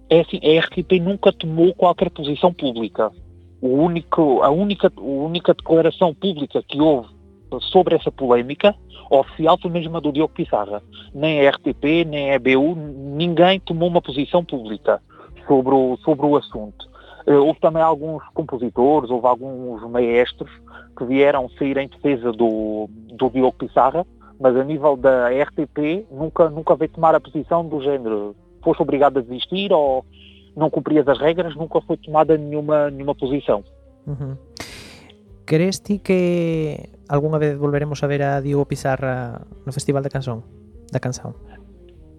É 0.09 0.20
assim, 0.20 0.41
a 0.41 0.61
RTP 0.61 1.01
nunca 1.01 1.32
tomou 1.32 1.72
qualquer 1.74 2.11
posição 2.11 2.53
pública. 2.53 3.12
O 3.61 3.68
único, 3.80 4.45
a, 4.45 4.51
única, 4.51 4.93
a 4.93 5.01
única 5.01 5.55
declaração 5.55 6.12
pública 6.12 6.61
que 6.64 6.80
houve 6.80 7.09
sobre 7.61 7.95
essa 7.95 8.11
polémica 8.11 8.75
oficial 9.11 9.59
mesmo 9.71 9.97
a 9.97 10.01
do 10.01 10.13
Diogo 10.13 10.33
Pissarra. 10.35 10.83
Nem 11.15 11.47
a 11.47 11.51
RTP, 11.51 12.05
nem 12.07 12.31
a 12.31 12.35
EBU, 12.35 12.75
ninguém 12.75 13.61
tomou 13.61 13.89
uma 13.89 14.03
posição 14.03 14.45
pública 14.45 15.01
sobre 15.47 15.75
o, 15.75 15.97
sobre 16.05 16.27
o 16.27 16.37
assunto. 16.37 16.89
Eh, 17.27 17.37
houve 17.37 17.61
também 17.61 17.83
alguns 17.83 18.23
compositores, 18.35 19.11
houve 19.11 19.27
alguns 19.27 19.83
maestros 19.91 20.51
que 20.97 21.05
vieram 21.05 21.49
sair 21.59 21.77
em 21.77 21.89
defesa 21.89 22.33
do, 22.33 22.89
do 23.13 23.31
Diogo 23.31 23.57
Pissarra, 23.59 24.07
mas 24.41 24.57
a 24.57 24.65
nível 24.65 24.97
da 24.97 25.29
RTP 25.29 26.07
nunca, 26.11 26.49
nunca 26.49 26.75
veio 26.77 26.91
tomar 26.91 27.15
a 27.15 27.21
posição 27.21 27.67
do 27.67 27.81
género 27.83 28.35
foste 28.63 28.83
obrigado 28.83 29.19
a 29.19 29.23
desistir 29.23 29.73
ou 29.73 30.05
não 30.57 30.71
cumprias 30.71 31.07
as 31.07 31.19
regras, 31.19 31.55
nunca 31.55 31.81
foi 31.83 31.97
tomada 31.99 32.37
nenhuma, 32.37 32.91
nenhuma 32.91 33.15
posição. 33.15 33.63
Uhum. 34.07 34.37
Crees 35.45 35.79
que 35.81 36.89
algunha 37.09 37.39
vez 37.39 37.57
volveremos 37.57 38.03
a 38.03 38.07
ver 38.07 38.23
a 38.23 38.41
Diogo 38.41 38.67
Pizarra 38.67 39.47
no 39.65 39.73
Festival 39.73 40.03
da 40.03 40.11
Canção? 40.11 40.43
Da 40.93 41.01
Canção? 41.01 41.35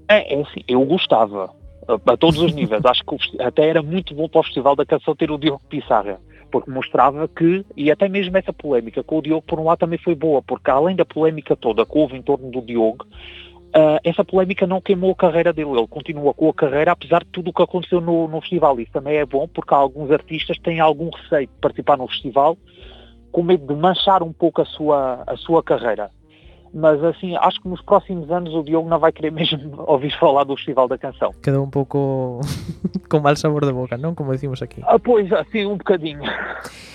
É, 0.08 0.36
é 0.36 0.42
assim, 0.42 0.62
eu 0.68 0.86
gostava, 0.86 1.50
a, 1.88 2.18
todos 2.18 2.40
os 2.40 2.54
níveis, 2.54 2.84
acho 2.86 3.04
que 3.04 3.42
até 3.42 3.68
era 3.68 3.82
muito 3.82 4.14
bom 4.14 4.30
para 4.30 4.42
o 4.42 4.44
Festival 4.44 4.76
da 4.76 4.86
Canção 4.86 5.16
ter 5.16 5.32
o 5.32 5.38
Diogo 5.38 5.62
Pissarra, 5.70 6.20
porque 6.52 6.70
mostrava 6.70 7.28
que, 7.28 7.66
e 7.76 7.92
até 7.92 8.08
mesmo 8.08 8.38
essa 8.38 8.54
polémica 8.54 9.04
com 9.04 9.18
o 9.18 9.22
Diogo, 9.22 9.44
por 9.48 9.60
um 9.60 9.66
lado, 9.66 9.80
também 9.80 10.00
foi 10.00 10.16
boa, 10.16 10.42
porque 10.42 10.70
além 10.70 10.96
da 10.96 11.06
polémica 11.06 11.56
toda 11.56 11.86
que 11.86 11.98
houve 11.98 12.18
em 12.18 12.22
torno 12.22 12.52
do 12.52 12.62
Diogo, 12.62 13.06
ah, 13.78 14.00
essa 14.06 14.24
polémica 14.24 14.66
não 14.66 14.80
queimou 14.80 15.12
a 15.12 15.16
carreira 15.16 15.52
dele, 15.52 15.72
ele 15.72 15.88
continua 15.88 16.34
com 16.34 16.48
a 16.48 16.54
carreira 16.54 16.94
apesar 16.94 17.26
de 17.26 17.30
tudo 17.30 17.50
o 17.50 17.54
que 17.54 17.62
aconteceu 17.62 18.00
no, 18.00 18.26
no 18.26 18.40
festival. 18.40 18.80
Isso 18.80 18.92
também 18.94 19.18
é 19.18 19.26
bom 19.26 19.50
porque 19.50 19.74
alguns 19.74 20.10
artistas 20.12 20.58
têm 20.60 20.80
algum 20.80 21.10
receio 21.10 21.48
de 21.48 21.54
participar 21.60 21.98
no 21.98 22.08
festival 22.08 22.58
com 23.36 23.44
medo 23.44 23.68
de 23.68 23.78
manchar 23.78 24.24
um 24.24 24.32
pouco 24.32 24.62
a 24.62 24.66
sua, 24.66 25.22
a 25.28 25.36
sua 25.36 25.62
carreira. 25.62 26.10
Mas 26.74 27.04
assim, 27.04 27.36
acho 27.36 27.62
que 27.62 27.68
nos 27.68 27.82
próximos 27.82 28.32
anos 28.32 28.54
o 28.54 28.64
Diogo 28.64 28.88
não 28.88 28.98
vai 28.98 29.12
querer 29.12 29.30
mesmo 29.30 29.76
ouvir 29.86 30.18
falar 30.18 30.46
do 30.46 30.56
Festival 30.56 30.88
da 30.88 30.98
Canção. 30.98 31.32
Quedou 31.44 31.66
un 31.66 31.70
pouco 31.70 32.40
con 33.12 33.20
mal 33.22 33.36
sabor 33.36 33.66
de 33.66 33.74
boca, 33.74 33.98
non? 33.98 34.16
Como 34.16 34.32
decimos 34.32 34.62
aquí. 34.62 34.82
Ah, 34.88 34.98
pois, 34.98 35.30
assim, 35.34 35.66
um 35.66 35.76
bocadinho. 35.76 36.22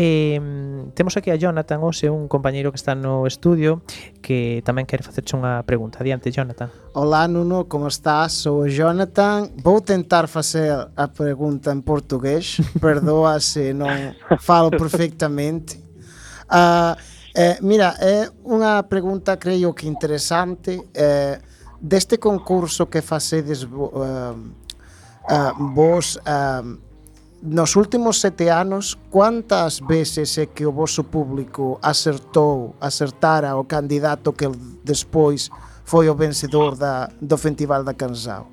Eh, 0.00 0.40
temos 0.94 1.16
aquí 1.16 1.32
a 1.32 1.34
Jonathan 1.34 1.82
Ose, 1.82 2.08
un 2.08 2.28
compañeiro 2.28 2.70
que 2.70 2.76
está 2.76 2.94
no 2.94 3.26
estudio 3.26 3.82
que 4.22 4.62
tamén 4.62 4.86
quere 4.86 5.02
facerche 5.02 5.34
unha 5.34 5.66
pregunta. 5.66 5.98
Adiante, 5.98 6.30
Jonathan. 6.30 6.70
Olá, 6.94 7.26
Nuno, 7.26 7.66
como 7.66 7.90
estás? 7.90 8.46
Sou 8.46 8.62
o 8.62 8.70
Jonathan. 8.70 9.50
Vou 9.58 9.82
tentar 9.82 10.30
facer 10.30 10.70
a 10.70 11.06
pregunta 11.10 11.74
en 11.74 11.82
portugués. 11.82 12.62
Perdoa 12.78 13.42
se 13.42 13.74
non 13.74 14.14
falo 14.38 14.70
perfectamente. 14.70 15.82
Uh, 16.46 16.94
eh, 17.34 17.58
mira, 17.58 17.98
é 17.98 18.30
unha 18.46 18.86
pregunta 18.86 19.34
creio 19.34 19.74
que 19.74 19.90
interesante. 19.90 20.78
Eh, 20.94 21.42
deste 21.82 22.22
concurso 22.22 22.86
que 22.86 23.02
facedes 23.02 23.66
uh, 23.66 23.98
uh, 23.98 25.52
vos... 25.74 26.22
Uh, 26.22 26.86
nos 27.42 27.76
últimos 27.76 28.20
sete 28.20 28.48
anos, 28.48 28.96
quantas 29.10 29.80
veces 29.80 30.36
é 30.38 30.46
que 30.46 30.66
o 30.66 30.72
vosso 30.72 31.04
público 31.04 31.78
acertou, 31.82 32.74
acertara 32.80 33.56
o 33.56 33.64
candidato 33.64 34.32
que 34.32 34.46
despois 34.84 35.48
foi 35.84 36.08
o 36.08 36.14
vencedor 36.14 36.76
da, 36.76 37.08
do 37.20 37.38
Festival 37.38 37.84
da 37.84 37.94
Canção? 37.94 38.46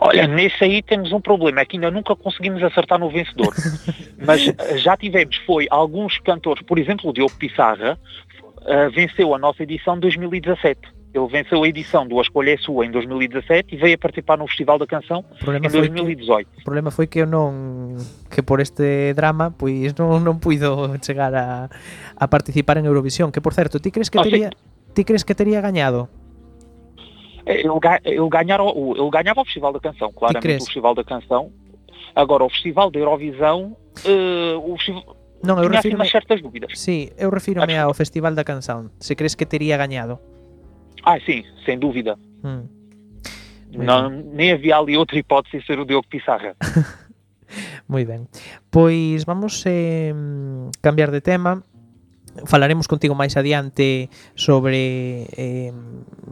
Olha, 0.00 0.26
nesse 0.26 0.64
aí 0.64 0.82
temos 0.82 1.12
um 1.12 1.20
problema, 1.20 1.60
é 1.60 1.64
que 1.64 1.76
ainda 1.76 1.90
nunca 1.90 2.16
conseguimos 2.16 2.62
acertar 2.62 2.98
no 2.98 3.10
vencedor. 3.10 3.54
Mas 4.18 4.48
eh, 4.48 4.78
já 4.78 4.96
tivemos, 4.96 5.36
foi 5.46 5.66
alguns 5.70 6.18
cantores, 6.18 6.62
por 6.66 6.78
exemplo, 6.78 7.10
o 7.10 7.12
Diogo 7.12 7.34
Pissarra, 7.36 7.98
eh, 8.66 8.88
venceu 8.90 9.34
a 9.34 9.38
nossa 9.38 9.62
edição 9.62 9.94
de 9.94 10.00
2017. 10.00 10.80
Ele 11.14 11.28
venceu 11.28 11.62
a 11.62 11.68
edição 11.68 12.02
do 12.08 12.18
A 12.18 12.22
Escolha 12.22 12.54
é 12.54 12.56
Sua 12.58 12.84
em 12.84 12.90
2017 12.90 13.72
e 13.72 13.78
veio 13.78 13.94
a 13.94 13.98
participar 13.98 14.36
no 14.36 14.48
Festival 14.48 14.78
da 14.82 14.86
Canção 14.86 15.24
em 15.30 15.44
foi 15.44 15.60
que 15.60 15.68
2018. 15.70 16.48
O 16.58 16.64
problema 16.64 16.90
foi 16.90 17.06
que 17.06 17.20
eu 17.22 17.26
non 17.30 17.94
que 18.28 18.42
por 18.42 18.58
este 18.60 19.14
drama 19.14 19.54
pois 19.54 19.94
non 19.94 20.18
non 20.26 20.42
puido 20.42 20.90
chegar 21.06 21.30
a, 21.38 21.70
a 22.18 22.24
participar 22.26 22.82
en 22.82 22.90
Eurovisión, 22.90 23.30
que 23.30 23.38
por 23.38 23.54
certo, 23.54 23.78
ti 23.78 23.94
crees 23.94 24.10
que 24.10 24.18
Ah, 24.18 24.26
sí. 24.26 24.30
teria 24.34 24.50
ti 24.90 25.06
crees 25.06 25.22
que 25.22 25.38
teria 25.38 25.62
gañado? 25.62 26.10
Eh, 27.46 27.62
Ele, 27.62 27.78
ga- 27.78 28.02
ele, 28.02 28.28
ganhara, 28.28 28.64
ele 28.66 29.10
ganhava 29.14 29.40
o 29.40 29.44
Festival 29.46 29.70
da 29.72 29.78
Canção, 29.78 30.10
claramente 30.10 30.62
o 30.62 30.66
Festival 30.66 30.94
da 30.98 31.04
Canção. 31.04 31.52
Agora, 32.14 32.42
o 32.42 32.50
Festival 32.50 32.90
da 32.90 32.98
Eurovisão, 32.98 33.76
eh, 34.02 34.54
o 34.58 34.74
festival, 34.74 35.14
Non, 35.46 35.60
eu 35.62 35.68
assim 35.68 35.76
refiro 35.92 35.96
umas 35.96 36.10
certas 36.10 36.40
dúvidas. 36.42 36.72
Sí, 36.74 37.12
eu 37.18 37.28
refírome 37.30 37.76
ao 37.78 37.92
Festival 37.94 38.34
da 38.34 38.42
Canção. 38.42 38.90
Se 38.98 39.14
crees 39.14 39.34
que 39.36 39.44
teria 39.46 39.76
gañado? 39.76 40.18
Ah, 41.04 41.18
sim, 41.20 41.44
sem 41.64 41.78
dúvida. 41.78 42.18
Moi 42.42 43.86
Não, 43.86 44.08
nem 44.08 44.52
havia 44.52 44.76
ali 44.76 44.96
outra 44.96 45.18
hipótese 45.18 45.58
de 45.58 45.66
ser 45.66 45.78
o 45.78 45.84
Diogo 45.84 46.06
Pissarra. 46.08 46.54
Moi 47.88 48.04
ben. 48.04 48.26
Pois 48.70 49.24
vamos 49.24 49.64
eh, 49.66 50.12
cambiar 50.80 51.10
de 51.10 51.20
tema 51.20 51.62
falaremos 52.42 52.90
contigo 52.90 53.14
máis 53.14 53.38
adiante 53.38 54.10
sobre 54.34 55.30
eh, 55.38 55.72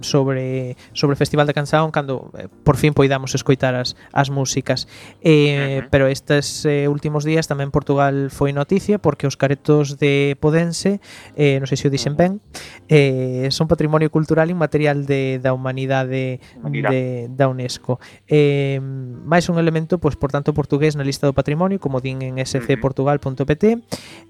sobre 0.02 0.74
sobre 0.92 1.14
o 1.14 1.20
Festival 1.20 1.46
de 1.46 1.54
Canción 1.54 1.94
cando 1.94 2.34
eh, 2.34 2.50
por 2.50 2.74
fin 2.74 2.90
poidamos 2.90 3.34
escoitar 3.38 3.78
as, 3.78 3.94
as 4.10 4.28
músicas. 4.34 4.90
Eh, 5.22 5.30
uh 5.30 5.86
-huh. 5.86 5.88
pero 5.90 6.10
estes 6.10 6.66
eh, 6.66 6.90
últimos 6.90 7.22
días 7.22 7.46
tamén 7.46 7.70
Portugal 7.70 8.34
foi 8.34 8.50
noticia 8.50 8.98
porque 8.98 9.30
os 9.30 9.38
caretos 9.38 10.02
de 10.02 10.34
Podense, 10.42 10.98
eh, 11.38 11.62
non 11.62 11.70
sei 11.70 11.78
se 11.78 11.86
o 11.86 11.92
dixen 11.92 12.18
ben, 12.18 12.42
eh, 12.90 13.46
son 13.54 13.70
patrimonio 13.70 14.10
cultural 14.10 14.50
inmaterial 14.50 15.06
de 15.06 15.38
da 15.38 15.54
humanidade 15.54 16.42
de, 16.66 17.30
da 17.30 17.46
UNESCO. 17.46 18.02
Eh, 18.26 18.82
máis 19.22 19.46
un 19.46 19.56
elemento 19.62 20.02
pois 20.02 20.18
por 20.18 20.34
tanto 20.34 20.50
portugués 20.50 20.98
na 20.98 21.06
lista 21.06 21.30
do 21.30 21.34
patrimonio, 21.36 21.78
como 21.78 22.02
din 22.02 22.22
en 22.26 22.42
scportugal.pt. 22.42 23.64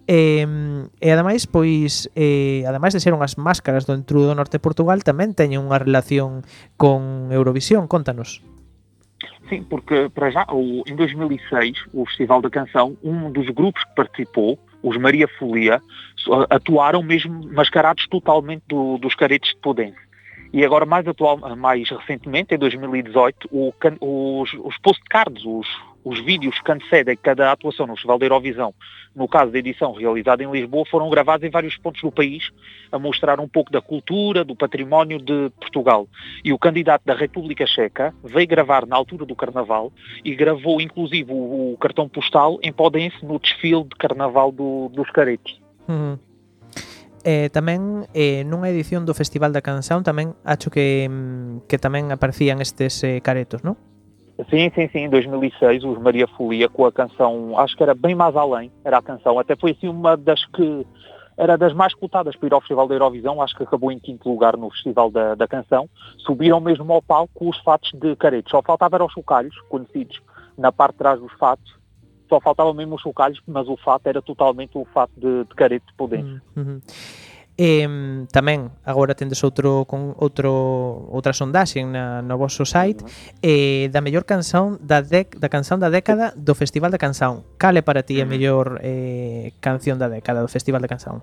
Eh, 0.07 0.47
e 1.01 1.09
ademais 1.09 1.49
pois 1.49 1.62
eh, 1.65 2.65
ademais 2.67 2.93
de 2.93 3.01
ser 3.01 3.15
unhas 3.15 3.39
máscaras 3.39 3.87
do 3.87 3.95
entrudo 3.95 4.31
do 4.31 4.39
norte 4.39 4.59
de 4.59 4.65
Portugal 4.65 5.01
tamén 5.01 5.33
teñen 5.33 5.63
unha 5.63 5.79
relación 5.79 6.43
con 6.77 7.31
Eurovisión, 7.31 7.87
contanos 7.87 8.43
Sim, 9.49 9.65
porque 9.69 10.09
para 10.09 10.31
já, 10.31 10.47
em 10.87 10.97
2006, 10.97 11.85
o 11.93 12.07
Festival 12.07 12.41
da 12.41 12.49
Canção, 12.49 12.97
um 13.05 13.29
dos 13.31 13.51
grupos 13.51 13.85
que 13.85 13.95
participou, 13.95 14.59
os 14.83 14.97
Maria 14.97 15.29
Folia, 15.29 15.83
atuaram 16.49 17.03
mesmo 17.03 17.47
mascarados 17.53 18.09
totalmente 18.09 18.63
do- 18.67 18.97
dos 18.97 19.15
caretos 19.15 19.51
de 19.51 19.57
Podense. 19.61 19.99
E 20.53 20.65
agora, 20.65 20.87
mais, 20.87 21.07
atual, 21.07 21.39
mais 21.57 21.89
recentemente, 21.91 22.55
em 22.55 22.59
2018, 22.59 23.49
o 23.53 23.73
os, 24.01 24.53
os 24.55 24.79
postcards, 24.79 25.45
os, 25.45 25.69
os 26.05 26.19
vídeos 26.25 26.61
que 26.61 26.73
antecedem 26.73 27.17
cada 27.17 27.53
atuação 27.53 27.87
no 27.87 27.95
Festival 27.95 28.19
da 28.19 28.27
Eurovisão, 28.27 28.75
no 29.15 29.29
caso 29.29 29.53
da 29.53 29.59
edição 29.59 29.93
realizada 29.93 30.43
em 30.43 30.51
Lisboa, 30.51 30.85
foram 30.91 31.09
gravados 31.11 31.47
em 31.47 31.51
vários 31.51 31.77
pontos 31.77 32.01
do 32.03 32.11
país, 32.11 32.51
a 32.91 32.99
mostrar 32.99 33.39
um 33.39 33.47
pouco 33.49 33.71
da 33.71 33.81
cultura, 33.81 34.43
do 34.45 34.57
património 34.57 35.19
de 35.19 35.51
Portugal. 35.61 36.09
E 36.45 36.53
o 36.53 36.59
candidato 36.59 37.03
da 37.05 37.15
República 37.15 37.67
Checa 37.67 38.15
veio 38.25 38.49
gravar 38.49 38.87
na 38.87 38.97
altura 38.97 39.25
do 39.25 39.37
Carnaval 39.37 39.93
e 40.25 40.35
gravou 40.35 40.81
inclusive 40.81 41.31
o, 41.33 41.75
o 41.75 41.77
cartão 41.79 42.09
postal 42.09 42.59
em 42.63 42.73
Podense 42.73 43.25
no 43.25 43.39
desfile 43.39 43.85
de 43.85 43.97
Carnaval 43.97 44.51
do- 44.51 44.89
dos 44.89 45.11
caretos. 45.11 45.61
Uhum. 45.89 46.19
Eh, 47.23 47.47
tamén 47.55 48.11
eh, 48.19 48.43
nunha 48.43 48.75
edición 48.75 49.07
do 49.07 49.15
Festival 49.15 49.55
da 49.55 49.63
Canción 49.63 50.03
tamén 50.03 50.35
acho 50.43 50.75
que 50.75 51.07
mm, 51.07 51.71
que 51.71 51.79
tamén 51.79 52.11
aparecían 52.11 52.59
estes 52.59 52.99
eh, 53.07 53.23
caretos, 53.23 53.63
non? 53.63 53.79
Sim, 54.49 54.71
sim, 54.75 54.89
sim, 54.89 54.99
em 55.01 55.11
2006 55.11 55.85
os 55.85 55.99
Maria 55.99 56.27
Folia 56.27 56.69
com 56.69 56.85
a 56.85 56.93
canção, 56.93 57.59
acho 57.59 57.77
que 57.77 57.83
era 57.83 57.95
bem 57.95 58.15
mais 58.15 58.37
além, 58.37 58.71
era 58.85 58.99
a 58.99 59.03
canção, 59.03 59.39
até 59.39 59.57
foi 59.57 59.73
assim 59.73 59.89
uma 59.89 60.17
das 60.17 60.45
que 60.47 60.87
era 61.37 61.57
das 61.57 61.73
mais 61.73 61.95
cotadas 61.95 62.37
para 62.37 62.47
ir 62.47 62.53
ao 62.53 62.61
Festival 62.61 62.87
da 62.87 62.95
Eurovisão, 62.95 63.41
acho 63.41 63.57
que 63.57 63.63
acabou 63.63 63.91
em 63.91 63.99
quinto 63.99 64.29
lugar 64.29 64.57
no 64.57 64.71
Festival 64.71 65.11
da, 65.11 65.35
da 65.35 65.49
Canção, 65.49 65.89
subiram 66.19 66.61
mesmo 66.61 66.93
ao 66.93 67.03
palco 67.03 67.49
os 67.49 67.59
fatos 67.59 67.91
de 67.95 68.15
caretos, 68.17 68.51
só 68.51 68.63
faltava 68.63 68.97
eram 68.97 69.07
os 69.07 69.13
chocalhos, 69.13 69.59
conhecidos 69.69 70.21
na 70.57 70.71
parte 70.71 70.93
de 70.93 70.99
trás 70.99 71.21
dos 71.21 71.33
fatos, 71.33 71.75
só 72.29 72.41
faltavam 72.41 72.73
mesmo 72.75 72.95
os 72.95 73.03
chocalhos, 73.03 73.41
mas 73.47 73.69
o 73.69 73.77
fato 73.77 74.07
era 74.07 74.23
totalmente 74.23 74.77
o 74.77 74.85
fato 74.87 75.13
de, 75.17 75.45
de 75.45 75.55
careto 75.55 75.87
de 75.87 75.95
Podense. 75.95 76.41
Mm, 76.57 76.81
Eh, 77.63 77.87
tamén 78.35 78.75
agora 78.83 79.15
tendes 79.15 79.39
outro 79.47 79.87
con 79.87 80.19
outro 80.19 80.51
outra 81.15 81.31
sondaxe 81.31 81.79
na 81.87 82.19
no 82.19 82.35
voso 82.35 82.67
site 82.67 83.07
eh, 83.39 83.87
da 83.95 84.03
mellor 84.03 84.27
canción 84.27 84.83
da 84.83 84.99
dec, 84.99 85.39
da 85.39 85.47
canción 85.47 85.79
da 85.79 85.87
década 85.87 86.35
do 86.35 86.59
Festival 86.59 86.91
da 86.91 86.99
Canción. 86.99 87.47
Cale 87.63 87.87
para 87.87 88.03
ti 88.03 88.19
a 88.19 88.27
Uhum. 88.27 88.31
mellor 88.35 88.67
eh, 88.83 89.55
canción 89.63 89.95
da 90.03 90.11
década 90.11 90.43
do 90.43 90.51
Festival 90.51 90.83
da 90.83 90.91
Canción? 90.91 91.23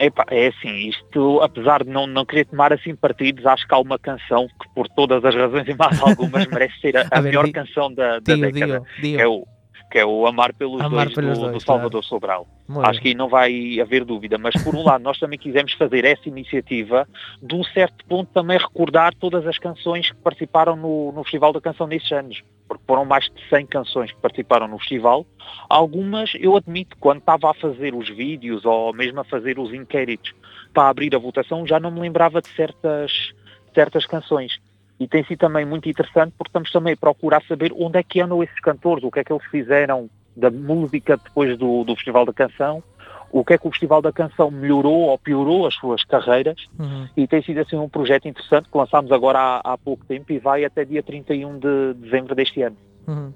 Epá, 0.00 0.24
é 0.30 0.48
assim, 0.48 0.88
isto, 0.90 1.38
apesar 1.40 1.84
de 1.84 1.90
não, 1.90 2.06
não 2.08 2.24
querer 2.26 2.46
tomar 2.46 2.72
assim 2.72 2.96
partidos, 2.96 3.46
acho 3.46 3.62
que 3.68 3.74
há 3.74 3.78
uma 3.78 3.98
canção 3.98 4.48
que, 4.48 4.66
por 4.74 4.88
todas 4.88 5.22
as 5.24 5.34
razões 5.34 5.68
e 5.68 5.74
mais 5.76 5.94
algumas, 6.02 6.46
merece 6.48 6.74
ser 6.80 6.96
a, 6.96 7.02
A 7.12 7.18
a 7.18 7.20
ver, 7.20 7.28
melhor 7.28 7.44
di- 7.44 7.52
canção 7.52 7.92
da, 7.94 8.18
da 8.18 8.34
Dio, 8.34 8.50
década, 8.50 8.80
dio, 8.98 9.02
dio. 9.02 9.20
é, 9.20 9.26
o, 9.28 9.46
que 9.94 10.00
é 10.00 10.04
o 10.04 10.26
Amar 10.26 10.52
pelos 10.52 10.80
Amar 10.80 11.04
Dois, 11.04 11.14
pelos 11.14 11.38
do, 11.38 11.42
Dois, 11.42 11.52
do 11.52 11.60
Salvador 11.60 12.02
Sobral. 12.02 12.48
Moi 12.66 12.82
Acho 12.84 13.00
que 13.00 13.06
aí 13.10 13.14
não 13.14 13.28
vai 13.28 13.80
haver 13.80 14.04
dúvida, 14.04 14.36
mas 14.36 14.60
por 14.60 14.74
um 14.74 14.82
lado 14.82 15.04
nós 15.04 15.20
também 15.20 15.38
quisemos 15.38 15.72
fazer 15.74 16.04
essa 16.04 16.28
iniciativa 16.28 17.06
de 17.40 17.54
um 17.54 17.62
certo 17.62 18.04
ponto 18.06 18.28
também 18.34 18.58
recordar 18.58 19.14
todas 19.14 19.46
as 19.46 19.56
canções 19.56 20.10
que 20.10 20.16
participaram 20.16 20.74
no, 20.74 21.12
no 21.12 21.22
Festival 21.22 21.52
da 21.52 21.60
Canção 21.60 21.86
nesses 21.86 22.10
anos, 22.10 22.42
porque 22.66 22.82
foram 22.88 23.04
mais 23.04 23.26
de 23.26 23.48
100 23.48 23.66
canções 23.66 24.10
que 24.10 24.18
participaram 24.18 24.66
no 24.66 24.80
festival. 24.80 25.24
Algumas, 25.68 26.32
eu 26.40 26.56
admito, 26.56 26.96
quando 26.98 27.18
estava 27.18 27.52
a 27.52 27.54
fazer 27.54 27.94
os 27.94 28.08
vídeos 28.08 28.64
ou 28.64 28.92
mesmo 28.92 29.20
a 29.20 29.24
fazer 29.24 29.60
os 29.60 29.72
inquéritos 29.72 30.34
para 30.72 30.88
abrir 30.88 31.14
a 31.14 31.20
votação, 31.20 31.64
já 31.64 31.78
não 31.78 31.92
me 31.92 32.00
lembrava 32.00 32.42
de 32.42 32.48
certas, 32.48 33.32
certas 33.72 34.06
canções. 34.06 34.58
E 35.04 35.08
tem 35.08 35.22
sido 35.24 35.38
também 35.38 35.66
muito 35.66 35.86
interessante 35.86 36.32
porque 36.38 36.48
estamos 36.48 36.72
também 36.72 36.94
a 36.94 36.96
procurar 36.96 37.42
saber 37.46 37.70
onde 37.76 37.98
é 37.98 38.02
que 38.02 38.22
andam 38.22 38.42
esses 38.42 38.58
cantores, 38.60 39.04
o 39.04 39.10
que 39.10 39.20
é 39.20 39.24
que 39.24 39.30
eles 39.30 39.44
fizeram 39.50 40.08
da 40.34 40.50
música 40.50 41.18
depois 41.22 41.58
do, 41.58 41.84
do 41.84 41.94
Festival 41.94 42.24
da 42.24 42.32
Canção, 42.32 42.82
o 43.30 43.44
que 43.44 43.52
é 43.52 43.58
que 43.58 43.68
o 43.68 43.70
Festival 43.70 44.00
da 44.00 44.10
Canção 44.10 44.50
melhorou 44.50 45.10
ou 45.10 45.18
piorou 45.18 45.66
as 45.66 45.74
suas 45.74 46.02
carreiras 46.04 46.56
Uhum. 46.78 47.06
e 47.14 47.26
tem 47.26 47.42
sido 47.42 47.58
assim 47.58 47.76
um 47.76 47.88
projeto 47.88 48.26
interessante 48.26 48.66
que 48.70 48.78
lançámos 48.78 49.12
agora 49.12 49.38
há, 49.38 49.74
há 49.74 49.76
pouco 49.76 50.06
tempo 50.06 50.32
e 50.32 50.38
vai 50.38 50.64
até 50.64 50.86
dia 50.86 51.02
31 51.02 51.58
de 51.58 51.94
dezembro 51.98 52.34
deste 52.34 52.62
ano. 52.62 52.76
Uhum. 53.06 53.30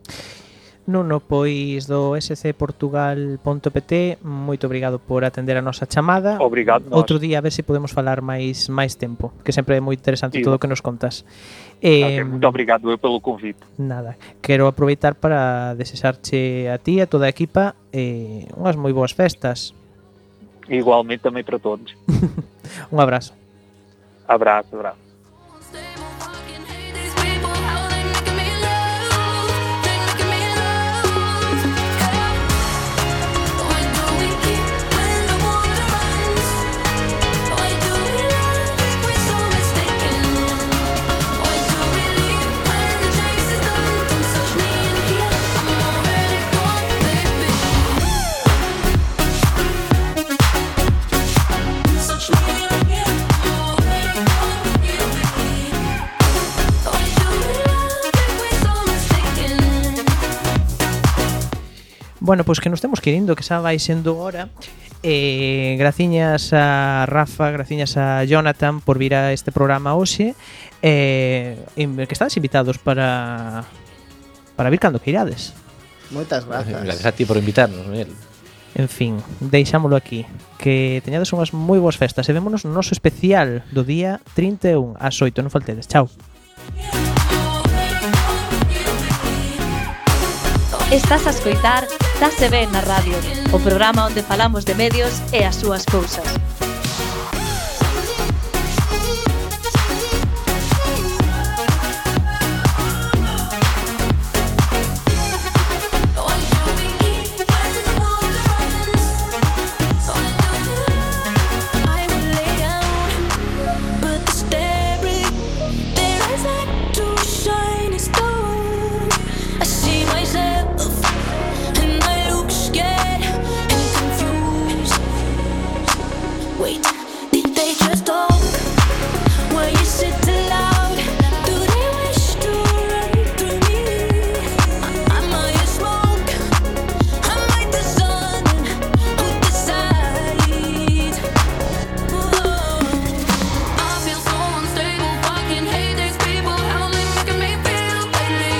Nuno, 0.89 1.20
pois 1.20 1.84
do 1.84 2.16
scportugal.pt, 2.16 3.93
moito 4.24 4.64
obrigado 4.64 4.97
por 4.97 5.20
atender 5.20 5.61
a 5.61 5.62
nosa 5.62 5.84
chamada. 5.84 6.41
Obrigado. 6.41 6.89
Outro 6.89 7.20
día 7.20 7.36
a 7.36 7.45
ver 7.45 7.53
se 7.53 7.61
podemos 7.61 7.93
falar 7.93 8.24
máis 8.24 8.72
máis 8.72 8.97
tempo, 8.97 9.36
que 9.45 9.53
sempre 9.53 9.76
é 9.76 9.84
moi 9.84 9.93
interesante 9.93 10.41
sí. 10.41 10.43
todo 10.43 10.57
o 10.57 10.59
que 10.59 10.64
nos 10.64 10.80
contas. 10.80 11.28
Eh, 11.84 12.24
okay, 12.24 12.24
muito 12.24 12.49
obrigado 12.49 12.89
eu 12.89 12.97
pelo 12.97 13.20
convite. 13.20 13.61
Nada, 13.76 14.16
quero 14.41 14.64
aproveitar 14.64 15.12
para 15.12 15.76
desexarche 15.76 16.72
a 16.72 16.80
ti 16.80 16.97
e 16.97 17.05
a 17.05 17.07
toda 17.07 17.28
a 17.28 17.30
equipa 17.36 17.76
eh, 17.93 18.49
unhas 18.57 18.80
moi 18.80 18.97
boas 18.97 19.12
festas. 19.12 19.76
Igualmente 20.72 21.28
tamén 21.28 21.45
para 21.45 21.61
todos. 21.61 21.93
Un 22.93 22.97
abrazo. 22.97 23.36
Abrazo, 24.24 24.72
abrazo. 24.72 25.07
Bueno, 62.29 62.45
pois 62.45 62.61
que 62.61 62.68
nos 62.68 62.83
temos 62.83 63.01
que 63.01 63.16
que 63.16 63.41
xa 63.43 63.64
vai 63.64 63.81
sendo 63.81 64.20
hora. 64.20 64.53
Eh, 65.01 65.81
graciñas 65.81 66.53
a 66.53 67.09
Rafa, 67.09 67.49
graciñas 67.49 67.97
a 67.97 68.20
Jonathan 68.29 68.85
por 68.85 69.01
vir 69.01 69.16
a 69.16 69.33
este 69.33 69.49
programa 69.49 69.97
hoxe. 69.97 70.37
Eh, 70.85 71.57
que 71.72 72.12
estáis 72.12 72.37
invitados 72.37 72.76
para 72.76 73.64
para 74.61 74.68
vir 74.68 74.76
cando 74.76 75.01
que 75.01 75.09
irades. 75.09 75.57
Moitas 76.12 76.45
grazas. 76.45 76.85
Gracias 76.85 77.09
a 77.09 77.16
ti 77.16 77.24
por 77.24 77.41
invitarnos, 77.41 77.89
Miguel. 77.89 78.12
En 78.76 78.93
fin, 78.93 79.16
deixámolo 79.41 79.97
aquí. 79.97 80.29
Que 80.61 81.01
teñades 81.01 81.33
unhas 81.33 81.57
moi 81.57 81.81
boas 81.81 81.97
festas 81.97 82.29
e 82.29 82.37
vémonos 82.37 82.68
no 82.68 82.76
noso 82.76 82.93
especial 82.93 83.64
do 83.72 83.89
día 83.89 84.20
31 84.37 85.01
ás 85.01 85.16
8. 85.16 85.41
Non 85.41 85.49
faltedes. 85.49 85.89
Chao. 85.89 86.12
Estás 90.93 91.24
a 91.24 91.33
escoitar 91.33 91.89
Dáse 92.20 92.48
ben 92.50 92.66
na 92.72 92.80
radio, 92.80 93.14
o 93.54 93.58
programa 93.62 94.06
onde 94.06 94.26
falamos 94.26 94.64
de 94.64 94.74
medios 94.74 95.22
e 95.32 95.44
as 95.46 95.54
súas 95.54 95.86
cousas. 95.86 96.67